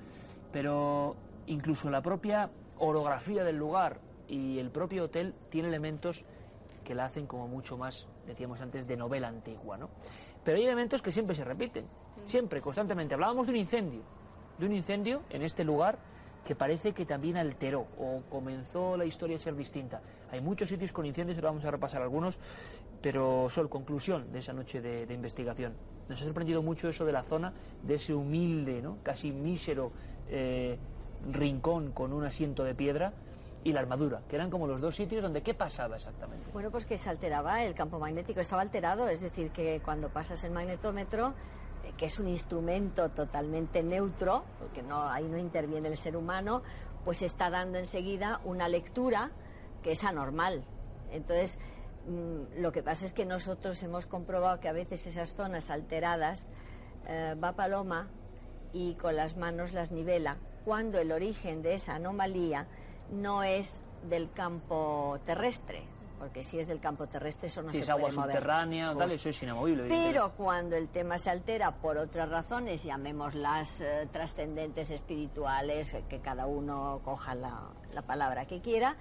[0.53, 1.17] pero
[1.47, 6.25] incluso la propia orografía del lugar y el propio hotel tiene elementos
[6.85, 9.77] que la hacen como mucho más, decíamos antes, de novela antigua.
[9.79, 9.89] ¿no?
[10.45, 11.87] Pero hay elementos que siempre se repiten,
[12.25, 13.15] siempre, constantemente.
[13.15, 14.03] Hablábamos de un incendio,
[14.59, 15.99] de un incendio en este lugar
[16.45, 20.01] que parece que también alteró o comenzó la historia a ser distinta.
[20.31, 22.39] Hay muchos sitios con incendios, ahora vamos a repasar algunos,
[23.01, 25.75] pero Sol, conclusión de esa noche de, investigación.
[26.09, 28.99] Nos ha sorprendido mucho eso de la zona, de ese humilde, ¿no?
[29.03, 29.93] casi mísero
[30.29, 30.79] eh,
[31.31, 33.13] rincón con un asiento de piedra
[33.65, 36.51] y la armadura, que eran como los dos sitios donde qué pasaba exactamente.
[36.53, 40.43] Bueno, pues que se alteraba el campo magnético, estaba alterado, es decir, que cuando pasas
[40.45, 41.35] el magnetómetro
[41.97, 46.63] que es un instrumento totalmente neutro, porque no, ahí no interviene el ser humano,
[47.05, 49.31] pues está dando enseguida una lectura
[49.83, 50.65] que es anormal.
[51.11, 51.59] Entonces,
[52.07, 56.51] mm, lo que pasa es que nosotros hemos comprobado que a veces esas zonas alteradas
[57.07, 58.09] eh, va Paloma
[58.73, 62.67] y con las manos las nivela, cuando el origen de esa anomalía
[63.11, 65.85] no es del campo terrestre,
[66.23, 69.29] porque si es del campo terrestre eso no se es puede agua subterránea, tal, eso
[69.29, 69.89] es inamovible.
[69.89, 76.47] Pero cuando el tema se altera por otras razones, llamémoslas eh, trascendentes espirituales, que cada
[76.47, 78.95] uno coja la, la palabra que quiera,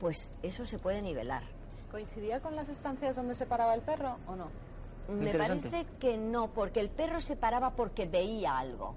[0.00, 1.42] pues eso se puede nivelar.
[1.90, 4.48] ¿Coincidía con las estancias donde se paraba el perro o no?
[5.10, 8.94] Me parece que no, porque el perro se paraba porque veía algo.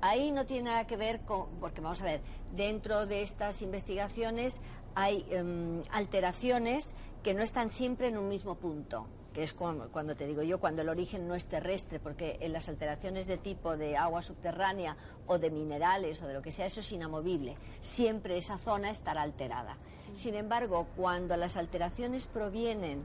[0.00, 2.20] Ahí no tiene nada que ver con, porque vamos a ver,
[2.52, 4.60] dentro de estas investigaciones
[4.96, 6.92] hay em, alteraciones
[7.22, 10.80] que no están siempre en un mismo punto que es cuando, te digo yo, cuando
[10.80, 15.38] el origen no es terrestre, porque en las alteraciones de tipo de agua subterránea o
[15.38, 17.54] de minerales o de lo que sea, eso es inamovible.
[17.82, 19.76] Siempre esa zona estará alterada.
[20.14, 23.04] Sin embargo, cuando las alteraciones provienen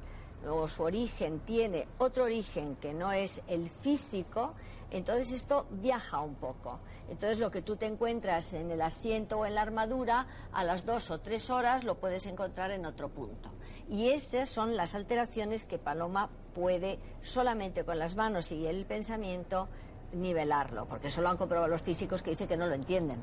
[0.50, 4.54] o su origen tiene otro origen que no es el físico,
[4.92, 6.80] entonces esto viaja un poco.
[7.10, 10.86] Entonces lo que tú te encuentras en el asiento o en la armadura, a las
[10.86, 13.50] dos o tres horas lo puedes encontrar en otro punto.
[13.90, 19.68] Y esas son las alteraciones que Paloma puede solamente con las manos y el pensamiento
[20.14, 23.20] nivelarlo, porque eso lo han comprobado los físicos que dicen que no lo entienden.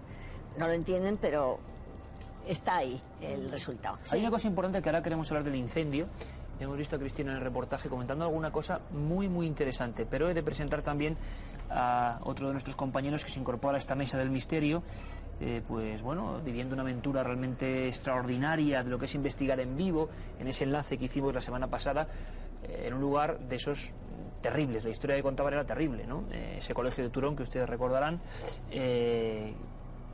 [0.56, 1.58] No lo entienden, pero
[2.46, 3.98] está ahí el resultado.
[4.10, 6.08] Hay una cosa importante que ahora queremos hablar del incendio
[6.60, 10.34] Hemos visto a Cristina en el reportaje comentando alguna cosa muy, muy interesante, pero he
[10.34, 11.16] de presentar también
[11.70, 14.82] a otro de nuestros compañeros que se incorpora a esta mesa del misterio,
[15.40, 20.08] eh, pues bueno, viviendo una aventura realmente extraordinaria de lo que es investigar en vivo,
[20.40, 22.08] en ese enlace que hicimos la semana pasada,
[22.64, 23.92] eh, en un lugar de esos
[24.42, 24.82] terribles.
[24.82, 26.24] La historia que contaba era terrible, ¿no?
[26.32, 28.20] Eh, ese colegio de Turón que ustedes recordarán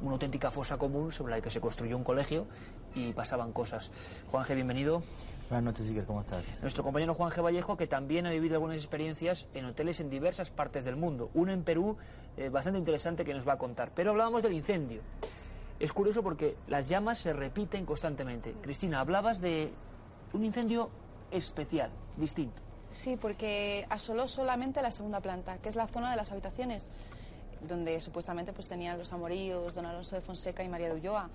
[0.02, 2.46] una auténtica fosa común sobre la que se construyó un colegio
[2.94, 3.90] y pasaban cosas.
[4.30, 5.02] Juanje, bienvenido.
[5.54, 6.44] Buenas noches, Iker, ¿cómo estás?
[6.62, 7.40] Nuestro compañero Juan G.
[7.40, 11.30] Vallejo, que también ha vivido algunas experiencias en hoteles en diversas partes del mundo.
[11.32, 11.96] Uno en Perú,
[12.36, 13.92] eh, bastante interesante, que nos va a contar.
[13.94, 15.00] Pero hablábamos del incendio.
[15.78, 18.52] Es curioso porque las llamas se repiten constantemente.
[18.62, 19.70] Cristina, hablabas de
[20.32, 20.90] un incendio
[21.30, 22.60] especial, distinto.
[22.90, 26.90] Sí, porque asoló solamente la segunda planta, que es la zona de las habitaciones,
[27.60, 31.30] donde supuestamente pues, tenían los amoríos, don Alonso de Fonseca y María de Ulloa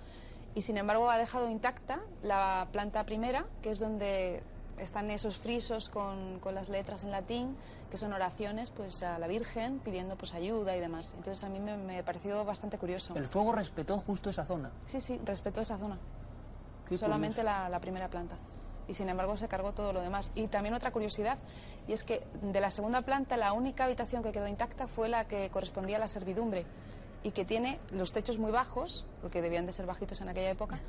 [0.54, 4.42] y sin embargo ha dejado intacta la planta primera, que es donde
[4.78, 7.56] están esos frisos con, con, las letras en latín,
[7.90, 11.12] que son oraciones pues a la Virgen pidiendo pues ayuda y demás.
[11.16, 13.14] Entonces a mí me, me pareció bastante curioso.
[13.14, 14.70] ¿El fuego respetó justo esa zona?
[14.86, 15.98] Sí, sí, respetó esa zona.
[16.96, 18.36] Solamente la, la, primera planta.
[18.88, 20.32] Y sin embargo se cargó todo lo demás.
[20.34, 21.38] Y también otra curiosidad,
[21.86, 25.26] y es que de la segunda planta la única habitación que quedó intacta fue la
[25.28, 26.66] que correspondía a la servidumbre
[27.22, 30.80] y que tiene los techos muy bajos, porque debían de ser bajitos en aquella época,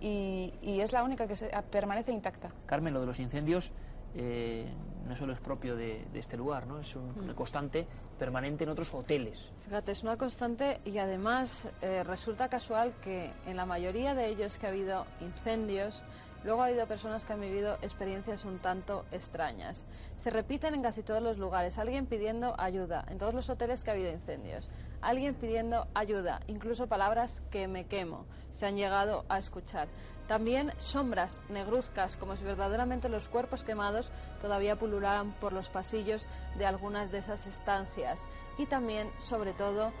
[0.00, 2.50] y, y es la única que se, permanece intacta.
[2.66, 3.72] Carmen, lo de los incendios
[4.14, 4.66] eh,
[5.06, 6.80] no solo es propio de, de este lugar, ¿no?
[6.80, 7.86] es un, una constante
[8.18, 9.52] permanente en otros hoteles.
[9.60, 14.58] Fíjate, es una constante y además eh, resulta casual que en la mayoría de ellos
[14.58, 16.02] que ha habido incendios,
[16.44, 19.84] Luego ha habido personas que han vivido experiencias un tanto extrañas.
[20.16, 21.76] Se repiten en casi todos los lugares.
[21.76, 23.04] Alguien pidiendo ayuda.
[23.08, 24.70] En todos los hoteles que ha habido incendios
[25.06, 29.86] alguien pidiendo ayuda, incluso palabras que me quemo, se han llegado a escuchar.
[30.26, 34.10] También sombras negruzcas, como si verdaderamente los cuerpos quemados
[34.42, 36.26] todavía pulularan por los pasillos
[36.58, 38.26] de algunas de esas estancias.
[38.58, 39.92] Y también, sobre todo,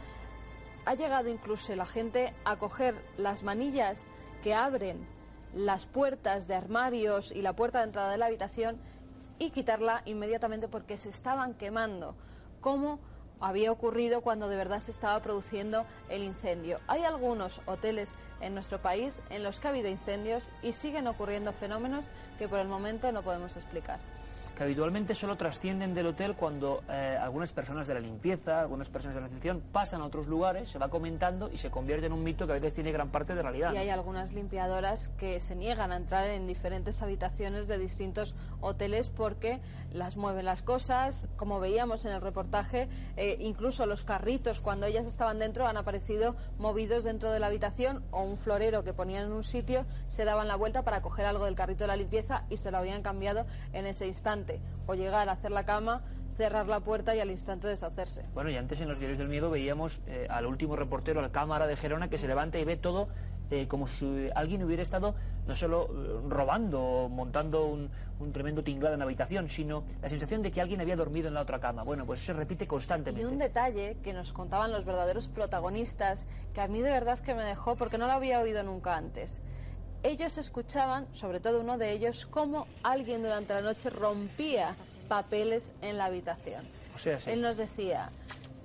[0.84, 4.08] ha llegado incluso la gente a coger las manillas
[4.42, 5.06] que abren
[5.54, 8.80] las puertas de armarios y la puerta de entrada de la habitación
[9.38, 12.16] y quitarla inmediatamente porque se estaban quemando.
[12.60, 12.98] como
[13.40, 16.80] había ocurrido cuando de verdad se estaba produciendo el incendio.
[16.86, 18.10] Hay algunos hoteles
[18.40, 22.06] en nuestro país en los que ha habido incendios y siguen ocurriendo fenómenos
[22.38, 24.00] que por el momento no podemos explicar
[24.56, 29.14] que habitualmente solo trascienden del hotel cuando eh, algunas personas de la limpieza, algunas personas
[29.14, 32.24] de la recepción pasan a otros lugares, se va comentando y se convierte en un
[32.24, 33.72] mito que a veces tiene gran parte de realidad.
[33.74, 39.10] Y hay algunas limpiadoras que se niegan a entrar en diferentes habitaciones de distintos hoteles
[39.10, 39.60] porque
[39.92, 45.06] las mueven las cosas, como veíamos en el reportaje, eh, incluso los carritos cuando ellas
[45.06, 49.32] estaban dentro han aparecido movidos dentro de la habitación o un florero que ponían en
[49.32, 52.56] un sitio se daban la vuelta para coger algo del carrito de la limpieza y
[52.56, 54.45] se lo habían cambiado en ese instante
[54.86, 56.02] o llegar a hacer la cama
[56.36, 58.24] cerrar la puerta y al instante deshacerse.
[58.34, 61.66] Bueno, y antes en los diarios del miedo veíamos eh, al último reportero, al cámara
[61.66, 63.08] de Gerona, que se levanta y ve todo
[63.50, 65.14] eh, como si alguien hubiera estado
[65.46, 67.88] no solo eh, robando o montando un,
[68.18, 71.34] un, tremendo tinglado en la habitación, sino la sensación de que alguien había dormido en
[71.34, 71.84] la otra cama.
[71.84, 73.22] Bueno, pues eso se repite constantemente.
[73.22, 77.34] Y un detalle que nos contaban los verdaderos protagonistas, que a mí de verdad que
[77.34, 79.40] me dejó porque no lo había oído nunca antes
[80.06, 84.74] ellos escuchaban, sobre todo uno de ellos, cómo alguien durante la noche rompía
[85.08, 86.64] papeles en la habitación.
[86.94, 87.30] O sea, sí.
[87.30, 88.10] Él nos decía,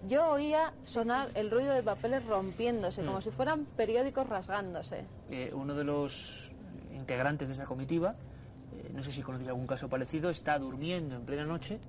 [0.07, 3.05] yo oía sonar el ruido de papeles rompiéndose, mm.
[3.05, 5.05] como si fueran periódicos rasgándose.
[5.29, 6.53] Eh, uno de los
[6.93, 8.15] integrantes de esa comitiva,
[8.73, 11.79] eh, no sé si conocéis algún caso parecido, está durmiendo en plena noche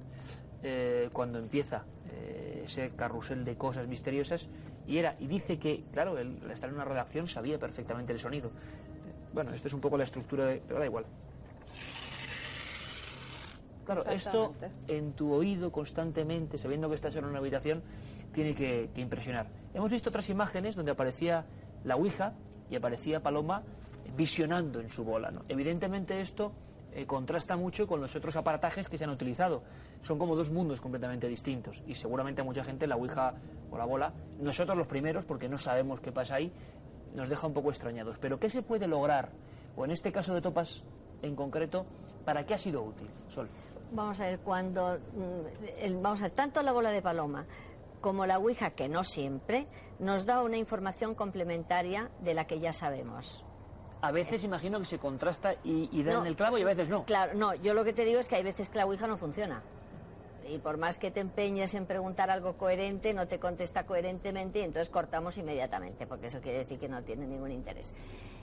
[0.63, 4.49] eh, cuando empieza eh, ese carrusel de cosas misteriosas
[4.87, 8.19] y era y dice que, claro, él, al estar en una redacción sabía perfectamente el
[8.19, 8.51] sonido.
[9.33, 10.63] Bueno, esto es un poco la estructura de...
[10.67, 11.05] pero da igual.
[13.85, 14.55] Claro, esto
[14.87, 17.83] en tu oído constantemente, sabiendo que estás en una habitación,
[18.33, 19.49] tiene que, que, impresionar.
[19.75, 21.45] Hemos visto otras imágenes donde aparecía
[21.85, 22.35] la Ouija
[22.71, 23.63] y aparecía Paloma
[24.17, 25.31] visionando en su bola.
[25.31, 25.43] ¿no?
[25.49, 26.53] Evidentemente esto
[26.95, 29.63] eh, contrasta mucho con los otros aparatajes que se han utilizado.
[30.03, 33.35] Son como dos mundos completamente distintos y seguramente a mucha gente la Ouija
[33.71, 36.53] o la bola, nosotros los primeros, porque no sabemos qué pasa ahí,
[37.15, 38.19] nos deja un poco extrañados.
[38.19, 39.31] Pero ¿qué se puede lograr?
[39.77, 40.83] O en este caso de Topas
[41.23, 41.87] en concreto,
[42.25, 43.09] ¿para qué ha sido útil?
[43.29, 43.49] Sol.
[43.93, 44.99] Vamos a ver, cuando.
[45.15, 47.45] mm, El, vamos a ver, tanto la bola de paloma
[48.01, 49.67] como la Ouija, que no siempre,
[50.01, 53.45] nos da una información complementaria de la que ya sabemos.
[54.01, 56.25] A veces imagino que se contrasta y, y dan No.
[56.27, 57.05] el clavo y a veces no.
[57.05, 59.17] Claro, no, yo lo que te digo es que hay veces que la Ouija no
[59.17, 59.63] funciona.
[60.49, 64.63] Y por más que te empeñes en preguntar algo coherente, no te contesta coherentemente y
[64.63, 67.95] entonces cortamos inmediatamente, porque eso quiere decir que no tiene ningún interés.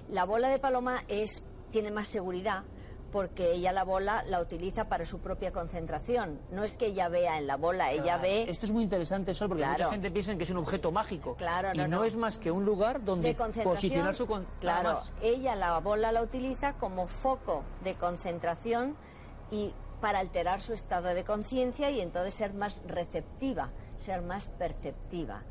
[0.10, 2.64] La bola de paloma es, tiene más seguridad
[3.12, 6.40] porque ella la bola la utiliza para su propia concentración.
[6.52, 8.22] No es que ella vea en la bola, ella Claro.
[8.22, 9.78] ve Esto es muy interesante, Sol, porque Claro.
[9.86, 11.34] mucha gente piensa que es un objeto mágico.
[11.36, 12.04] Claro, y no, no, no.
[12.04, 16.74] es más que un lugar donde posicionar su con- Claro, ella la bola la utiliza
[16.74, 18.96] como foco de concentración
[19.50, 25.44] y para alterar su estado de conciencia y entonces ser más receptiva, ser más perceptiva.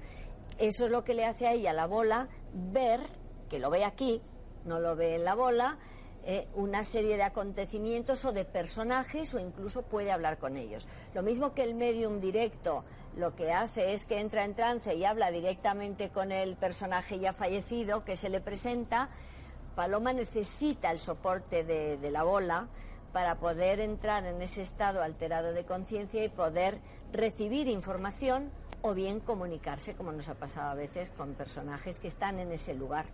[0.58, 3.00] Eso es lo que le hace a ella la bola ver,
[3.48, 4.20] que lo ve aquí,
[4.64, 5.78] no lo ve en la bola,
[6.24, 10.86] eh, una serie de acontecimientos o de personajes o incluso puede hablar con ellos.
[11.14, 12.84] Lo mismo que el medium directo
[13.16, 17.32] lo que hace es que entra en trance y habla directamente con el personaje ya
[17.32, 19.10] fallecido que se le presenta,
[19.74, 22.68] Paloma necesita el soporte de, de la bola
[23.12, 26.80] para poder entrar en ese estado alterado de conciencia y poder
[27.12, 28.50] recibir información
[28.82, 32.74] o bien comunicarse, como nos ha pasado a veces, con personajes que están en ese
[32.74, 33.06] lugar.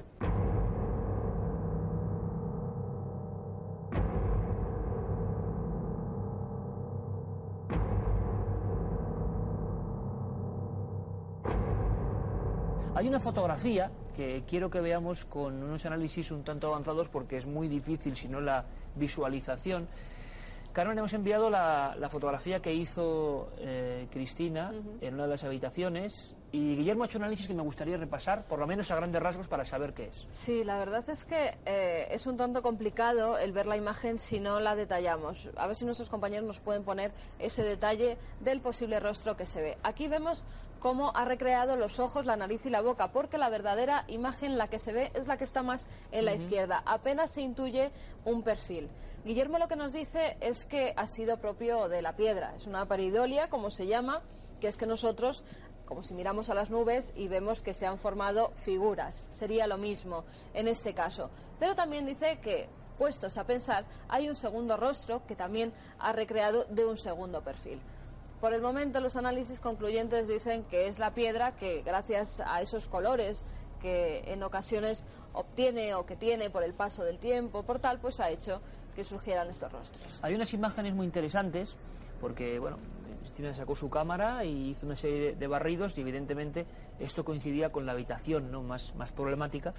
[12.96, 17.44] Hay una fotografía que quiero que veamos con unos análisis un tanto avanzados porque es
[17.44, 18.64] muy difícil, si no la
[18.94, 19.88] visualización.
[20.72, 26.36] Carmen, hemos enviado la, la fotografía que hizo eh, Cristina en una de las habitaciones
[26.54, 29.20] y Guillermo ha hecho un análisis que me gustaría repasar, por lo menos a grandes
[29.20, 30.28] rasgos, para saber qué es.
[30.30, 34.38] Sí, la verdad es que eh, es un tanto complicado el ver la imagen si
[34.38, 35.50] no la detallamos.
[35.56, 39.60] A ver si nuestros compañeros nos pueden poner ese detalle del posible rostro que se
[39.60, 39.78] ve.
[39.82, 40.44] Aquí vemos
[40.78, 44.68] cómo ha recreado los ojos, la nariz y la boca, porque la verdadera imagen, la
[44.68, 46.84] que se ve, es la que está más en la izquierda.
[46.86, 47.90] Apenas se intuye
[48.24, 48.90] un perfil.
[49.24, 52.54] Guillermo lo que nos dice es que ha sido propio de la piedra.
[52.54, 54.22] Es una paridolia, como se llama,
[54.60, 55.42] que es que nosotros
[55.84, 59.26] como si miramos a las nubes y vemos que se han formado figuras.
[59.30, 60.24] Sería lo mismo
[60.54, 61.30] en este caso.
[61.58, 62.68] Pero también dice que,
[62.98, 67.80] puestos a pensar, hay un segundo rostro que también ha recreado de un segundo perfil.
[68.40, 72.86] Por el momento los análisis concluyentes dicen que es la piedra que gracias a esos
[72.86, 73.44] colores
[73.80, 75.04] que en ocasiones
[75.34, 78.60] obtiene o que tiene por el paso del tiempo, por tal, pues ha hecho
[78.94, 80.20] que surgieran estos rostros.
[80.22, 81.76] Hay unas imágenes muy interesantes
[82.20, 82.78] porque, bueno,
[83.34, 86.66] Cristina sacó su cámara y hizo una serie de, de barridos y evidentemente
[87.00, 88.62] esto coincidía con la habitación ¿no?
[88.62, 89.74] más, más problemática.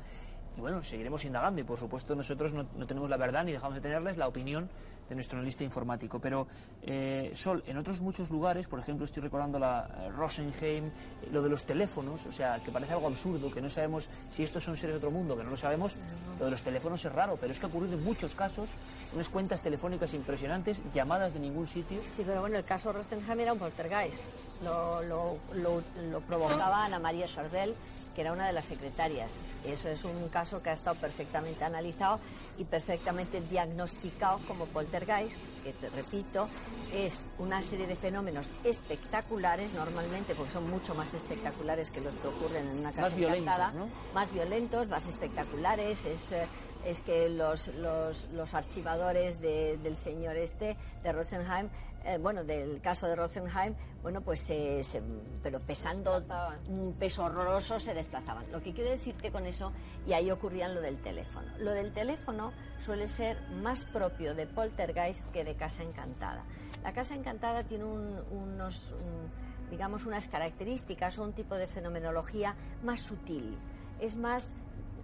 [0.57, 3.75] Y bueno, seguiremos indagando y por supuesto nosotros no, no tenemos la verdad ni dejamos
[3.75, 4.69] de tenerles la opinión
[5.09, 6.19] de nuestro analista informático.
[6.19, 6.47] Pero,
[6.81, 10.91] eh, Sol, en otros muchos lugares, por ejemplo, estoy recordando la eh, Rosenheim, eh,
[11.31, 14.63] lo de los teléfonos, o sea, que parece algo absurdo, que no sabemos si estos
[14.63, 15.95] son seres de otro mundo, que no lo sabemos.
[16.39, 18.69] Lo de los teléfonos es raro, pero es que ha ocurrido en muchos casos,
[19.13, 21.99] unas cuentas telefónicas impresionantes, llamadas de ningún sitio.
[22.15, 24.21] Sí, pero bueno, el caso Rosenheim era un poltergeist.
[24.63, 27.73] Lo, lo, lo, lo provocaba Ana María Chardel,
[28.15, 29.41] que era una de las secretarias.
[29.65, 32.19] Eso es un caso que ha estado perfectamente analizado
[32.57, 36.47] y perfectamente diagnosticado como poltergeist, que te repito,
[36.93, 42.27] es una serie de fenómenos espectaculares normalmente, porque son mucho más espectaculares que los que
[42.27, 43.87] ocurren en una casa Más violentos, encantada, ¿no?
[44.13, 46.47] más violentos, más espectaculares, es, eh,
[46.85, 51.67] es que los, los, los archivadores de- del señor este, de Rosenheim,
[52.05, 55.01] eh, bueno, del caso de Rosenheim, bueno, pues se, se-
[55.43, 56.23] pero pesando
[56.69, 58.51] un peso horroroso se desplazaban.
[58.51, 59.71] Lo que quiero decirte con eso,
[60.07, 61.47] y ahí ocurrían lo del teléfono.
[61.59, 66.43] Lo del teléfono suele ser más propio de poltergeist que de casa encantada.
[66.83, 72.55] La casa encantada tiene un- unos, un- digamos, unas características o un tipo de fenomenología
[72.83, 73.57] más sutil.
[73.99, 74.53] Es más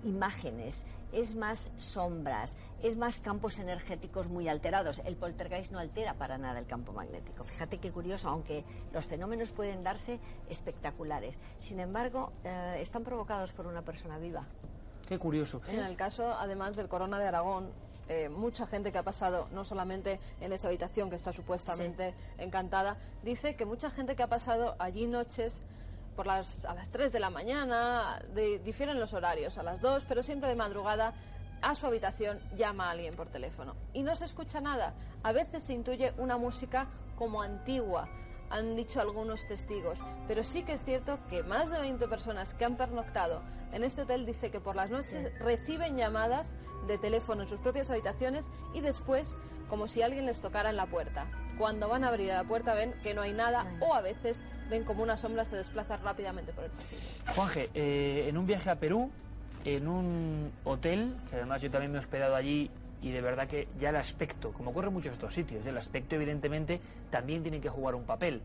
[0.04, 5.00] imágenes, es más sombras, es más campos energéticos muy alterados.
[5.06, 7.44] El poltergeist no altera para nada el campo magnético.
[7.44, 8.64] Fíjate qué curioso, aunque
[8.94, 10.20] los fenómenos pueden darse
[10.50, 11.38] espectaculares.
[11.58, 14.46] Sin embargo, eh, están provocados por una persona viva.
[15.08, 15.62] Qué curioso.
[15.70, 17.72] En el caso, además del Corona de Aragón,
[18.08, 22.98] eh, mucha gente que ha pasado, no solamente en esa habitación que está supuestamente encantada,
[23.24, 25.62] dice que mucha gente que ha pasado allí noches
[26.16, 30.04] por las, a las 3 de la mañana, de- difieren los horarios, a las 2,
[30.08, 31.14] pero siempre de madrugada,
[31.62, 33.76] a su habitación llama a alguien por teléfono.
[33.94, 34.94] Y no se escucha nada.
[35.24, 38.10] A veces se intuye una música como antigua,
[38.50, 42.66] han dicho algunos testigos, pero sí que es cierto que más de 20 personas que
[42.66, 43.42] han pernoctado
[43.72, 46.54] en este hotel dice que por las noches reciben llamadas
[46.88, 49.38] de teléfono en sus propias habitaciones y después
[49.70, 51.28] como si alguien les tocara en la puerta.
[51.58, 54.84] Cuando van a abrir la puerta ven que no hay nada o a veces ven
[54.84, 57.02] como una sombra se desplaza rápidamente por el pasillo.
[57.36, 59.12] Juanje, eh, en un viaje a Perú,
[59.66, 62.70] en un hotel, que además yo también me he hospedado allí
[63.02, 66.16] y de verdad que ya el aspecto, como ocurre en muchos otros sitios, el aspecto
[66.16, 68.42] evidentemente también tiene que jugar un papel.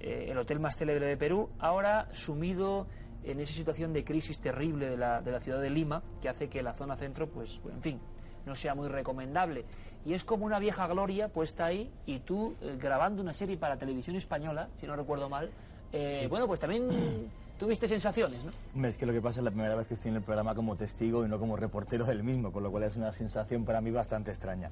[0.00, 2.86] Eh, el hotel más célebre de Perú, ahora sumido
[3.24, 6.48] en esa situación de crisis terrible de la, de la ciudad de Lima, que hace
[6.48, 8.00] que la zona centro, pues, en fin,
[8.46, 9.66] no sea muy recomendable.
[10.06, 13.76] Y es como una vieja gloria puesta ahí y tú eh, grabando una serie para
[13.76, 15.50] televisión española, si no recuerdo mal,
[15.92, 16.26] eh, Sí.
[16.28, 16.88] bueno, pues también
[17.60, 18.38] tuviste sensaciones,
[18.74, 18.86] ¿no?
[18.86, 20.76] Es que lo que pasa es la primera vez que estoy en el programa como
[20.76, 23.90] testigo y no como reportero del mismo, con lo cual es una sensación para mí
[23.90, 24.70] bastante extraña.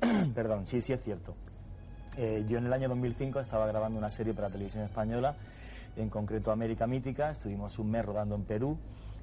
[0.34, 1.34] Perdón, sí, sí es cierto.
[2.16, 5.36] Eh, yo en el año 2005 estaba grabando una serie para televisión española
[5.96, 8.78] en concreto América Mítica, estuvimos un mes rodando en Perú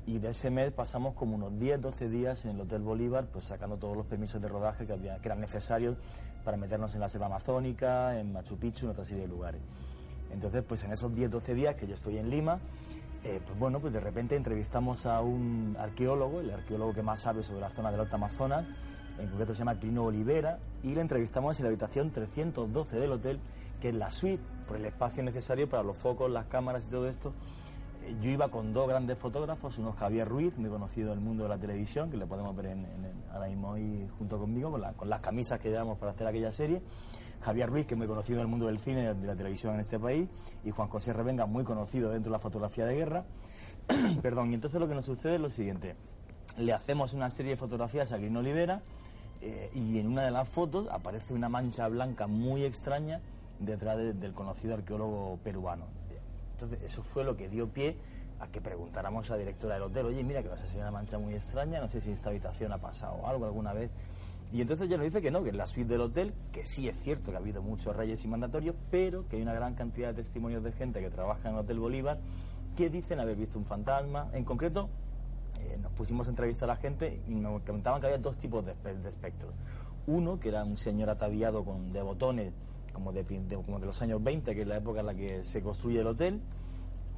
[0.06, 3.46] y de ese mes pasamos como unos 10, 12 días en el Hotel Bolívar, pues
[3.46, 5.98] sacando todos los permisos de rodaje que, había, que eran necesarios
[6.46, 9.62] para meternos en la selva amazónica, en Machu Picchu, en otra serie de lugares.
[10.32, 12.60] Entonces, pues en esos 10, 12 días que yo estoy en Lima,
[13.28, 17.44] eh, pues bueno, pues de repente entrevistamos a un arqueólogo, el arqueólogo que más sabe
[17.44, 18.66] sobre la zona del Alto Amazonas,
[19.20, 23.40] en concreto se llama Clino Olivera, y le entrevistamos en la habitación 312 del hotel,
[23.82, 27.08] que es la suite, por el espacio necesario para los focos, las cámaras y todo
[27.08, 27.34] esto.
[28.06, 31.44] Eh, Yo iba con dos grandes fotógrafos, uno Javier Ruiz, muy conocido en el mundo
[31.44, 35.10] de la televisión, que le podemos ver en, en- ahora mismo ahí junto conmigo, con
[35.10, 36.82] las camisas que llevamos para hacer aquella serie.
[37.42, 39.74] Javier Ruiz, que es muy conocido en el mundo del cine y de la televisión
[39.76, 40.28] en este país,
[40.66, 43.26] y Juan José Revenga, muy conocido dentro de la fotografía de guerra.
[44.22, 45.96] Perdón, y entonces lo que nos sucede es lo siguiente.
[46.58, 48.82] Le hacemos una serie de fotografías a Grino Olivera
[49.42, 53.22] eh, y en una de las fotos aparece una mancha blanca muy extraña
[53.60, 55.86] detrás de- del conocido arqueólogo peruano.
[56.54, 57.96] Entonces eso fue lo que dio pie
[58.40, 60.92] a que preguntáramos a la directora del hotel, oye, mira que vas a ser una
[60.92, 63.90] mancha muy extraña, no sé si en esta habitación ha pasado algo alguna vez.
[64.54, 66.88] Y entonces ella nos dice que no, que en la suite del hotel, que sí
[66.88, 70.10] es cierto que ha habido muchos reyes y mandatorios, pero que hay una gran cantidad
[70.10, 72.20] de testimonios de gente que trabaja en el Hotel Bolívar
[72.78, 74.30] que dicen haber visto un fantasma.
[74.34, 74.88] En concreto,
[75.60, 78.64] eh, nos pusimos a entrevistar a la gente y me comentaban que había dos tipos
[78.66, 79.54] de, de espectros.
[80.06, 82.54] Uno, que era un señor ataviado con, de botones,
[82.94, 85.44] como de, de- como de los años 20, que es la época en la que
[85.44, 86.40] se construye el hotel,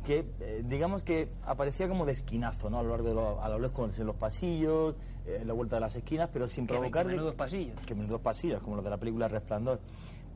[0.05, 2.79] que eh, digamos que aparecía como de esquinazo, ¿no?
[2.79, 4.95] A lo largo de lo- a lo lejos en los pasillos,
[5.25, 7.05] eh, en la vuelta de las esquinas, pero sin Que provocar...
[7.05, 7.75] de- menudos pasillos.
[7.85, 9.79] Que menudos pasillos, como los de la película Resplandor.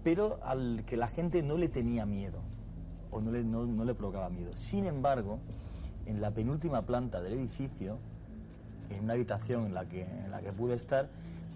[0.03, 2.39] Pero al que la gente no le tenía miedo,
[3.09, 4.51] o no le, no, no le provocaba miedo.
[4.55, 5.39] Sin embargo,
[6.05, 7.97] en la penúltima planta del edificio,
[8.89, 11.07] en una habitación en la que, en la que pude estar,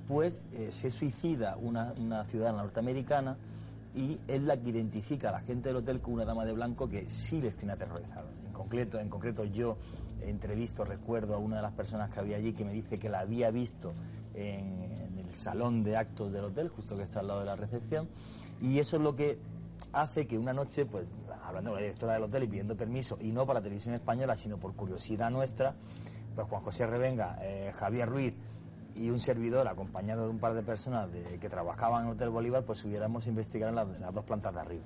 [0.08, 3.36] pues eh, se suicida una, una ciudadana norteamericana
[3.97, 6.87] y es la que identifica a la gente del hotel con una dama de blanco
[6.87, 8.31] que sí les tiene aterrorizados.
[8.45, 9.77] En concreto, en concreto yo
[10.21, 13.19] entrevisto, recuerdo a una de las personas que había allí que me dice que la
[13.19, 13.93] había visto
[14.35, 17.55] en, en el salón de actos del hotel, justo que está al lado de la
[17.55, 18.07] recepción,
[18.61, 19.39] y eso es lo que
[19.93, 21.05] hace que una noche, pues
[21.43, 24.57] hablando con la directora del hotel y pidiendo permiso, y no para televisión española, sino
[24.57, 25.75] por curiosidad nuestra,
[26.35, 28.33] pues Juan José Revenga, eh, Javier Ruiz
[28.97, 32.83] y un servidor, acompañado de un par de personas que trabajaban en Hotel Bolívar, pues
[32.83, 34.85] hubiéramos a investigar en las, dos plantas de arriba.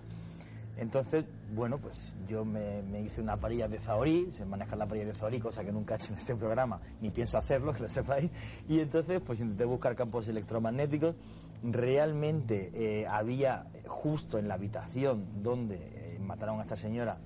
[0.77, 5.13] Entonces, bueno, pues yo me, hice unas varillas de Zahorí, se manejan las varillas de
[5.13, 8.31] Zahorí, cosa que nunca he hecho en este programa, ni pienso hacerlo, que lo sepáis.
[8.67, 11.15] Y entonces, pues intenté buscar campos electromagnéticos.
[11.63, 17.19] Realmente eh, había justo en la habitación donde eh, mataron a esta señora,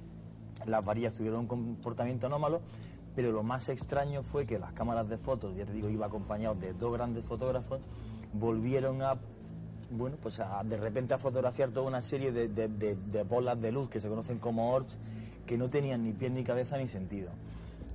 [0.65, 2.61] las varillas tuvieron un comportamiento anómalo,
[3.15, 6.55] pero lo más extraño fue que las cámaras de fotos, ya te digo, iba acompañado
[6.55, 7.81] de dos grandes fotógrafos,
[8.33, 9.15] volvieron a
[9.91, 13.71] bueno, pues a- de repente a fotografiar toda una serie de, de- de- bolas de
[13.71, 14.97] luz que se conocen como orbs,
[15.45, 17.29] que no tenían ni pie ni cabeza ni sentido.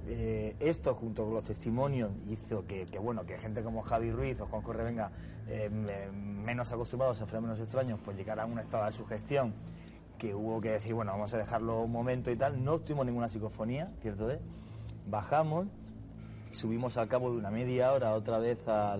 [0.06, 4.40] Eh, esto, junto con los testimonios, hizo que, que, bueno, que gente como Javi Ruiz
[4.40, 5.10] o Juan Correvenga,
[5.48, 9.52] eh, me- menos acostumbrados a fenómenos extraños, pues llegaran a un estado de sugestión
[10.16, 12.62] que hubo que decir, bueno, vamos a dejarlo un momento y tal.
[12.62, 14.38] No tuvimos ninguna psicofonía, ¿cierto es?
[15.06, 15.66] Bajamos,
[16.52, 18.96] subimos al cabo de una media hora otra vez a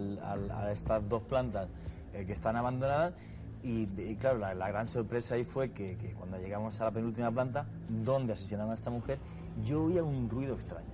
[0.72, 1.68] estas dos plantas
[2.12, 3.14] eh, que están abandonadas
[3.62, 3.86] y,
[4.16, 8.32] claro, la, gran sorpresa ahí fue que, que cuando llegamos a la penúltima planta, donde
[8.32, 9.18] asesinaron a esta mujer,
[9.64, 10.86] yo oía un ruido extraño.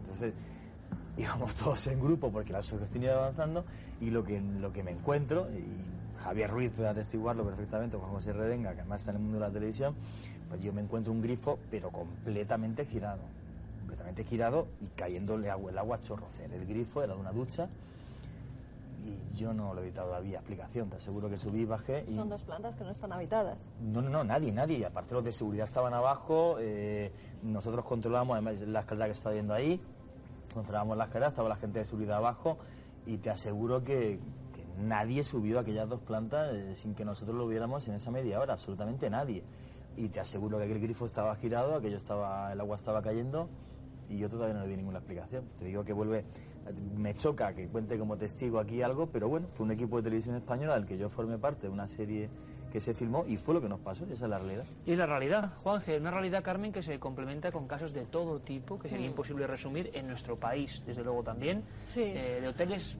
[0.00, 0.32] Entonces
[1.18, 3.64] íbamos todos en grupo porque la sugestión iba avanzando
[4.00, 8.32] y lo que, lo que me encuentro, y Javier Ruiz puede atestiguarlo perfectamente, Juan José
[8.32, 9.94] Revenga, que además está en el mundo de la televisión,
[10.48, 13.20] pues yo me encuentro un grifo pero completamente girado
[13.86, 16.52] completamente girado y cayéndole agua, el agua a chorrocer.
[16.52, 17.68] El grifo era de una ducha
[19.00, 20.90] y yo no le he dado todavía explicación.
[20.90, 22.16] Te aseguro que subí, bajé y...
[22.16, 23.72] Son dos plantas que no están habitadas.
[23.80, 24.84] No, no, no, nadie, nadie.
[24.84, 27.12] Aparte los de seguridad estaban abajo, eh,
[27.44, 29.80] nosotros controlábamos, además la escalera que está viendo ahí,
[30.52, 32.58] controlábamos la escalera, estaba la gente de seguridad abajo
[33.06, 34.18] y te aseguro que,
[34.52, 38.10] que nadie subió a aquellas dos plantas eh, sin que nosotros lo viéramos en esa
[38.10, 39.44] media hora, absolutamente nadie.
[39.96, 43.48] Y te aseguro que aquel grifo estaba girado, aquello estaba, el agua estaba cayendo
[44.08, 45.44] y yo todavía no le di ninguna explicación.
[45.58, 46.24] Te digo que vuelve,
[46.96, 50.36] me choca que cuente como testigo aquí algo, pero bueno, fue un equipo de televisión
[50.36, 52.28] española del que yo formé parte de una serie
[52.72, 54.64] que se filmó y fue lo que nos pasó, esa es la realidad.
[54.84, 58.40] Y es la realidad, Juanje, una realidad, Carmen, que se complementa con casos de todo
[58.40, 59.10] tipo, que sería Mm.
[59.10, 62.02] imposible resumir en nuestro país, desde luego también, Sí.
[62.02, 62.96] eh, de hoteles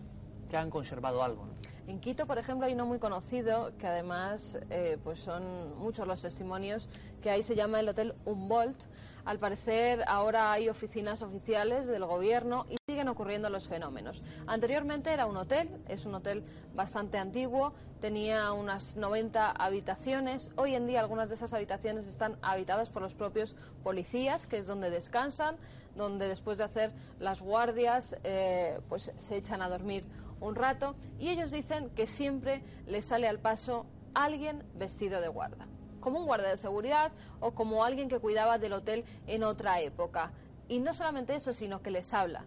[0.49, 1.47] que han conservado algo.
[1.47, 1.53] ¿no?
[1.89, 6.23] En Quito, por ejemplo, hay uno muy conocido que además eh, pues son muchos los
[6.23, 6.89] testimonios
[7.21, 8.79] que ahí se llama el Hotel Humboldt.
[9.27, 14.23] Al parecer ahora hay oficinas oficiales del gobierno y siguen ocurriendo los fenómenos.
[14.47, 16.45] Anteriormente era un hotel, es un hotel
[16.77, 20.53] bastante antiguo, tenía unas 90 habitaciones.
[20.55, 24.69] Hoy en día algunas de esas habitaciones están habitadas por los propios policías, que es
[24.69, 25.57] donde descansan,
[25.97, 30.05] donde después de hacer las guardias eh, pues se echan a dormir
[30.39, 35.67] un rato y ellos dicen que siempre les sale al paso alguien vestido de guarda
[36.07, 37.11] como un guardia de seguridad
[37.41, 40.31] o como alguien que cuidaba del hotel en otra época.
[40.69, 42.45] Y no solamente eso, sino que les habla.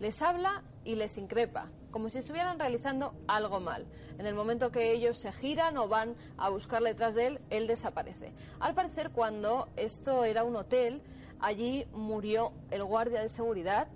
[0.00, 3.86] Les habla y les increpa, como si estuvieran realizando algo mal.
[4.18, 7.68] En el momento que ellos se giran o van a buscar detrás de él, él
[7.68, 8.32] desaparece.
[8.58, 11.00] Al parecer, cuando esto era un hotel,
[11.38, 13.86] allí murió el guardia de seguridad,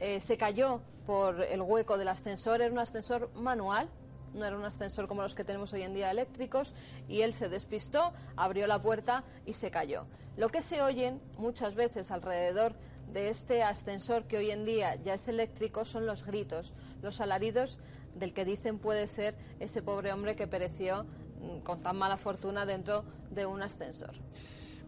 [0.00, 3.88] eh, se cayó por el hueco del ascensor, era un ascensor manual,
[4.34, 6.72] no era un ascensor como los que tenemos hoy en día eléctricos,
[7.08, 10.06] y él se despistó, abrió la puerta y se cayó.
[10.36, 12.74] Lo que se oyen muchas veces alrededor
[13.12, 17.78] de este ascensor que hoy en día ya es eléctrico son los gritos, los alaridos
[18.14, 21.04] del que dicen puede ser ese pobre hombre que pereció
[21.40, 24.14] mm, con tan mala fortuna dentro de un ascensor.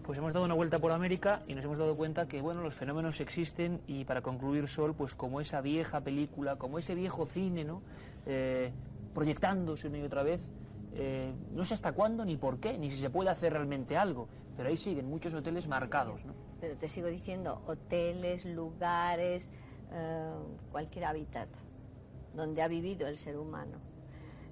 [0.03, 2.75] Pues hemos dado una vuelta por América y nos hemos dado cuenta que bueno los
[2.75, 7.63] fenómenos existen y para concluir Sol pues como esa vieja película como ese viejo cine
[7.63, 7.83] no
[8.27, 8.73] eh,
[9.15, 10.47] proyectándose una y otra vez.
[10.95, 14.29] Eh, no sé hasta cuándo ni por qué, ni si se puede hacer realmente algo,
[14.57, 16.25] pero ahí siguen muchos hoteles marcados.
[16.25, 16.35] ¿no?
[16.61, 19.51] Pero te sigo diciendo, hoteles, lugares,
[19.93, 20.33] eh,
[20.71, 21.49] cualquier hábitat
[22.35, 23.79] donde ha vivido el ser humano.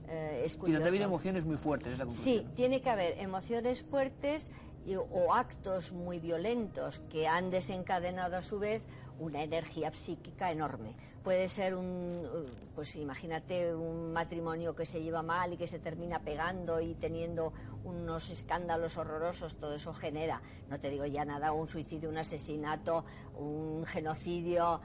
[0.09, 3.19] Eh, es y donde ha habido emociones muy fuertes, es la Sí, tiene que haber
[3.19, 4.51] emociones fuertes
[5.13, 8.83] o actos muy violentos que han desencadenado a su vez
[9.21, 10.95] una energía psíquica enorme.
[11.23, 16.21] Puede ser un, pues imagínate un matrimonio que se lleva mal y que se termina
[16.21, 17.53] pegando y teniendo
[17.85, 23.05] unos escándalos horrorosos, todo eso genera, no te digo ya nada, un suicidio, un asesinato,
[23.39, 24.81] un genocidio,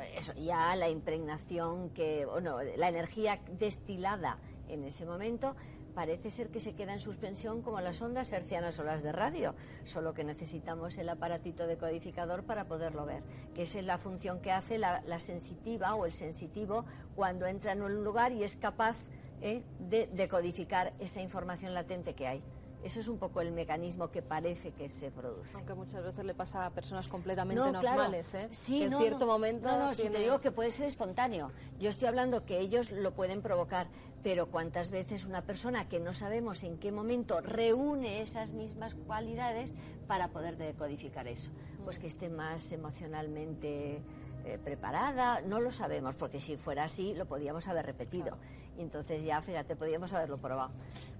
[0.00, 4.38] eh, eso ya la impregnación que, bueno, la energía destilada
[4.68, 5.54] en ese momento
[5.90, 9.54] parece ser que se queda en suspensión como las ondas hercianas o las de radio,
[9.84, 13.22] solo que necesitamos el aparatito decodificador para poderlo ver,
[13.54, 16.84] que es la función que hace la, sensitiva o el sensitivo
[17.14, 18.96] cuando entra en un lugar y es capaz
[19.42, 22.42] eh, de decodificar esa información latente que hay.
[22.82, 25.54] Eso es un poco el mecanismo que parece que se produce.
[25.54, 28.48] Aunque muchas veces le pasa a personas completamente normales, ¿eh?
[28.52, 29.68] Sí, en cierto momento.
[29.68, 31.52] No, no, si te digo que puede ser espontáneo.
[31.78, 33.88] Yo estoy hablando que ellos lo pueden provocar,
[34.22, 39.74] pero cuántas veces una persona que no sabemos en qué momento reúne esas mismas cualidades
[40.06, 41.50] para poder decodificar eso.
[41.84, 44.02] Pues que esté más emocionalmente
[44.44, 48.36] eh, preparada, no lo sabemos, porque si fuera así lo podíamos haber repetido.
[48.78, 50.70] Y entonces ya, fíjate, podíamos haberlo probado.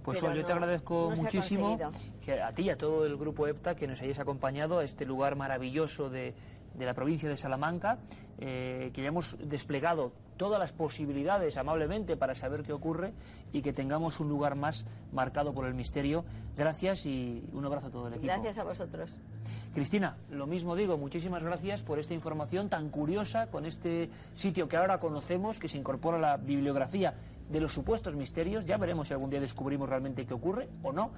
[0.03, 1.77] Pues yo te agradezco muchísimo
[2.23, 5.05] que a ti y a todo el grupo EPTA que nos hayáis acompañado a este
[5.05, 6.33] lugar maravilloso de,
[6.73, 7.99] de la provincia de Salamanca,
[8.37, 13.13] eh, que hayamos desplegado todas las posibilidades amablemente para saber qué ocurre
[13.53, 16.25] y que tengamos un lugar más marcado por el misterio.
[16.57, 18.25] Gracias y un abrazo a todo el equipo.
[18.25, 19.11] Gracias a vosotros.
[19.73, 24.77] Cristina, lo mismo digo, muchísimas gracias por esta información tan curiosa con este sitio que
[24.77, 27.13] ahora conocemos, que se incorpora a la bibliografía
[27.51, 28.65] de los supuestos misterios.
[28.65, 31.11] Ya veremos si algún día descubrimos realmente qué ocurre o no.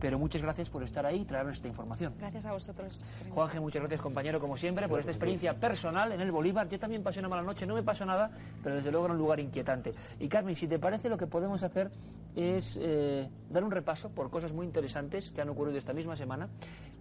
[0.00, 2.14] Pero muchas gracias por estar ahí y traernos esta información.
[2.18, 3.02] Gracias a vosotros.
[3.30, 6.68] Juanje, muchas gracias compañero, como siempre, por esta experiencia personal en el Bolívar.
[6.68, 8.30] Yo también pasé una mala noche, no me pasó nada,
[8.62, 9.92] pero desde luego era un lugar inquietante.
[10.18, 11.90] Y Carmen, si te parece, lo que podemos hacer
[12.36, 16.48] es eh, dar un repaso por cosas muy interesantes que han ocurrido esta misma semana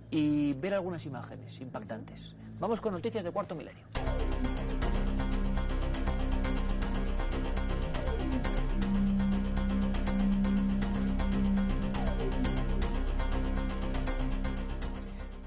[0.10, 2.36] y ver algunas imágenes impactantes.
[2.60, 3.84] Vamos con noticias de cuarto milenio.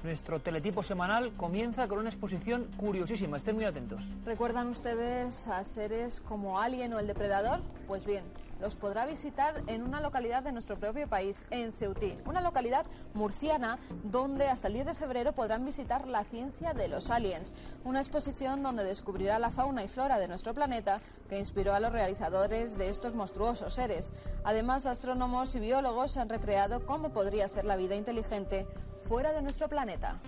[0.03, 3.37] Nuestro teletipo semanal comienza con una exposición curiosísima.
[3.37, 4.03] Estén muy atentos.
[4.25, 7.61] ¿Recuerdan ustedes a seres como Alien o el Depredador?
[7.87, 8.23] Pues bien,
[8.59, 13.77] los podrá visitar en una localidad de nuestro propio país, en Ceutí, una localidad murciana
[14.03, 17.53] donde hasta el 10 de febrero podrán visitar la ciencia de los aliens,
[17.83, 20.99] una exposición donde descubrirá la fauna y flora de nuestro planeta
[21.29, 24.11] que inspiró a los realizadores de estos monstruosos seres.
[24.43, 28.65] Además, astrónomos y biólogos han recreado cómo podría ser la vida inteligente
[29.07, 30.19] fuera de nuestro planeta.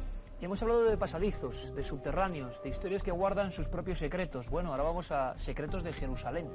[0.43, 4.49] Hemos hablado de pasadizos, de subterráneos, de historias que guardan sus propios secretos.
[4.49, 6.49] Bueno, ahora vamos a secretos de Jerusalén.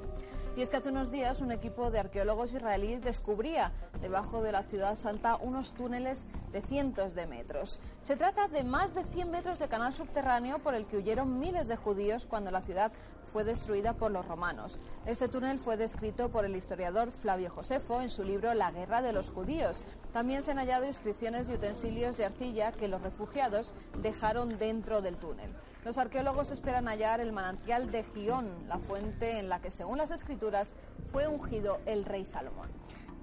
[0.55, 4.61] Y es que hace unos días un equipo de arqueólogos israelíes descubría debajo de la
[4.61, 7.79] ciudad santa unos túneles de cientos de metros.
[7.99, 11.67] Se trata de más de 100 metros de canal subterráneo por el que huyeron miles
[11.67, 12.91] de judíos cuando la ciudad
[13.29, 14.79] fue destruida por los romanos.
[15.05, 19.13] Este túnel fue descrito por el historiador Flavio Josefo en su libro La guerra de
[19.13, 19.85] los judíos.
[20.11, 25.17] También se han hallado inscripciones y utensilios de arcilla que los refugiados dejaron dentro del
[25.17, 25.53] túnel.
[25.85, 30.11] Los arqueólogos esperan hallar el manantial de Gión, la fuente en la que, según las
[30.11, 30.73] escrituras,
[31.11, 32.67] fue ungido el rey Salomón.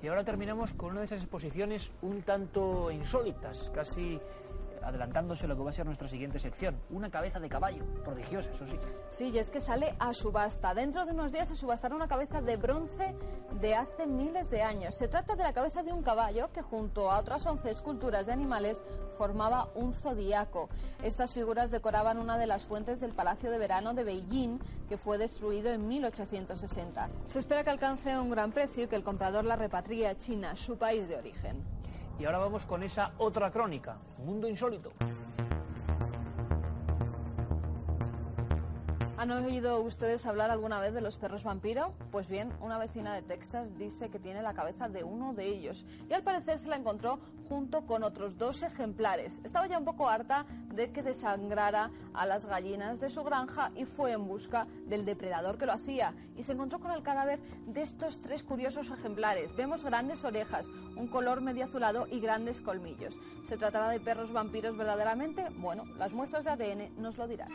[0.03, 4.21] Y ahora terminamos con una de esas exposiciones un tanto insólitas, casi
[4.87, 6.81] adelantándose lo que va a ser nuestra siguiente sección.
[6.91, 8.79] Una cabeza de caballo, prodigiosa, eso sí.
[9.09, 10.75] Sí, y es que sale a subasta.
[10.75, 13.15] Dentro de unos días se subastará una cabeza de bronce
[13.61, 14.95] de hace miles de años.
[14.97, 18.33] Se trata de la cabeza de un caballo que junto a otras 11 esculturas de
[18.33, 18.83] animales
[19.17, 20.69] formaba un zodíaco.
[21.03, 24.59] Estas figuras decoraban una de las fuentes del Palacio de Verano de Beijing,
[24.89, 27.09] que fue destruido en 1860.
[27.25, 30.55] Se espera que alcance un gran precio y que el comprador la repatrie a China,
[30.55, 31.65] su país de origen.
[32.19, 34.93] Y ahora vamos con esa otra crónica, Mundo Insólito.
[39.19, 41.95] ¿Han oído ustedes hablar alguna vez de los perros vampiro?
[42.13, 45.87] Pues bien, una vecina de Texas dice que tiene la cabeza de uno de ellos
[46.07, 47.19] y al parecer se la encontró
[47.49, 49.41] junto con otros dos ejemplares.
[49.43, 50.45] Estaba ya un poco harta
[50.75, 55.57] de que desangrara a las gallinas de su granja y fue en busca del depredador
[55.57, 59.57] que lo hacía y se encontró con el cadáver de estos tres curiosos ejemplares.
[59.57, 63.17] Vemos grandes orejas, un color medio azulado y grandes colmillos.
[63.49, 65.49] ¿Se tratará de perros vampiros verdaderamente?
[65.57, 67.49] Bueno, las muestras de ADN nos lo dirán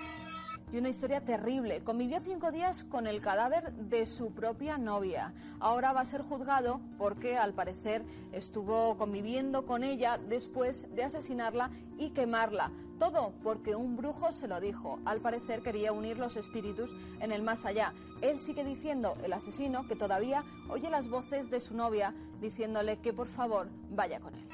[0.71, 1.83] y una historia terrible.
[1.83, 5.33] Convivió cinco días con el cadáver de su propia novia.
[5.59, 11.71] Ahora va a ser juzgado porque al parecer estuvo conviviendo con ella después de asesinarla
[11.97, 12.71] y quemarla.
[12.99, 14.99] Todo porque un brujo se lo dijo.
[15.05, 17.93] Al parecer quería unir los espíritus en el más allá.
[18.21, 23.11] Él sigue diciendo, el asesino, que todavía oye las voces de su novia diciéndole que
[23.11, 24.47] por favor vaya con él.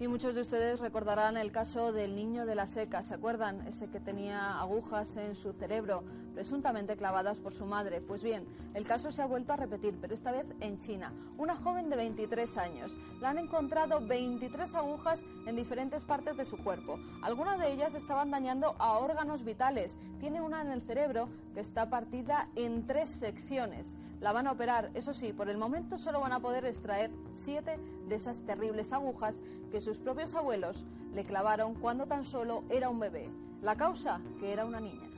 [0.00, 3.66] Y muchos de ustedes recordarán el caso del niño de la seca, ¿se acuerdan?
[3.66, 6.04] Ese que tenía agujas en su cerebro,
[6.34, 8.00] presuntamente clavadas por su madre.
[8.00, 11.12] Pues bien, el caso se ha vuelto a repetir, pero esta vez en China.
[11.36, 12.96] Una joven de 23 años.
[13.20, 17.00] La han encontrado 23 agujas en diferentes partes de su cuerpo.
[17.20, 19.98] Algunas de ellas estaban dañando a órganos vitales.
[20.20, 23.96] Tiene una en el cerebro que está partida en tres secciones.
[24.20, 27.78] La van a operar, eso sí, por el momento solo van a poder extraer siete
[28.08, 29.40] de esas terribles agujas
[29.70, 33.30] que sus propios abuelos le clavaron cuando tan solo era un bebé.
[33.62, 35.08] La causa, que era una niña.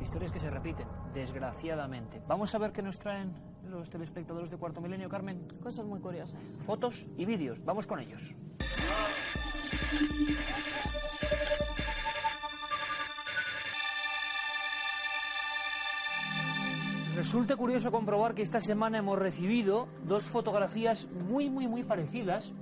[0.00, 2.20] Historias que se repiten, desgraciadamente.
[2.26, 3.32] Vamos a ver qué nos traen
[3.64, 5.46] los telespectadores de Cuarto Milenio, Carmen.
[5.62, 6.40] Cosas muy curiosas.
[6.58, 7.64] Fotos y vídeos.
[7.64, 8.36] Vamos con ellos.
[17.16, 22.52] Resulta curioso comprobar que esta semana hemos recibido dos fotografías muy, muy, muy parecidas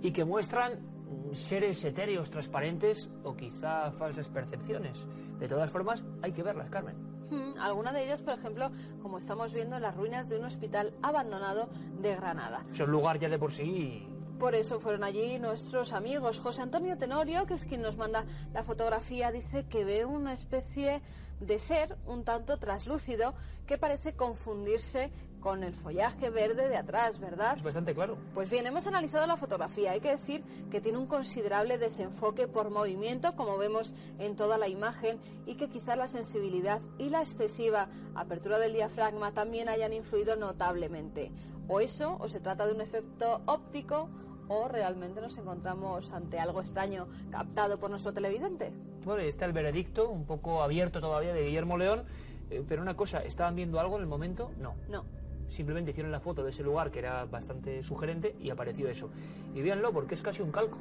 [0.00, 5.04] y que muestran mm, seres etéreos transparentes o quizá falsas percepciones.
[5.40, 6.94] De todas formas, hay que verlas, Carmen.
[7.30, 8.70] Hmm, alguna de ellas, por ejemplo,
[9.02, 11.68] como estamos viendo en las ruinas de un hospital abandonado
[12.00, 12.64] de Granada.
[12.72, 14.06] Es un lugar ya de por sí
[14.40, 16.40] por eso fueron allí nuestros amigos.
[16.40, 21.02] José Antonio Tenorio, que es quien nos manda la fotografía, dice que ve una especie
[21.40, 23.34] de ser un tanto traslúcido
[23.66, 27.56] que parece confundirse con el follaje verde de atrás, ¿verdad?
[27.56, 28.16] Es bastante claro.
[28.34, 29.92] Pues bien, hemos analizado la fotografía.
[29.92, 34.68] Hay que decir que tiene un considerable desenfoque por movimiento, como vemos en toda la
[34.68, 40.34] imagen, y que quizás la sensibilidad y la excesiva apertura del diafragma también hayan influido
[40.36, 41.30] notablemente.
[41.68, 44.08] O eso, o se trata de un efecto óptico,
[44.50, 48.72] o realmente nos encontramos ante algo extraño captado por nuestro televidente.
[49.04, 52.02] Bueno, está el veredicto, un poco abierto todavía, de Guillermo León.
[52.50, 54.50] Eh, pero una cosa, ¿estaban viendo algo en el momento?
[54.58, 54.74] No.
[54.88, 55.04] No.
[55.48, 59.08] Simplemente hicieron la foto de ese lugar que era bastante sugerente y apareció eso.
[59.54, 60.78] Y véanlo porque es casi un calco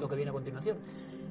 [0.00, 0.78] lo que viene a continuación.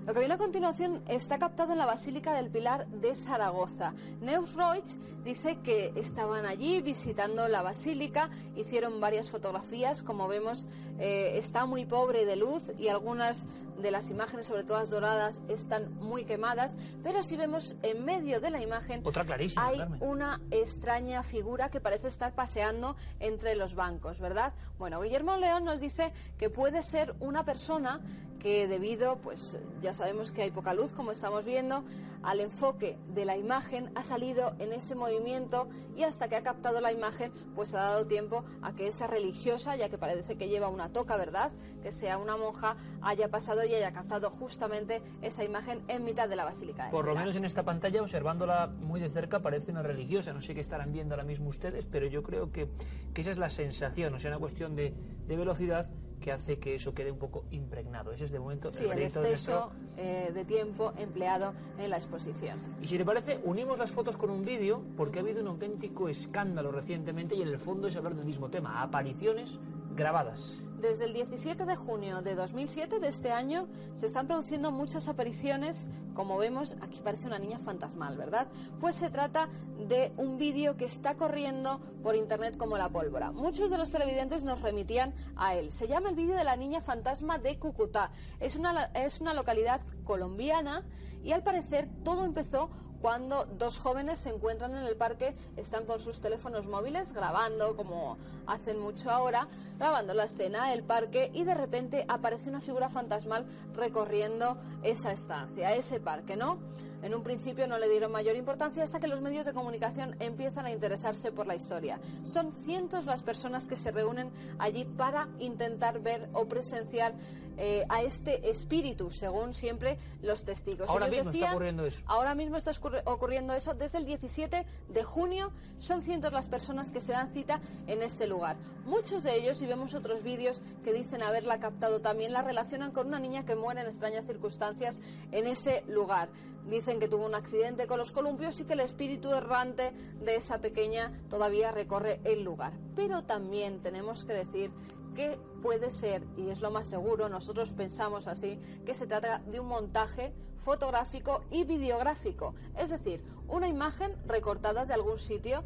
[0.06, 3.94] Lo que viene a continuación está captado en la Basílica del Pilar de Zaragoza.
[4.20, 4.84] Neus Roig
[5.24, 10.68] dice que estaban allí visitando la basílica, hicieron varias fotografías, como vemos
[11.00, 13.46] eh, está muy pobre de luz y algunas
[13.82, 18.40] de las imágenes, sobre todo las doradas, están muy quemadas, pero si vemos en medio
[18.40, 23.76] de la imagen Otra clarísima, hay una extraña figura que parece estar paseando entre los
[23.76, 24.54] bancos, ¿verdad?
[24.78, 28.02] Bueno, Guillermo León nos dice que puede ser una persona
[28.44, 31.86] que debido, pues ya sabemos que hay poca luz, como estamos viendo,
[32.24, 36.82] al enfoque de la imagen ha salido en ese movimiento y hasta que ha captado
[36.82, 40.68] la imagen, pues ha dado tiempo a que esa religiosa, ya que parece que lleva
[40.68, 41.52] una toca, ¿verdad?
[41.82, 46.36] Que sea una monja, haya pasado y haya captado justamente esa imagen en mitad de
[46.36, 46.90] la basílica.
[46.92, 50.34] Por lo menos en esta pantalla, observándola muy de cerca, parece una religiosa.
[50.34, 52.68] No sé qué estarán viendo ahora mismo ustedes, pero yo creo que,
[53.14, 54.94] que esa es la sensación, o sea, una cuestión de,
[55.28, 55.90] de velocidad
[56.24, 58.14] que hace que eso quede un poco impregnado.
[58.14, 62.60] Ese es de momento sí, el, exceso eh, de tiempo empleado en la exposición.
[62.82, 66.08] Y si le parece, unimos las fotos con un vídeo porque ha habido un auténtico
[66.08, 69.60] escándalo recientemente y en el fondo es hablar del mismo tema, apariciones
[69.96, 70.64] grabadas.
[70.84, 75.88] Desde el 17 de junio de 2007 de este año se están produciendo muchas apariciones,
[76.14, 78.50] como vemos, aquí parece una niña fantasmal, ¿verdad?
[78.82, 79.48] Pues se trata
[79.88, 83.32] de un vídeo que está corriendo por internet como la pólvora.
[83.32, 85.72] Muchos de los televidentes nos remitían a él.
[85.72, 88.12] Se llama el vídeo de la niña fantasma de Cúcuta.
[88.42, 90.84] Es una, es una localidad colombiana
[91.24, 92.70] y al parecer todo empezó
[93.04, 98.18] cuando dos jóvenes se encuentran en el parque, están con sus teléfonos móviles grabando, como
[98.48, 103.46] hacen mucho ahora, grabando la escena, el parque, y de repente aparece una figura fantasmal
[103.74, 106.60] recorriendo esa estancia, ese parque, ¿no?
[107.02, 110.66] En un principio no le dieron mayor importancia hasta que los medios de comunicación empiezan
[110.66, 112.00] a interesarse por la historia.
[112.24, 117.16] Son cientos las personas que se reúnen allí para intentar ver o presenciar
[117.58, 120.90] eh, a este espíritu, según siempre los testigos.
[120.90, 122.02] Ahora mismo está ocurriendo eso.
[122.06, 122.72] Ahora mismo está
[123.06, 123.74] ocurriendo eso.
[123.74, 128.28] Desde el 17 de junio son cientos las personas que se dan cita en este
[128.28, 128.58] lugar.
[128.86, 133.08] Muchos de ellos, y vemos otros vídeos que dicen haberla captado también, la relacionan con
[133.08, 135.00] una niña que muere en extrañas circunstancias
[135.32, 136.30] en ese lugar.
[136.70, 140.60] Dicen que tuvo un accidente con los columpios y que el espíritu errante de esa
[140.60, 142.74] pequeña todavía recorre el lugar.
[142.96, 144.72] Pero también tenemos que decir
[145.14, 149.60] que puede ser, y es lo más seguro, nosotros pensamos así, que se trata de
[149.60, 150.34] un montaje
[150.64, 155.64] fotográfico y videográfico, es decir, una imagen recortada de algún sitio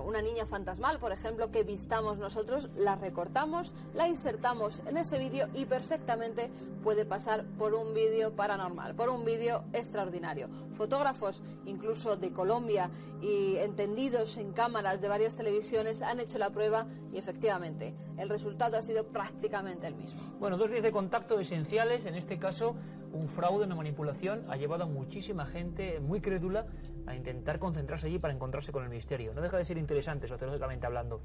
[0.00, 5.48] una niña fantasmal, por ejemplo, que vistamos nosotros, la recortamos, la insertamos en ese vídeo
[5.54, 6.50] y perfectamente
[6.82, 10.48] puede pasar por un vídeo paranormal, por un vídeo extraordinario.
[10.72, 12.90] Fotógrafos, incluso de Colombia
[13.20, 18.78] y entendidos en cámaras de varias televisiones, han hecho la prueba y efectivamente el resultado
[18.78, 20.20] ha sido prácticamente el mismo.
[20.38, 22.74] Bueno, dos vías de contacto esenciales, en este caso
[23.12, 26.66] un fraude, una manipulación, ha llevado a muchísima gente muy crédula
[27.06, 29.34] a intentar concentrarse allí para encontrarse con el misterio.
[29.34, 31.20] No deja de ser interesante, sociológicamente hablando.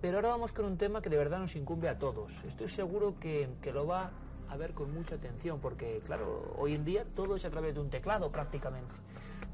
[0.00, 2.42] Pero ahora vamos con un tema que de verdad nos incumbe a todos.
[2.44, 4.10] Estoy seguro que, que lo va
[4.48, 7.80] a ver con mucha atención, porque, claro, hoy en día todo es a través de
[7.80, 8.94] un teclado prácticamente.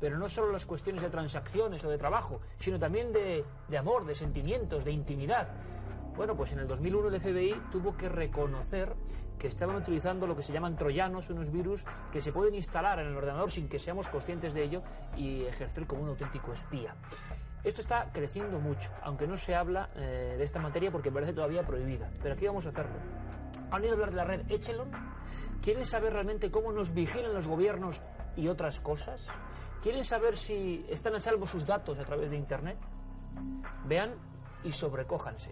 [0.01, 4.06] Pero no solo las cuestiones de transacciones o de trabajo, sino también de, de amor,
[4.06, 5.48] de sentimientos, de intimidad.
[6.16, 8.94] Bueno, pues en el 2001 el FBI tuvo que reconocer
[9.39, 13.09] que estaban utilizando lo que se llaman troyanos, unos virus que se pueden instalar en
[13.09, 14.82] el ordenador sin que seamos conscientes de ello
[15.16, 16.94] y ejercer como un auténtico espía.
[17.66, 21.66] Esto está creciendo mucho, aunque no se habla eh, de esta materia porque parece todavía
[21.66, 22.09] prohibida.
[22.22, 22.94] Pero aquí vamos a hacerlo.
[23.72, 24.88] ¿Han oído hablar de la red Echelon?
[25.62, 28.01] ¿Quieren saber realmente cómo nos vigilan los gobiernos
[28.36, 29.26] y otras cosas?
[29.82, 32.78] ¿Quieren saber si están a salvo sus datos a través de Internet?
[33.84, 34.14] Vean
[34.62, 35.51] y sobrecójanse.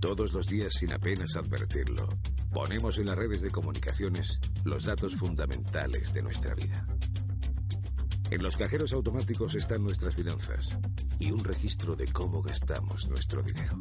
[0.00, 2.08] Todos los días sin apenas advertirlo,
[2.54, 6.86] ponemos en las redes de comunicaciones los datos fundamentales de nuestra vida.
[8.30, 10.78] En los cajeros automáticos están nuestras finanzas
[11.18, 13.76] y un registro de cómo gastamos nuestro dinero.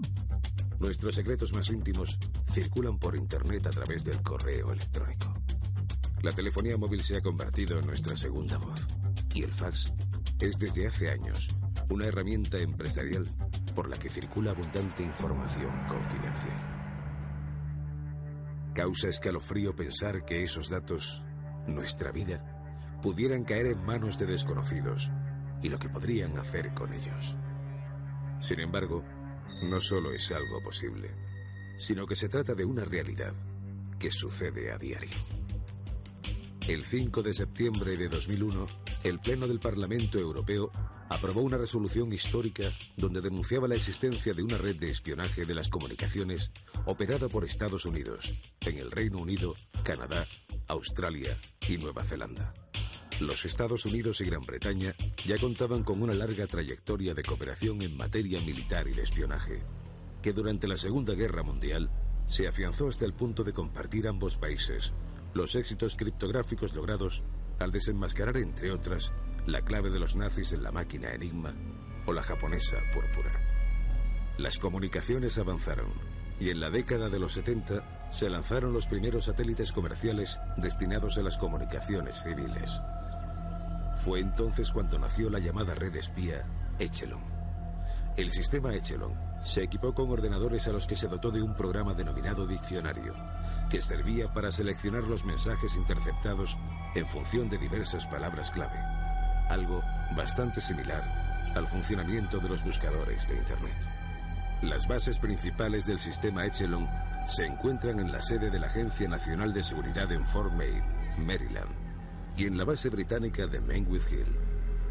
[0.79, 2.17] Nuestros secretos más íntimos
[2.51, 5.31] circulan por Internet a través del correo electrónico.
[6.23, 8.81] La telefonía móvil se ha convertido en nuestra segunda voz
[9.35, 9.93] y el fax
[10.41, 11.47] es desde hace años
[11.89, 13.23] una herramienta empresarial
[13.75, 16.72] por la que circula abundante información confidencial.
[18.73, 21.21] Causa escalofrío pensar que esos datos,
[21.67, 22.43] nuestra vida,
[23.03, 25.11] pudieran caer en manos de desconocidos
[25.61, 27.35] y lo que podrían hacer con ellos.
[28.41, 29.03] Sin embargo,
[29.69, 31.11] no solo es algo posible,
[31.77, 33.33] sino que se trata de una realidad
[33.99, 35.42] que sucede a diario.
[36.67, 38.65] El 5 de septiembre de 2001,
[39.03, 40.71] el Pleno del Parlamento Europeo
[41.09, 42.63] aprobó una resolución histórica
[42.95, 46.51] donde denunciaba la existencia de una red de espionaje de las comunicaciones
[46.85, 50.25] operada por Estados Unidos en el Reino Unido, Canadá,
[50.69, 51.35] Australia
[51.67, 52.53] y Nueva Zelanda.
[53.19, 54.95] Los Estados Unidos y Gran Bretaña
[55.25, 59.59] ya contaban con una larga trayectoria de cooperación en materia militar y de espionaje,
[60.21, 61.91] que durante la Segunda Guerra Mundial
[62.29, 64.93] se afianzó hasta el punto de compartir ambos países
[65.33, 67.23] los éxitos criptográficos logrados
[67.59, 69.11] al desenmascarar, entre otras,
[69.45, 71.53] la clave de los nazis en la máquina Enigma
[72.05, 73.31] o la japonesa púrpura.
[74.37, 75.91] Las comunicaciones avanzaron
[76.39, 81.21] y en la década de los 70 se lanzaron los primeros satélites comerciales destinados a
[81.21, 82.81] las comunicaciones civiles.
[83.95, 86.45] Fue entonces cuando nació la llamada red espía
[86.79, 87.21] Echelon.
[88.17, 91.93] El sistema Echelon se equipó con ordenadores a los que se dotó de un programa
[91.93, 93.13] denominado diccionario,
[93.69, 96.57] que servía para seleccionar los mensajes interceptados
[96.95, 98.79] en función de diversas palabras clave
[99.49, 99.83] algo
[100.15, 101.03] bastante similar
[101.55, 103.77] al funcionamiento de los buscadores de Internet.
[104.61, 106.87] Las bases principales del sistema Echelon
[107.27, 110.83] se encuentran en la sede de la Agencia Nacional de Seguridad en Fort Meade,
[111.17, 111.71] Maryland,
[112.35, 114.37] y en la base británica de Menwith Hill.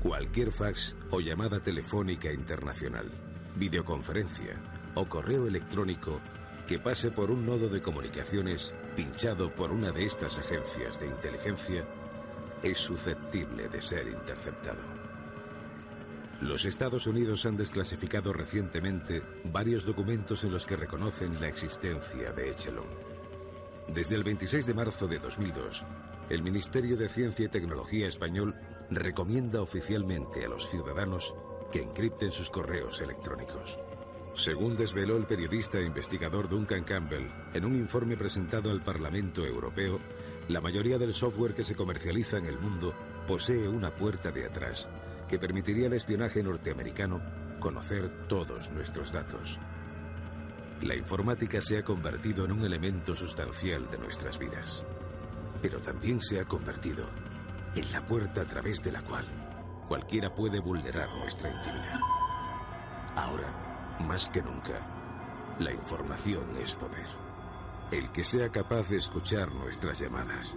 [0.02, 4.54] Cualquier fax o llamada telefónica internacional videoconferencia
[4.94, 6.20] o correo electrónico
[6.66, 11.84] que pase por un nodo de comunicaciones pinchado por una de estas agencias de inteligencia
[12.62, 14.80] es susceptible de ser interceptado.
[16.40, 22.50] Los Estados Unidos han desclasificado recientemente varios documentos en los que reconocen la existencia de
[22.50, 22.86] Echelon.
[23.88, 25.84] Desde el 26 de marzo de 2002,
[26.30, 28.54] el Ministerio de Ciencia y Tecnología español
[28.90, 31.34] recomienda oficialmente a los ciudadanos
[31.72, 33.78] que encripten sus correos electrónicos.
[34.34, 39.98] Según desveló el periodista e investigador Duncan Campbell en un informe presentado al Parlamento Europeo,
[40.48, 42.94] la mayoría del software que se comercializa en el mundo
[43.26, 44.88] posee una puerta de atrás
[45.28, 47.20] que permitiría al espionaje norteamericano
[47.58, 49.58] conocer todos nuestros datos.
[50.82, 54.84] La informática se ha convertido en un elemento sustancial de nuestras vidas,
[55.62, 57.08] pero también se ha convertido
[57.74, 59.41] en la puerta a través de la cual
[59.92, 62.00] cualquiera puede vulnerar nuestra intimidad.
[63.14, 64.80] Ahora, más que nunca,
[65.58, 67.06] la información es poder.
[67.90, 70.56] El que sea capaz de escuchar nuestras llamadas,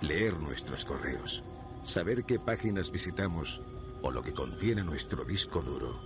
[0.00, 1.44] leer nuestros correos,
[1.84, 3.60] saber qué páginas visitamos
[4.02, 5.96] o lo que contiene nuestro disco duro,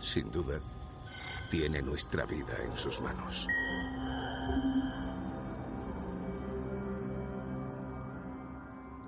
[0.00, 0.60] sin duda,
[1.50, 3.46] tiene nuestra vida en sus manos.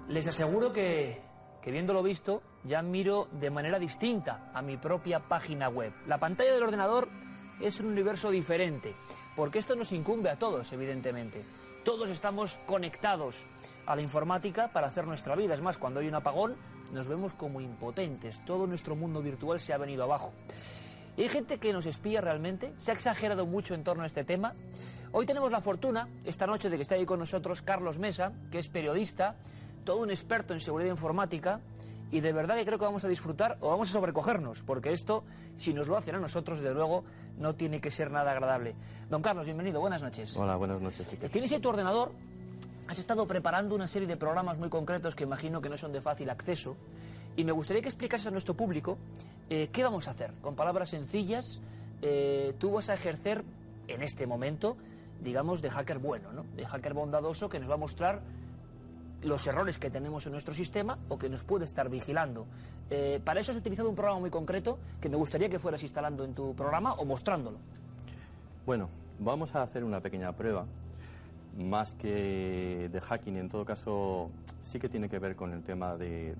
[0.08, 1.22] Les aseguro que,
[1.62, 5.92] que viéndolo visto, ya miro de manera distinta a mi propia página web.
[6.06, 7.08] La pantalla del ordenador
[7.60, 8.94] es un universo diferente,
[9.36, 11.44] porque esto nos incumbe a todos, evidentemente.
[11.84, 13.44] Todos estamos conectados
[13.86, 15.54] a la informática para hacer nuestra vida.
[15.54, 16.56] Es más, cuando hay un apagón,
[16.92, 18.42] nos vemos como impotentes.
[18.44, 20.32] Todo nuestro mundo virtual se ha venido abajo.
[21.16, 24.24] Y hay gente que nos espía realmente, se ha exagerado mucho en torno a este
[24.24, 24.54] tema.
[25.12, 28.58] Hoy tenemos la fortuna, esta noche, de que esté ahí con nosotros Carlos Mesa, que
[28.58, 29.36] es periodista,
[29.84, 31.60] todo un experto en seguridad informática,
[32.14, 35.24] y de verdad que creo que vamos a disfrutar o vamos a sobrecogernos, porque esto,
[35.56, 37.02] si nos lo hacen a nosotros, desde luego,
[37.38, 38.76] no tiene que ser nada agradable.
[39.10, 40.36] Don Carlos, bienvenido, buenas noches.
[40.36, 41.08] Hola, buenas noches.
[41.32, 42.12] Tienes ahí tu ordenador,
[42.86, 46.00] has estado preparando una serie de programas muy concretos que imagino que no son de
[46.00, 46.76] fácil acceso,
[47.34, 48.96] y me gustaría que explicases a nuestro público
[49.50, 50.30] eh, qué vamos a hacer.
[50.40, 51.60] Con palabras sencillas,
[52.00, 53.42] eh, tú vas a ejercer
[53.88, 54.76] en este momento,
[55.20, 56.44] digamos, de hacker bueno, ¿no?
[56.54, 58.22] de hacker bondadoso que nos va a mostrar
[59.24, 62.46] los errores que tenemos en nuestro sistema o que nos puede estar vigilando.
[62.90, 66.24] Eh, para eso has utilizado un programa muy concreto que me gustaría que fueras instalando
[66.24, 67.58] en tu programa o mostrándolo.
[68.66, 68.88] Bueno,
[69.18, 70.66] vamos a hacer una pequeña prueba.
[71.58, 74.30] Más que de hacking, en todo caso,
[74.62, 76.34] sí que tiene que ver con el tema de,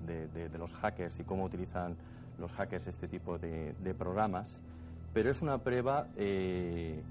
[0.57, 1.95] los hackers y cómo utilizan
[2.37, 4.61] los hackers este tipo de, de programas.
[5.13, 7.01] Pero es una prueba eh,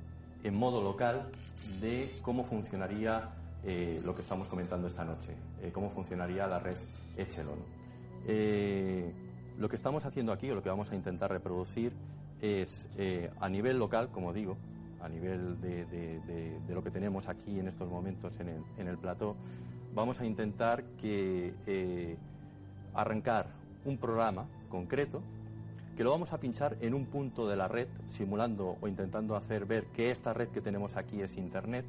[0.43, 1.27] en modo local
[1.81, 3.31] de cómo funcionaría
[3.67, 5.31] eh, lo que estamos comentando esta noche,
[5.63, 6.77] eh, cómo funcionaría la red
[7.17, 7.59] Echelon.
[8.27, 9.13] Eh,
[9.59, 11.93] lo que estamos haciendo aquí, o lo que vamos a intentar reproducir,
[12.43, 14.57] es eh, a nivel local, como digo,
[15.01, 19.37] a nivel de, lo que tenemos aquí en estos momentos en el, en el plató,
[19.95, 22.17] vamos a intentar que
[22.95, 23.47] arrancar
[23.85, 25.23] un programa concreto
[25.97, 29.67] que lo vamos a pinchar en un punto de la red, simulando o intentando hacer
[29.67, 31.85] ver que esta red que tenemos aquí es Internet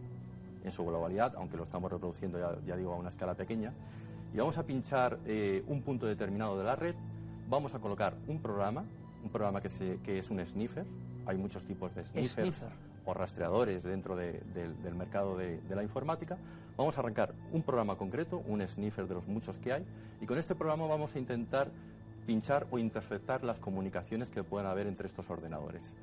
[0.65, 3.71] en su globalidad, aunque lo estamos reproduciendo, ya, ya digo, a una escala pequeña.
[4.33, 6.95] Y vamos a pinchar eh, un punto determinado de la red,
[7.47, 8.83] vamos a colocar un programa,
[9.23, 10.85] un programa que, se- que es un sniffer,
[11.27, 12.69] hay muchos tipos de sniffers Sniffer.
[13.05, 16.37] o rastreadores dentro de- del- del mercado de, de la informática.
[16.75, 19.85] Vamos a arrancar un programa concreto, un sniffer de los muchos que hay,
[20.19, 21.69] y con este programa vamos a intentar
[22.25, 25.93] pinchar o interceptar las comunicaciones que puedan haber entre estos ordenadores.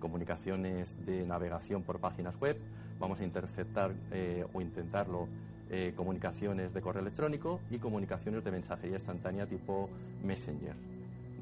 [0.00, 2.58] Comunicaciones de navegación por páginas web,
[2.98, 5.28] vamos a interceptar eh, o intentarlo
[5.70, 9.88] eh, comunicaciones de correo electrónico y comunicaciones de mensajería instantánea tipo
[10.22, 10.74] Messenger.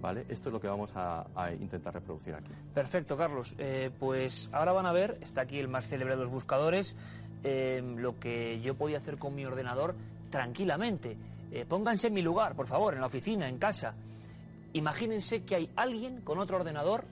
[0.00, 0.26] ¿Vale?
[0.28, 1.26] Esto es lo que vamos a,
[1.58, 2.52] intentar reproducir aquí.
[2.74, 3.54] Perfecto, Carlos.
[3.58, 6.94] Eh, pues ahora van a ver, está aquí el más célebre de los buscadores,
[7.42, 9.94] lo que yo podía hacer con mi ordenador
[10.30, 11.16] tranquilamente.
[11.68, 13.94] Pónganse en mi lugar, por favor, en la oficina, en casa.
[14.72, 17.04] Imagínense que hay alguien con otro ordenador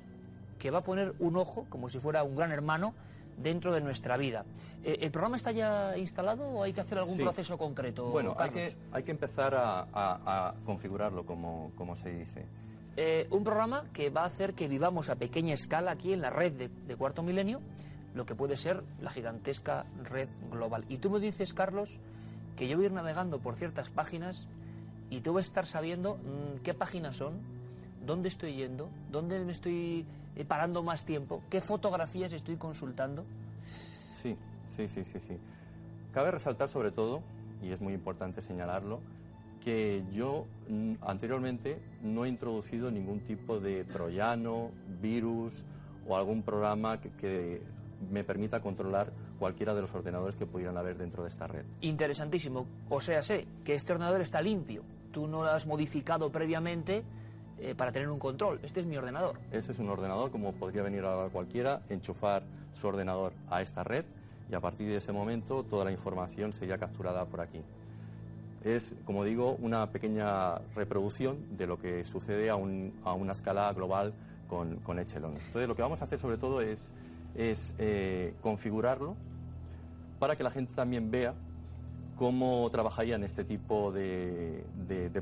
[0.58, 2.94] que va a poner un ojo, como si fuera un gran hermano,
[3.36, 4.44] dentro de nuestra vida.
[4.84, 7.22] Eh, ¿El programa está ya instalado o hay que hacer algún Sí.
[7.22, 8.06] proceso concreto?
[8.10, 12.46] Bueno, hay que, hay que empezar a, a- a configurarlo, como, como se dice.
[12.96, 16.30] Eh, un programa que va a hacer que vivamos a pequeña escala aquí en la
[16.30, 17.60] red de, de Cuarto Milenio,
[18.14, 20.84] lo que puede ser la gigantesca red global.
[20.88, 21.98] Y tú me dices, Carlos,
[22.56, 24.46] que yo voy a ir navegando por ciertas páginas
[25.10, 27.40] y tú vas a estar sabiendo mm, qué páginas son,
[28.04, 30.04] dónde estoy yendo, dónde me estoy
[30.36, 33.24] eh, parando más tiempo, qué fotografías estoy consultando.
[34.10, 34.36] Sí,
[34.68, 35.36] sí, sí, sí, sí.
[36.12, 37.22] Cabe resaltar sobre todo,
[37.62, 39.00] y es muy importante señalarlo,
[39.64, 44.70] que yo mm, anteriormente no he introducido ningún tipo de troyano,
[45.00, 45.64] virus
[46.06, 47.62] o algún programa que, que
[48.10, 51.64] me permita controlar cualquiera de los ordenadores que pudieran haber dentro de esta red.
[51.80, 52.66] Interesantísimo.
[52.88, 54.82] O sea, sé que este ordenador está limpio.
[55.12, 57.04] Tú no lo has modificado previamente
[57.58, 58.60] eh, para tener un control.
[58.62, 59.36] Este es mi ordenador.
[59.50, 64.04] Ese es un ordenador como podría venir a cualquiera, enchufar su ordenador a esta red
[64.50, 67.62] y a partir de ese momento toda la información sería capturada por aquí.
[68.62, 73.70] Es, como digo, una pequeña reproducción de lo que sucede a, un- a una escala
[73.72, 74.14] global
[74.48, 75.32] con, con Echelon.
[75.32, 76.90] Entonces, lo que vamos a hacer sobre todo es,
[77.34, 79.16] es eh, configurarlo
[80.18, 81.34] para que la gente también vea
[82.16, 84.64] cómo trabajarían este tipo de,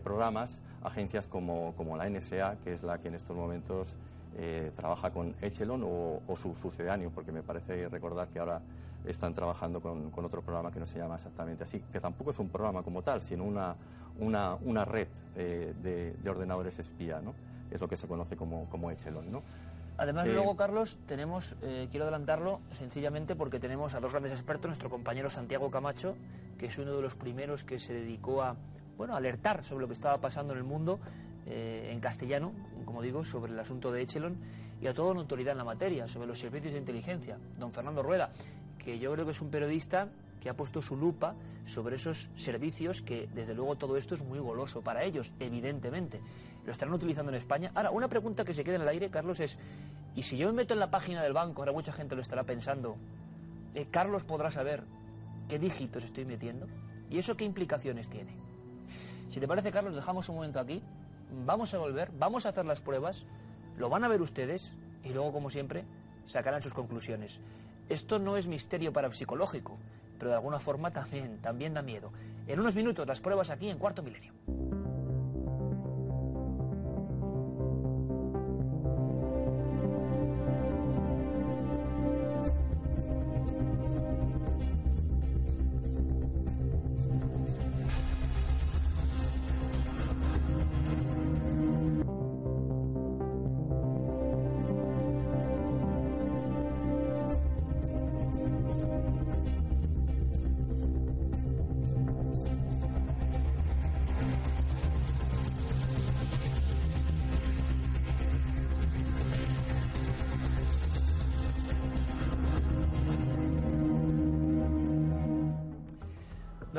[0.02, 3.96] programas agencias como, como la NSA, que es la que en estos momentos
[4.36, 8.60] eh, trabaja con Echelon o, o su sucedáneo, porque me parece recordar que ahora
[9.04, 12.38] están trabajando con, con otro programa que no se llama exactamente así, que tampoco es
[12.38, 13.74] un programa como tal, sino una,
[14.18, 17.34] una, una red eh, de, de ordenadores espía, ¿no?
[17.70, 19.42] Es lo que se conoce como, como Echelon, ¿no?
[20.02, 24.68] Además, Eh, luego, Carlos, tenemos, eh, quiero adelantarlo sencillamente porque tenemos a dos grandes expertos,
[24.68, 26.16] nuestro compañero Santiago Camacho,
[26.58, 28.56] que es uno de los primeros que se dedicó a
[28.96, 30.98] bueno, alertar sobre lo que estaba pasando en el mundo
[31.46, 32.52] eh, en castellano,
[32.84, 34.36] como digo, sobre el asunto de Echelon
[34.80, 38.02] y a toda una autoridad en la materia, sobre los servicios de inteligencia, don Fernando
[38.02, 38.32] Rueda,
[38.78, 40.08] que yo creo que es un periodista
[40.40, 44.40] que ha puesto su lupa sobre esos servicios que, desde luego, todo esto es muy
[44.40, 46.20] goloso para ellos, evidentemente.
[46.64, 47.72] Lo estarán utilizando en España.
[47.74, 49.58] Ahora, una pregunta que se queda en el aire, Carlos, es,
[50.14, 52.44] ¿y si yo me meto en la página del banco, ahora mucha gente lo estará
[52.44, 52.96] pensando,
[53.74, 54.84] eh, Carlos podrá saber
[55.48, 56.66] qué dígitos estoy metiendo?
[57.10, 58.36] ¿Y eso qué implicaciones tiene?
[59.28, 60.82] Si te parece, Carlos, dejamos un momento aquí,
[61.44, 63.24] vamos a volver, vamos a hacer las pruebas,
[63.76, 65.84] lo van a ver ustedes y luego, como siempre,
[66.26, 67.40] sacarán sus conclusiones.
[67.88, 69.78] Esto no es misterio parapsicológico,
[70.18, 72.12] pero de alguna forma también, también da miedo.
[72.46, 74.32] En unos minutos, las pruebas aquí en Cuarto Milenio.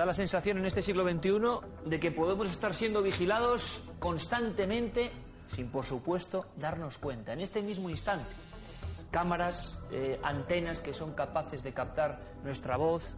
[0.04, 1.32] Da la sensación en este siglo XXI
[1.90, 5.12] de que podemos estar siendo vigilados constantemente
[5.48, 7.32] sin, por supuesto, darnos cuenta.
[7.32, 8.26] En este mismo instante,
[9.12, 13.10] cámaras, eh, antenas que son capaces de captar nuestra voz,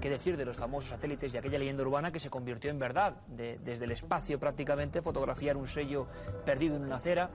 [0.00, 3.14] qué decir de los famosos satélites y aquella leyenda urbana que se convirtió en verdad,
[3.26, 6.06] de- desde el espacio prácticamente, fotografiar un sello
[6.44, 7.30] perdido en una acera.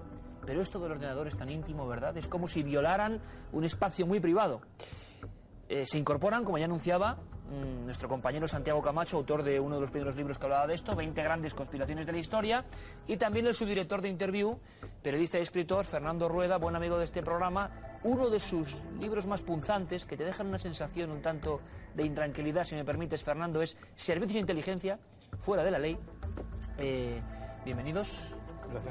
[0.46, 2.16] Pero esto del ordenador es tan íntimo, ¿verdad?
[2.16, 3.20] Es como si violaran
[3.52, 4.62] un espacio muy privado.
[5.68, 7.18] Eh, se incorporan, como ya anunciaba,
[7.86, 10.96] nuestro compañero Santiago Camacho, autor de uno de los primeros libros que hablaba de esto,
[10.96, 12.66] 20 grandes conspiraciones de la historia,
[13.08, 14.58] y también el subdirector de Interview,
[15.02, 17.72] periodista y escritor, Fernando Rueda, buen amigo de este programa,
[18.04, 21.62] uno de sus libros más punzantes, que te dejan una sensación un tanto
[21.94, 25.00] de intranquilidad, si me permites, Fernando, es Servicios de Inteligencia,
[25.40, 25.98] fuera de la ley.
[26.78, 27.22] Eh,
[27.66, 28.34] bienvenidos,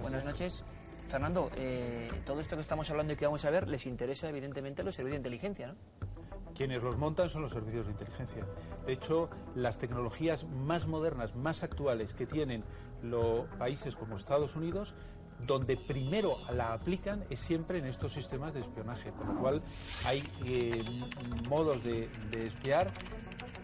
[0.01, 0.65] buenas noches.
[1.09, 4.83] Fernando, eh, todo esto que estamos hablando y que vamos a ver les interesa evidentemente
[4.83, 5.75] los servicios de inteligencia, ¿no?
[6.55, 8.47] Quienes los montan son los servicios de inteligencia.
[8.87, 12.65] De hecho, las tecnologías más modernas, más actuales que tienen
[13.03, 14.95] los países como Estados Unidos,
[15.47, 19.63] donde primero la aplican es siempre en estos sistemas de espionaje, con lo cual
[20.07, 20.83] hay eh,
[21.49, 22.93] modos de, de espiar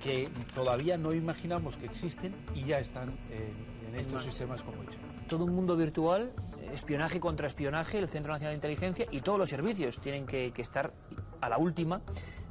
[0.02, 3.52] que todavía no imaginamos que existen y ya están eh,
[3.86, 4.98] en estos sistemas como hecho.
[5.28, 6.32] todo un mundo virtual,
[6.72, 10.62] espionaje contra espionaje, el Centro Nacional de Inteligencia y todos los servicios tienen que, que
[10.62, 10.92] estar
[11.40, 12.00] a la última.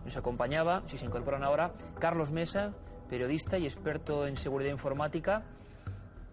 [0.08, 2.72] Nos acompañaba, si se incorporan ahora, Carlos Mesa,
[3.10, 5.44] periodista y experto en seguridad informática,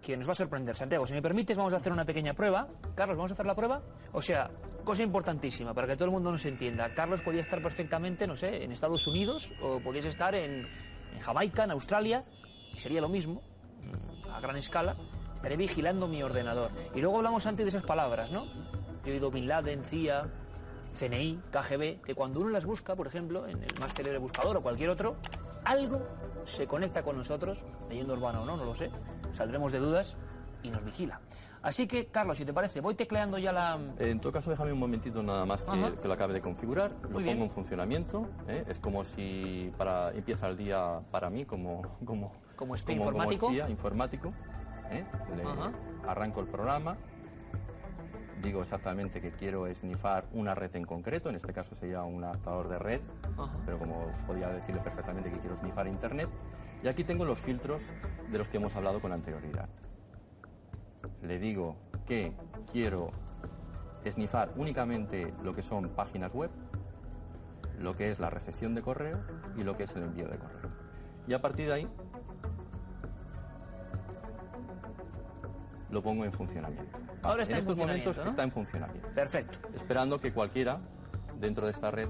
[0.01, 0.77] que nos va a sorprender.
[0.77, 2.69] Santiago, si me permites, vamos a hacer una pequeña prueba.
[2.95, 3.83] Carlos, ¿vamos a hacer la prueba?
[4.13, 4.49] O sea,
[4.85, 6.95] cosa importantísima para que todo el mundo nos entienda.
[6.95, 10.69] Carlos podía estar perfectamente, no sé, en Estados Unidos o podías estar en,
[11.13, 12.21] en Jamaica, en Australia,
[12.73, 13.43] y sería lo mismo,
[14.33, 14.95] a gran escala.
[15.35, 16.71] Estaré vigilando mi ordenador.
[16.95, 18.45] Y luego hablamos antes de esas palabras, ¿no?
[19.05, 20.31] Yo he oído Bin Laden, CIA,
[20.99, 24.63] CNI, KGB, que cuando uno las busca, por ejemplo, en el más célebre buscador o
[24.63, 25.17] cualquier otro,
[25.65, 26.03] algo
[26.45, 28.91] se conecta con nosotros, leyenda urbana o no, no lo sé,
[29.33, 30.17] saldremos de dudas
[30.63, 31.21] y nos vigila.
[31.63, 33.79] Así que, Carlos, si te parece, voy tecleando ya la...
[33.99, 37.19] En todo caso, déjame un momentito nada más que, que lo acabe de configurar, lo
[37.19, 37.31] bien.
[37.39, 38.29] pongo en funcionamiento.
[38.49, 38.65] ¿eh?
[38.69, 43.47] Es como si para, empieza el día para mí como, como, Como espía informático.
[43.49, 44.29] espía informático.
[44.91, 45.07] ¿eh?
[45.37, 46.99] Le- arranco el programa.
[48.43, 52.69] Digo exactamente que quiero esnifar una red en concreto, en este caso sería un adaptador
[52.69, 53.01] de red,
[53.65, 56.29] pero como podría decirle perfectamente que quiero esnifar Internet.
[56.83, 57.89] Y aquí tengo los filtros
[58.31, 59.69] de los que hemos hablado con anterioridad.
[61.23, 62.33] Le digo que
[62.71, 63.11] quiero
[64.05, 66.51] esnifar únicamente lo que son páginas web,
[67.79, 69.21] lo que es la recepción de correo
[69.57, 70.71] y lo que es el envío de correo.
[71.27, 71.89] Y a partir de ahí
[75.91, 76.99] lo pongo en funcionamiento.
[77.25, 79.09] Ahora está en en estos momentos está en funcionamiento.
[79.15, 79.59] Perfecto.
[79.75, 80.79] Esperando que cualquiera
[81.41, 82.09] dentro de esta red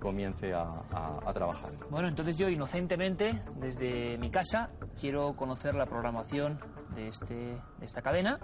[0.00, 0.62] comience a,
[0.92, 1.70] a- a trabajar.
[1.90, 4.70] Bueno, entonces yo inocentemente, desde mi casa,
[5.00, 6.58] quiero conocer la programación
[6.94, 8.38] de, este, de esta cadena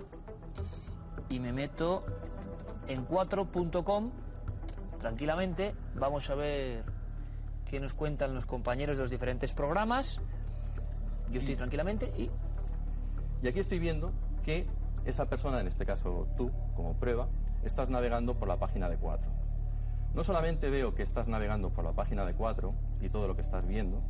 [1.28, 2.04] y me meto
[2.86, 4.10] en 4.com
[4.98, 5.74] tranquilamente.
[5.94, 6.84] Vamos a ver
[7.68, 10.20] qué nos cuentan los compañeros de los diferentes programas.
[11.30, 12.30] Yo estoy tranquilamente y
[13.42, 14.12] Y aquí estoy viendo
[14.44, 14.66] que
[15.04, 17.28] esa persona, en este caso tú, como prueba,
[17.64, 19.30] estás navegando por la página de 4.
[20.14, 23.42] No solamente veo que estás navegando por la página de 4 y todo lo que
[23.42, 24.02] estás viendo,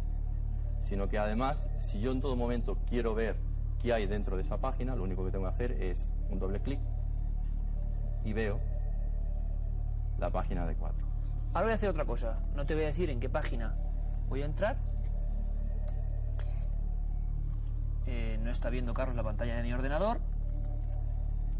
[0.83, 3.37] sino que además, si yo en todo momento quiero ver
[3.81, 6.61] qué hay dentro de esa página, lo único que tengo que hacer es un doble
[6.61, 6.81] clic
[8.25, 8.61] y veo
[10.19, 11.07] la página de 4.
[11.53, 12.41] ahora voy a hacer otra cosa.
[12.55, 13.75] No te voy a decir en qué página
[14.29, 14.77] voy a entrar.
[18.07, 20.19] Eh, no está viendo Carlos la pantalla de mi ordenador.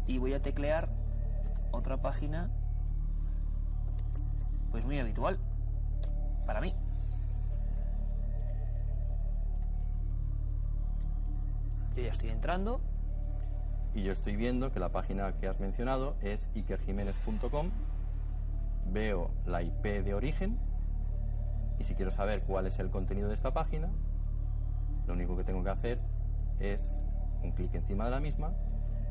[0.09, 0.89] Y voy a teclear
[1.69, 2.49] otra página,
[4.71, 5.37] pues muy habitual
[6.47, 6.73] para mí.
[11.95, 12.81] Yo ya estoy entrando.
[13.93, 17.69] Y yo estoy viendo que la página que has mencionado es ikerjiménez.com.
[18.91, 20.57] Veo la IP de origen.
[21.77, 23.89] Y si quiero saber cuál es el contenido de esta página,
[25.05, 25.99] lo único que tengo que hacer
[26.59, 27.05] es
[27.43, 28.53] un clic encima de la misma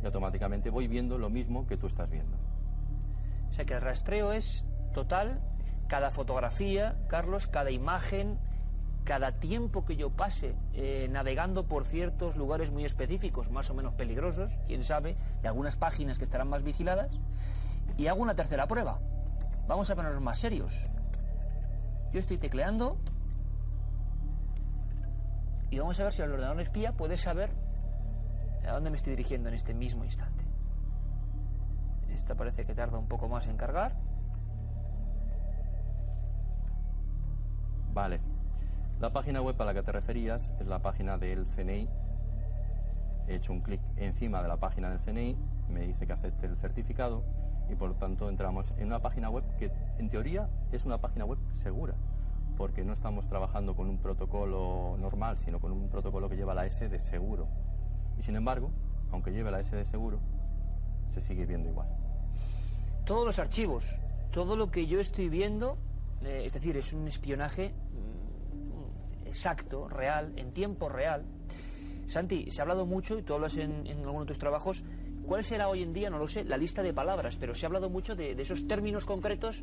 [0.03, 2.37] y automáticamente voy viendo lo mismo que tú estás viendo.
[3.49, 5.41] O sea que el rastreo es total,
[5.89, 8.39] cada fotografía, Carlos, cada imagen,
[9.05, 13.95] cada tiempo que yo pase eh, navegando por ciertos lugares muy específicos, más o menos
[13.95, 17.11] peligrosos, quién sabe, de algunas páginas que estarán más vigiladas.
[17.97, 19.01] Y hago una tercera prueba.
[19.67, 20.91] Vamos a ponernos más serios.
[22.13, 22.99] Yo estoy tecleando
[25.71, 27.51] y vamos a ver si el ordenador espía puede saber
[28.69, 30.45] a dónde me estoy dirigiendo en este mismo instante.
[32.13, 33.95] Esta parece que tarda un poco más en cargar.
[37.95, 38.21] Vale.
[39.01, 41.89] La página web a la que te referías es la página del CNI.
[43.29, 45.37] He hecho un clic encima de la página del CNI,
[45.69, 47.23] me dice que acepte el certificado
[47.69, 51.25] y por lo tanto entramos en una página web que en teoría es una página
[51.27, 51.95] web segura,
[52.57, 56.67] porque no estamos trabajando con un protocolo normal, sino con un protocolo que lleva la
[56.67, 57.47] S de seguro.
[58.19, 58.71] Y sin embargo,
[59.13, 60.19] aunque lleve la S de seguro,
[61.09, 61.89] se sigue viendo igual.
[63.05, 63.85] Todos los archivos,
[64.33, 65.79] todo lo que yo estoy viendo,
[66.23, 71.25] eh, es decir, es un espionaje mm, exacto, real, en tiempo real.
[72.07, 74.83] Santi, se ha hablado mucho, y tú hablas en, en algunos de tus trabajos,
[75.27, 77.37] ¿cuál será hoy en día, no lo sé, la lista de palabras?
[77.37, 79.63] Pero se ha hablado mucho de, de esos términos concretos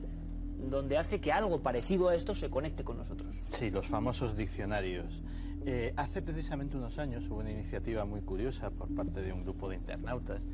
[0.57, 3.35] donde hace que algo parecido a esto se conecte con nosotros.
[3.51, 5.21] Sí, los famosos diccionarios.
[5.67, 9.67] Eh, hace precisamente unos años hubo una iniciativa muy curiosa por parte de un grupo
[9.67, 10.45] de internautas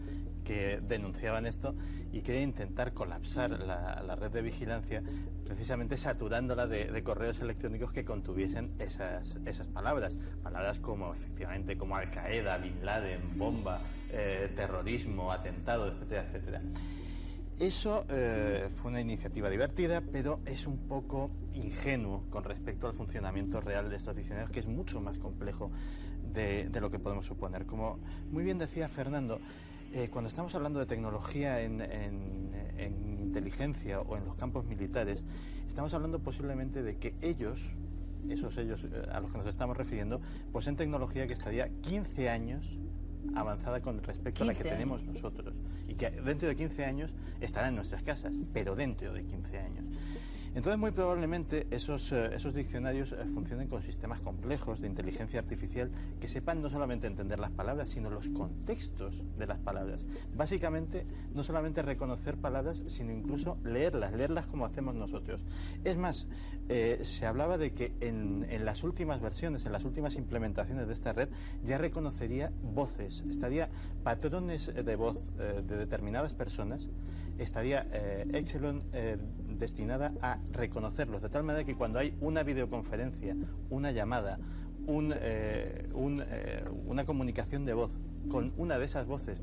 [0.46, 1.76] que denunciaban esto
[2.14, 5.04] y querían intentar colapsar la, red de vigilancia
[5.46, 10.16] precisamente saturándola de, de correos electrónicos que contuviesen esas, esas palabras.
[10.44, 13.80] Palabras como efectivamente como Al Qaeda, Bin Laden, bomba,
[14.14, 16.62] eh, terrorismo, atentado, etcétera, etcétera.
[17.62, 23.62] Eso eh, fue una iniciativa divertida, pero es un poco ingenuo con respecto al funcionamiento
[23.62, 25.70] real de estos diccionarios, que es mucho más complejo
[26.34, 27.68] de, lo que podemos suponer.
[27.68, 28.00] Como
[28.32, 29.40] muy bien decía Fernando,
[29.94, 35.24] eh, cuando estamos hablando de tecnología en, en- en inteligencia o en los campos militares,
[35.68, 37.62] estamos hablando posiblemente de que ellos,
[38.28, 40.20] esos ellos eh, a los que nos estamos refiriendo,
[40.52, 42.80] poseen tecnología que estaría 15 años
[43.36, 45.54] avanzada con respecto a la que 15 tenemos nosotros
[45.88, 49.86] y que dentro de 15 años estará en nuestras casas, pero dentro de 15 años.
[50.54, 55.90] Entonces, muy probablemente esos, eh, esos diccionarios eh, funcionen con sistemas complejos de inteligencia artificial
[56.20, 60.06] que sepan no solamente entender las palabras, sino los contextos de las palabras.
[60.36, 65.44] Básicamente, no solamente reconocer palabras, sino incluso leerlas, leerlas como hacemos nosotros.
[65.86, 66.28] Es más,
[66.68, 70.94] eh, se hablaba de que en, en las últimas versiones, en las últimas implementaciones de
[70.94, 71.30] esta red,
[71.64, 73.70] ya reconocería voces, estaría
[74.04, 76.90] patrones de voz eh, de determinadas personas,
[77.38, 78.26] estaría eh,
[78.94, 79.18] eh,
[79.58, 83.36] destinada a reconocerlos, de tal manera que cuando hay una videoconferencia,
[83.70, 84.40] una llamada,
[84.88, 87.92] eh, eh, una comunicación de voz
[88.30, 89.42] con una de esas voces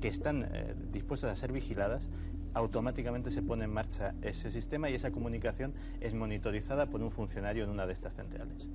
[0.00, 0.48] que están
[0.92, 2.08] dispuestas a ser vigiladas,
[2.54, 7.64] automáticamente se pone en marcha ese sistema y esa comunicación es monitorizada por un funcionario
[7.64, 8.66] en una de estas centrales.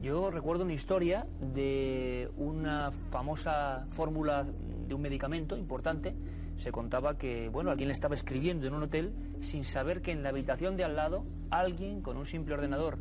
[0.00, 4.46] Yo recuerdo una historia de una famosa fórmula
[4.88, 6.14] de un medicamento importante.
[6.56, 10.22] Se contaba que, bueno, alguien le estaba escribiendo en un hotel sin saber que en
[10.22, 12.98] la habitación de al lado alguien con un simple ordenador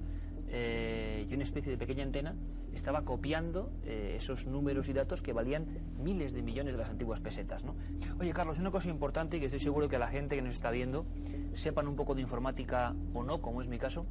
[0.50, 2.36] eh, y una especie de pequeña antena
[2.74, 5.68] estaba copiando eh, esos números y datos que valían
[6.04, 7.64] miles de millones de las antiguas pesetas.
[7.64, 7.76] ¿no?
[8.20, 10.70] Oye, Carlos, una cosa importante y que estoy seguro que la gente que nos está
[10.70, 11.06] viendo
[11.54, 14.06] sepan un poco de informática o no, como es mi caso.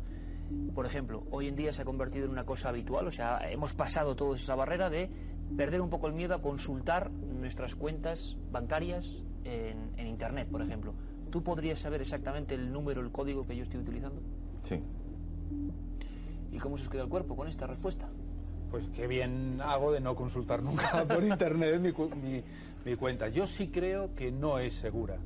[0.75, 3.75] Por ejemplo, hoy en día se ha convertido en una cosa habitual, o sea, hemos
[3.75, 5.11] pasado toda esa barrera de
[5.57, 10.95] perder un poco el miedo a consultar nuestras cuentas bancarias en, en Internet, por ejemplo.
[11.31, 14.23] ¿Tú podrías saber exactamente el número, el código que yo estoy utilizando?
[14.63, 14.81] Sí.
[16.53, 18.09] ¿Y cómo se os queda el cuerpo con esta respuesta?
[18.71, 22.43] Pues qué bien hago de no consultar nunca por internet mi, cu- mi-
[22.85, 23.29] mi cuenta.
[23.29, 25.17] Yo sí creo que no es segura.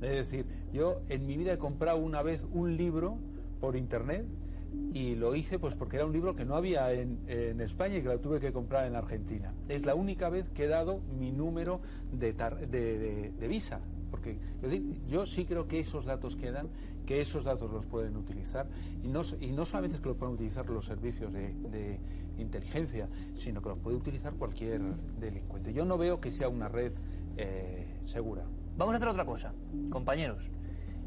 [0.00, 3.16] Es decir, yo en mi vida he comprado una vez un libro
[3.60, 4.24] por internet
[4.92, 8.02] y lo hice pues porque era un libro que no había en, en España y
[8.02, 9.52] que lo tuve que comprar en Argentina.
[9.68, 11.80] Es la única vez que he dado mi número
[12.12, 13.80] de, tar- de, de- de visa.
[14.10, 16.68] Porque es decir, yo sí creo que esos datos quedan,
[17.06, 18.66] que esos datos los pueden utilizar
[19.02, 21.98] y no, y no solamente es que los pueden utilizar los servicios de
[22.38, 24.80] inteligencia, sino que los puede utilizar cualquier
[25.18, 25.72] delincuente.
[25.72, 26.92] Yo no veo que sea una red
[27.36, 28.42] eh, segura.
[28.76, 29.52] Vamos a hacer otra cosa,
[29.90, 30.50] compañeros.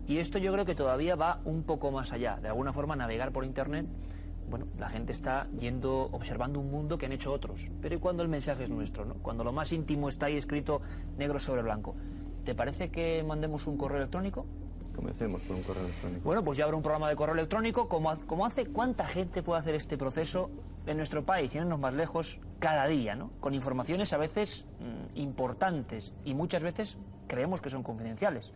[0.07, 2.38] Y esto yo creo que todavía va un poco más allá.
[2.41, 3.88] De alguna forma, navegar por Internet,
[4.49, 7.68] bueno, la gente está yendo, observando un mundo que han hecho otros.
[7.82, 9.06] Pero ¿y cuando el mensaje es nuestro?
[9.06, 9.15] ¿no?
[9.15, 10.82] Cuando lo más íntimo está ahí escrito
[11.18, 11.95] negro sobre blanco.
[12.44, 14.45] ¿Te parece que mandemos un correo electrónico?
[14.95, 16.22] Comencemos por un correo electrónico.
[16.23, 17.90] Bueno, pues ya habrá un programa de correo electrónico.
[17.90, 20.52] Como, como hace cuánta gente puede hacer este proceso
[20.86, 23.32] en nuestro país, y no irnos más lejos, cada día, ¿no?
[23.40, 28.53] Con informaciones a veces mm, importantes y muchas veces creemos que son confidenciales.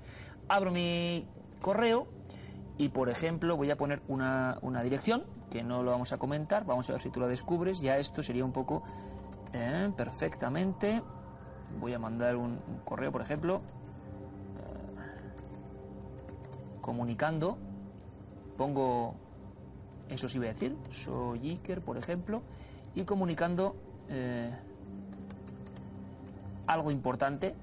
[0.47, 1.27] Abro mi
[1.60, 2.07] correo
[2.77, 6.65] y, por ejemplo, voy a poner una, una dirección que no lo vamos a comentar.
[6.65, 7.81] Vamos a ver si tú la descubres.
[7.81, 8.84] Ya esto sería un poco
[9.53, 11.02] eh, perfectamente.
[11.80, 13.61] Voy a mandar un, correo, por ejemplo,
[16.81, 17.57] comunicando,
[18.57, 19.15] pongo,
[20.07, 22.41] eso sí voy a decir, soy Iker, por ejemplo,
[22.95, 23.76] y comunicando
[24.10, 24.52] eh,
[26.65, 27.56] algo importante,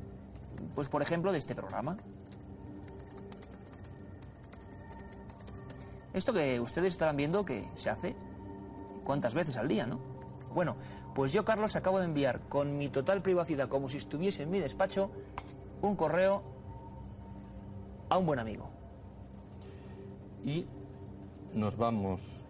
[0.77, 1.97] pues por ejemplo de este programa.
[6.17, 8.17] Esto que ustedes estarán viendo que se hace
[9.05, 9.99] cuántas veces al día, ¿no?
[10.55, 10.75] Bueno,
[11.15, 14.59] pues yo, Carlos, acabo de enviar con mi total privacidad, como si estuviese en mi
[14.59, 15.11] despacho,
[15.83, 16.43] un correo
[18.09, 18.67] a un buen amigo.
[20.43, 20.65] Y
[21.53, 22.47] nos vamos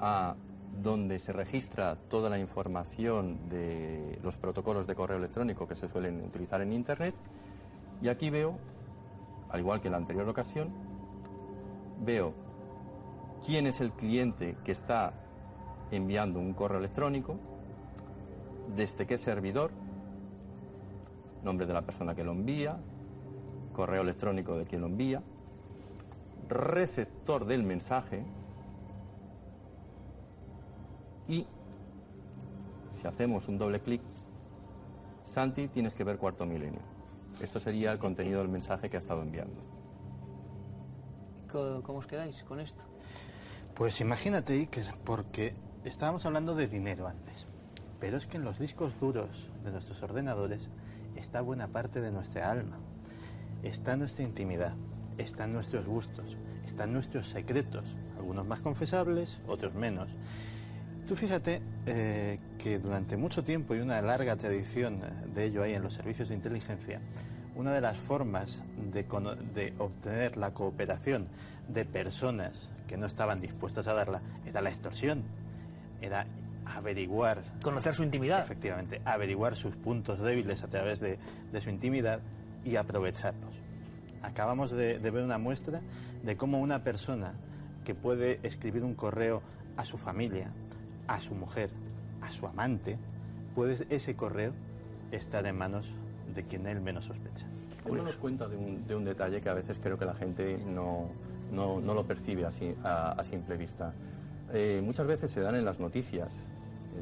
[0.00, 0.34] a
[0.82, 6.24] donde se registra toda la información de los protocolos de correo electrónico que se suelen
[6.24, 7.14] utilizar en Internet.
[8.02, 8.58] Y aquí veo,
[9.50, 10.93] al igual que en la anterior ocasión,
[12.04, 12.34] veo
[13.44, 15.12] quién es el cliente que está
[15.90, 17.36] enviando un correo electrónico,
[18.74, 19.70] desde qué servidor,
[21.42, 22.78] nombre de la persona que lo envía,
[23.72, 25.22] correo electrónico de quien lo envía,
[26.48, 28.24] receptor del mensaje
[31.28, 31.46] y
[32.94, 34.00] si hacemos un doble clic,
[35.24, 36.80] Santi, tienes que ver cuarto milenio.
[37.40, 39.73] Esto sería el contenido del mensaje que ha estado enviando.
[41.54, 42.82] ¿Cómo os quedáis con esto?
[43.76, 45.54] Pues imagínate, Iker, porque
[45.84, 47.46] estábamos hablando de dinero antes,
[48.00, 50.68] pero es que en los discos duros de nuestros ordenadores
[51.14, 52.78] está buena parte de nuestra alma,
[53.62, 54.74] está nuestra intimidad,
[55.16, 56.36] están nuestros gustos,
[56.66, 60.10] están nuestros secretos, algunos más confesables, otros menos.
[61.06, 65.02] Tú fíjate eh, que durante mucho tiempo y una larga tradición
[65.32, 67.00] de ello hay en los servicios de inteligencia,
[67.56, 68.60] una de las formas
[68.92, 71.24] de, obtener la cooperación
[71.68, 75.22] de personas que no estaban dispuestas a darla era la extorsión,
[76.00, 76.26] era
[76.66, 77.42] averiguar.
[77.62, 78.44] Conocer su intimidad.
[78.44, 81.18] Efectivamente, averiguar sus puntos débiles a través de,
[81.52, 82.20] de su intimidad
[82.64, 83.54] y aprovecharlos.
[84.22, 85.80] Acabamos de, de ver una muestra
[86.22, 87.34] de cómo una persona
[87.84, 89.42] que puede escribir un correo
[89.76, 90.50] a su familia,
[91.06, 91.70] a su mujer,
[92.22, 92.98] a su amante,
[93.54, 94.52] puede ese correo
[95.12, 95.92] estar en manos
[96.34, 97.46] de quien él menos sospecha.
[97.84, 101.08] Démonos cuenta de un, de un detalle que a veces creo que la gente no,
[101.52, 103.92] no, no lo percibe así, a, a simple vista.
[104.52, 106.44] Eh, muchas veces se dan en las noticias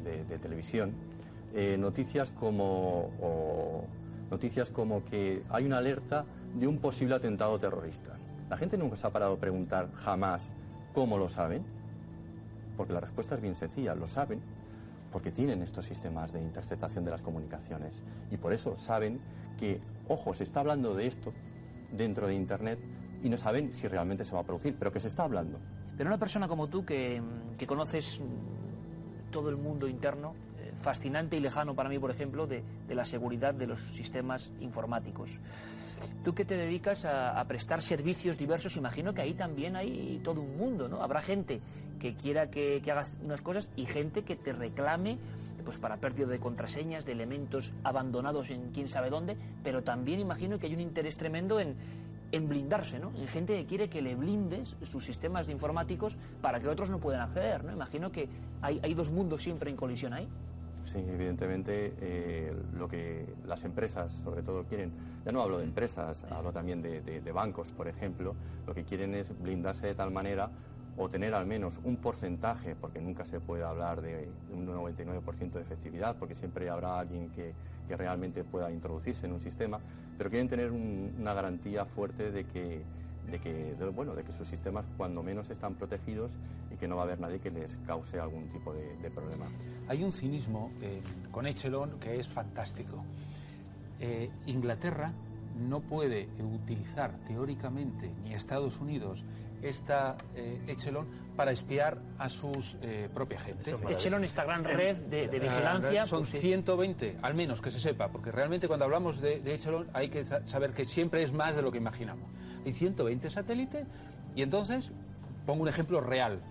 [0.03, 0.93] de, de televisión
[1.53, 3.85] eh, noticias como o
[4.31, 6.25] noticias como que hay una alerta
[6.55, 8.17] de un posible atentado terrorista.
[8.49, 10.51] La gente nunca se ha parado a preguntar jamás
[10.93, 11.63] cómo lo saben,
[12.75, 14.41] porque la respuesta es bien sencilla, lo saben
[15.13, 18.03] porque tienen estos sistemas de interceptación de las comunicaciones.
[18.31, 19.21] Y por eso saben
[19.59, 19.79] que,
[20.09, 21.31] ojo, se está hablando de esto
[21.91, 22.79] dentro de Internet
[23.21, 25.59] y no saben si realmente se va a producir, pero que se está hablando.
[25.95, 27.21] Pero una persona como tú que,
[27.59, 28.21] que conoces
[29.31, 33.05] todo el mundo interno, eh, fascinante y lejano para mí, por ejemplo, de, de, la
[33.05, 35.39] seguridad de los sistemas informáticos.
[36.23, 40.57] Tú que te dedicas a, prestar servicios diversos, imagino que ahí también hay todo un
[40.57, 41.03] mundo, ¿no?
[41.03, 41.61] Habrá gente
[41.99, 45.17] que quiera que, que hagas unas cosas y gente que te reclame
[45.63, 50.59] pues para pérdida de contraseñas, de elementos abandonados en quién sabe dónde, pero también imagino
[50.59, 51.75] que hay un interés tremendo en,
[52.33, 53.11] en blindarse, ¿no?
[53.15, 57.21] En gente que quiere que le blindes sus sistemas informáticos para que otros no puedan
[57.21, 57.71] acceder, ¿no?
[57.71, 58.27] Imagino que
[58.61, 60.27] hay, hay dos mundos siempre en colisión ahí.
[60.83, 64.93] Sí, evidentemente eh, lo que las empresas sobre todo quieren,
[65.23, 68.35] ya no hablo de empresas, hablo también de, de, de bancos, por ejemplo,
[68.65, 70.51] lo que quieren es blindarse de tal manera
[70.95, 75.61] o tener al menos un porcentaje, porque nunca se puede hablar de un 99% de
[75.61, 77.55] efectividad, porque siempre habrá alguien que,
[77.87, 79.81] que, realmente pueda introducirse en un sistema,
[80.17, 82.85] pero quieren tener un, una garantía fuerte de que,
[83.29, 86.33] de que, de, bueno, de que sus sistemas cuando menos están protegidos
[86.71, 89.47] y que no va a haber nadie que les cause algún tipo de, de problema.
[89.87, 91.01] Hay un cinismo eh,
[91.31, 93.03] con Echelon que es fantástico.
[93.99, 95.13] Eh, Inglaterra
[95.67, 99.23] no puede utilizar teóricamente ni Estados Unidos
[99.61, 103.73] esta eh, Echelon para espiar a sus eh, propia gente.
[103.89, 106.05] Echelon, esta gran red de, de vigilancia.
[106.05, 109.87] Son pues, 120, al menos que se sepa, porque realmente cuando hablamos de, de, Echelon
[109.93, 112.29] hay que saber que siempre es más de lo que imaginamos.
[112.65, 113.87] Hay 120 satélites
[114.35, 114.91] y entonces,
[115.45, 116.41] pongo un ejemplo real.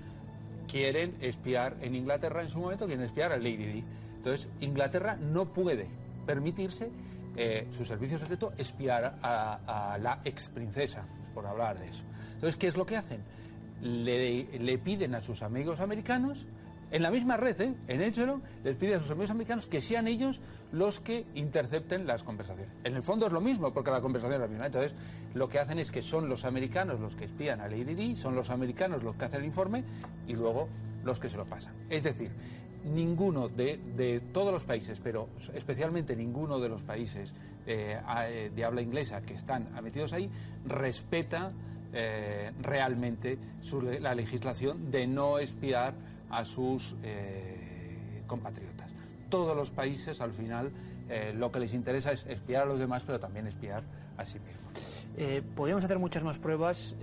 [0.68, 3.84] Quieren espiar en Inglaterra en su momento, quieren espiar a Lady Di.
[4.16, 5.88] Entonces, Inglaterra no puede
[6.26, 6.90] permitirse
[7.36, 12.04] eh, su servicio secreto espiar a, a la ex princesa, por hablar de eso.
[12.34, 13.20] Entonces, ¿qué es lo que hacen?
[13.80, 16.46] Le, le, piden a sus amigos americanos,
[16.92, 17.74] en la misma red, ¿eh?
[17.88, 20.40] en Echelon, les piden a sus amigos americanos que sean ellos
[20.72, 22.72] los que intercepten las conversaciones.
[22.84, 24.66] En el fondo es lo mismo, porque la conversación es la misma.
[24.66, 24.94] Entonces,
[25.34, 28.34] lo que hacen es que son los americanos los que espían a Lady Di, son
[28.34, 29.84] los americanos los que hacen el informe
[30.26, 30.68] y luego
[31.02, 31.74] los que se lo pasan.
[31.88, 32.30] Es decir,
[32.84, 37.34] ninguno de, de todos los países, pero especialmente ninguno de los países
[37.66, 40.28] eh, de habla inglesa que están metidos ahí,
[40.66, 41.52] respeta
[41.94, 43.38] eh, realmente
[44.00, 45.94] la legislación de no espiar
[46.32, 48.90] a sus eh, compatriotas.
[49.28, 50.72] Todos los países, al final,
[51.08, 53.84] eh, lo que les interesa es espiar a los demás, pero también espiar
[54.16, 54.72] a sí mismos.
[55.16, 56.96] Eh, podríamos hacer muchas más pruebas,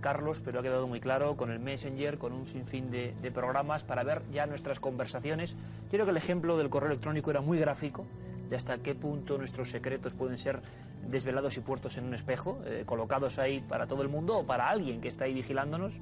[0.00, 3.84] Carlos, pero ha quedado muy claro con el Messenger, con un sinfín de, de programas
[3.84, 5.52] para ver ya nuestras conversaciones.
[5.52, 8.04] Yo creo que el ejemplo del correo electrónico era muy gráfico
[8.48, 10.60] de hasta qué punto nuestros secretos pueden ser
[11.08, 14.68] desvelados y puestos en un espejo, eh, colocados ahí para todo el mundo o para
[14.68, 16.00] alguien que está ahí vigilándonos.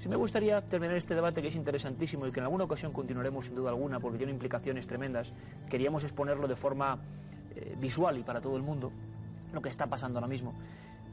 [0.00, 3.44] Sí me gustaría terminar este debate que es interesantísimo y que en alguna ocasión continuaremos
[3.44, 5.30] sin duda alguna porque tiene implicaciones tremendas.
[5.68, 6.98] Queríamos exponerlo de forma
[7.54, 8.90] eh, visual y para todo el mundo,
[9.52, 10.54] lo que está pasando ahora mismo.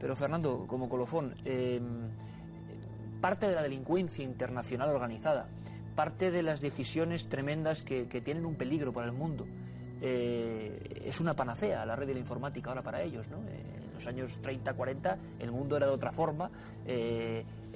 [0.00, 1.78] Pero Fernando, como colofón, eh,
[3.20, 5.48] parte de la delincuencia internacional organizada,
[5.94, 9.46] parte de las decisiones tremendas que, tienen un peligro para el mundo,
[10.00, 13.28] eh, es una panacea la red de la informática ahora para ellos.
[13.28, 13.36] ¿no?
[13.48, 16.50] Eh, en los años 30, 40 el mundo era de otra forma,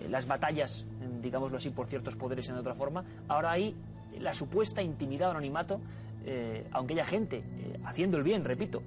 [0.09, 0.87] las batallas,
[1.21, 3.05] digámoslo así, por ciertos poderes de otra forma.
[3.29, 3.75] Ahora hay
[4.19, 5.81] la supuesta intimidad o anonimato,
[6.25, 7.43] eh, aunque haya gente
[7.85, 8.83] haciendo el bien, repito,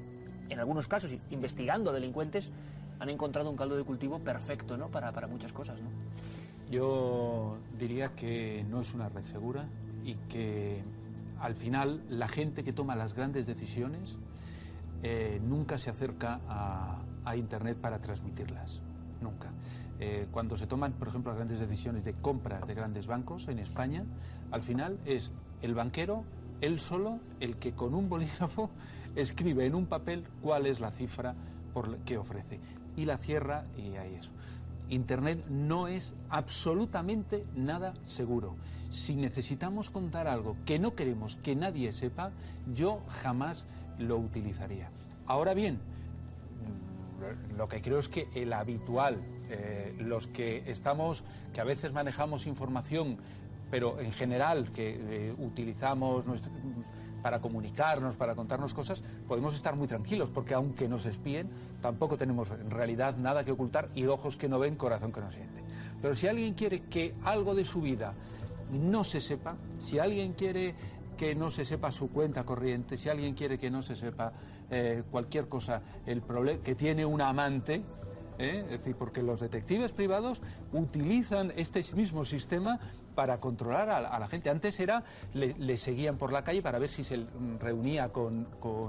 [0.49, 2.51] en algunos casos investigando delincuentes,
[2.99, 4.89] han encontrado un caldo de cultivo perfecto ¿no?
[4.89, 5.79] para, para muchas cosas.
[5.81, 5.89] ¿no?
[6.71, 9.65] Yo diría que no es una red segura
[10.03, 10.83] y que
[11.39, 14.17] al final la gente que toma las grandes decisiones
[15.03, 18.81] eh, nunca se acerca a, a, Internet para transmitirlas,
[19.21, 19.51] nunca.
[19.99, 23.59] Eh, cuando se toman, por ejemplo, las grandes decisiones de compra de grandes bancos en
[23.59, 24.03] España,
[24.51, 25.31] al final es
[25.61, 26.23] el banquero,
[26.61, 28.69] él solo, el que con un bolígrafo
[29.15, 31.35] escribe en un papel cuál es la cifra
[31.73, 32.59] por que ofrece
[32.95, 34.29] y la cierra y ahí eso.
[34.89, 38.55] Internet no es absolutamente nada seguro
[38.95, 42.31] si necesitamos contar algo que no queremos que nadie sepa,
[42.73, 43.65] yo jamás
[43.99, 44.89] lo utilizaría.
[45.27, 45.79] Ahora bien,
[47.57, 49.17] lo que creo es que el habitual,
[49.49, 51.23] eh, los que estamos,
[51.53, 53.17] que a veces manejamos información,
[53.71, 56.23] pero en general que eh, utilizamos
[57.21, 61.49] para comunicarnos, para contarnos cosas, podemos estar muy tranquilos, porque aunque nos espíen,
[61.81, 65.31] tampoco tenemos en realidad nada que ocultar y ojos que no ven, corazón que no
[65.31, 65.63] siente.
[66.01, 68.13] Pero si alguien quiere que algo de su vida
[68.71, 70.75] no se sepa, si alguien quiere
[71.17, 74.33] que no se sepa su cuenta corriente, si alguien quiere que no se sepa
[74.69, 76.23] eh, cualquier cosa, el
[76.63, 77.83] que tiene un amante,
[78.37, 78.63] ¿eh?
[78.65, 80.41] es decir, porque los detectives privados
[80.73, 82.79] utilizan este mismo sistema
[83.15, 84.49] para controlar a, la gente.
[84.49, 87.25] Antes era, le, seguían por la calle para ver si se
[87.59, 88.47] reunía con,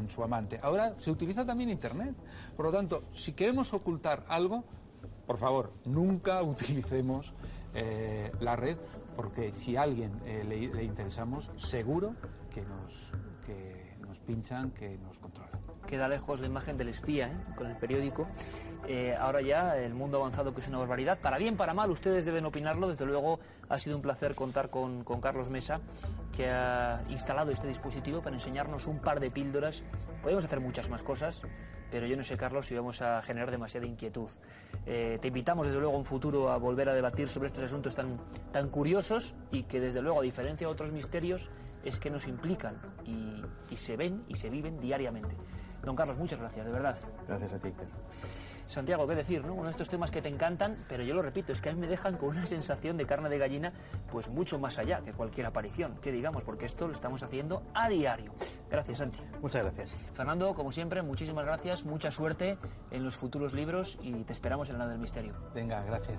[0.09, 0.59] su amante.
[0.63, 2.15] Ahora se utiliza también Internet.
[2.57, 4.65] Por lo tanto, si queremos ocultar algo,
[5.27, 7.33] por favor, nunca utilicemos
[7.75, 8.77] eh, la red,
[9.15, 12.15] porque si a alguien eh, le, interesamos, seguro
[12.51, 13.13] que nos,
[13.47, 17.37] que nos pinchan, que nos controlan queda lejos la imagen del espía ¿eh?
[17.57, 18.27] con el periódico.
[18.89, 21.19] Eh, ahora ya el mundo avanzado que es una barbaridad.
[21.19, 22.89] Para bien, para mal, ustedes deben opinarlo.
[22.89, 25.81] Desde luego ha sido un placer contar con, con Carlos Mesa,
[26.35, 29.83] que ha instalado este dispositivo para enseñarnos un par de píldoras.
[30.23, 31.43] Podemos hacer muchas más cosas,
[31.91, 34.29] pero yo no sé, Carlos, si vamos a generar demasiada inquietud.
[34.87, 38.19] Eh, te invitamos, desde luego, en futuro a volver a debatir sobre estos asuntos tan,
[38.53, 41.51] tan curiosos y que, desde luego, a diferencia de otros misterios,
[41.85, 45.37] es que nos implican y se ven y se viven diariamente.
[45.83, 46.97] Don Carlos, muchas gracias, de verdad.
[47.29, 47.73] Gracias a ti.
[48.69, 49.55] Santiago, qué decir, ¿no?
[49.55, 51.81] Uno de estos temas que te encantan, pero yo lo repito, es que a mí
[51.81, 53.73] me dejan con una sensación de carne de gallina,
[54.11, 57.89] pues mucho más allá que cualquier aparición, que digamos, porque esto lo estamos haciendo a
[57.89, 58.33] diario.
[58.71, 59.21] Gracias, Santi.
[59.41, 59.91] Muchas gracias.
[60.15, 62.59] Fernando, como siempre, muchísimas gracias, mucha suerte
[62.91, 65.35] en los futuros libros y te esperamos en la del misterio.
[65.55, 66.19] Venga, gracias.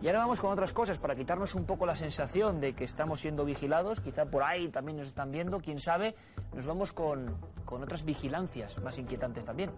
[0.00, 3.20] Y ahora vamos con otras cosas, para quitarnos un poco la sensación de que estamos
[3.20, 6.14] siendo vigilados, quizá por ahí también nos están viendo, quién sabe,
[6.54, 9.70] nos vamos con, con otras vigilancias más inquietantes también,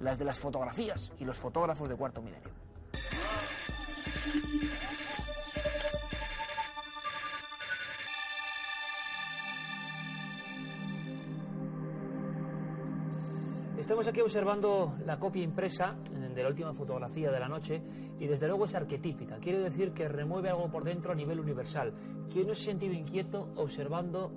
[0.00, 2.50] las de las fotografías y los fotógrafos fotógrafos de cuarto milenio.
[13.98, 15.96] Estamos aquí observando la copia impresa
[16.32, 17.82] de la última fotografía de la noche
[18.20, 19.38] y desde luego es arquetípica.
[19.38, 21.92] Quiere decir que remueve algo por dentro a nivel universal.
[22.32, 24.30] ¿Quién no se ha sentido inquieto observando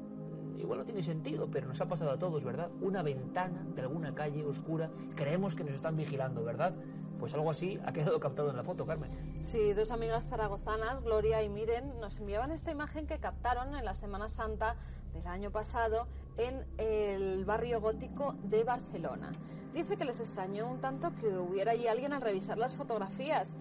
[0.58, 2.72] igual no tiene sentido, pero nos ha pasado a todos, ¿verdad?
[2.82, 6.74] Una ventana de alguna calle oscura, creemos que nos están vigilando, ¿verdad?
[7.20, 9.12] Pues algo así ha quedado captado en la foto, Carmen.
[9.42, 13.94] Sí, dos amigas zaragozanas, Gloria y Miren, nos enviaban esta imagen que captaron en la
[13.94, 14.76] Semana Santa
[15.14, 16.08] del año pasado
[16.38, 19.32] en el barrio gótico de Barcelona.
[19.74, 23.56] Dice que les extrañó un tanto que hubiera allí alguien al revisar las fotografías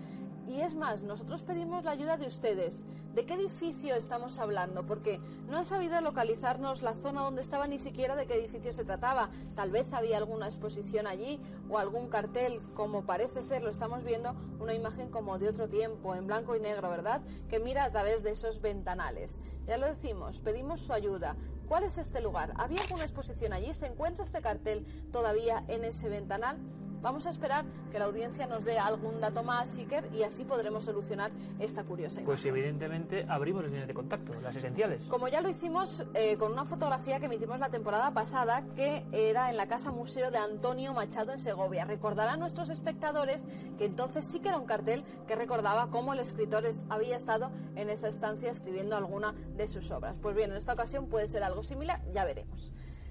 [0.51, 2.83] y es más, nosotros pedimos la ayuda de ustedes.
[3.15, 4.85] ¿De qué edificio estamos hablando?
[4.85, 8.85] Porque no han sabido localizarnos la zona donde estaba ni siquiera de qué edificio se
[8.85, 9.31] trataba.
[9.55, 14.35] Tal vez había alguna exposición allí o algún cartel, como parece ser, lo estamos viendo,
[14.59, 17.23] una imagen como de otro tiempo, en blanco y negro, ¿verdad?
[17.49, 19.39] Que mira a través de esos ventanales.
[19.71, 21.37] Ya lo decimos, pedimos su ayuda.
[21.69, 22.53] ¿Cuál es este lugar?
[22.57, 23.73] ¿Había alguna exposición allí?
[23.73, 26.59] ¿Se encuentra este cartel todavía en ese ventanal?
[27.03, 30.85] Vamos a esperar que la audiencia nos dé algún dato más, Iker, y así podremos
[30.85, 35.05] solucionar esta curiosa Pues evidentemente abrimos las líneas de contacto, las esenciales.
[35.09, 39.49] Como ya lo hicimos eh, con una fotografía que emitimos la temporada pasada, que era
[39.49, 41.87] en la Casa Museo de Antonio Machado en Segovia.
[41.87, 43.47] Recordarán nuestros espectadores
[43.79, 47.89] que entonces sí que era un cartel que recordaba cómo el escritor había estado en
[47.89, 50.19] esa estancia escribiendo alguna de sus obras.
[50.19, 52.71] Pues bien, en esta ocasión puede ser algo similar, ya veremos.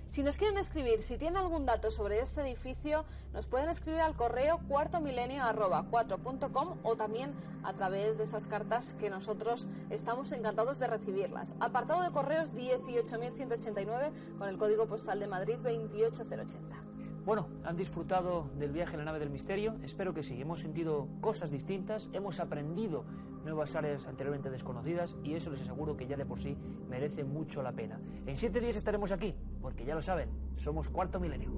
[0.09, 4.15] Si nos quieren escribir, si tienen algún dato sobre este edificio, nos pueden escribir al
[4.15, 11.53] correo cuartomilenio.4.com o también a través de esas cartas que nosotros estamos encantados de recibirlas.
[11.59, 16.98] Apartado de correos 18189 con el código postal de Madrid 28080.
[17.25, 19.75] Bueno, ¿han disfrutado del viaje en la nave del misterio?
[19.83, 20.41] Espero que sí.
[20.41, 23.05] Hemos sentido cosas distintas, hemos aprendido
[23.43, 26.57] nuevas áreas anteriormente desconocidas y eso les aseguro que ya de por sí
[26.89, 27.99] merece mucho la pena.
[28.25, 31.51] En siete días estaremos aquí, porque ya lo saben, somos cuarto milenio.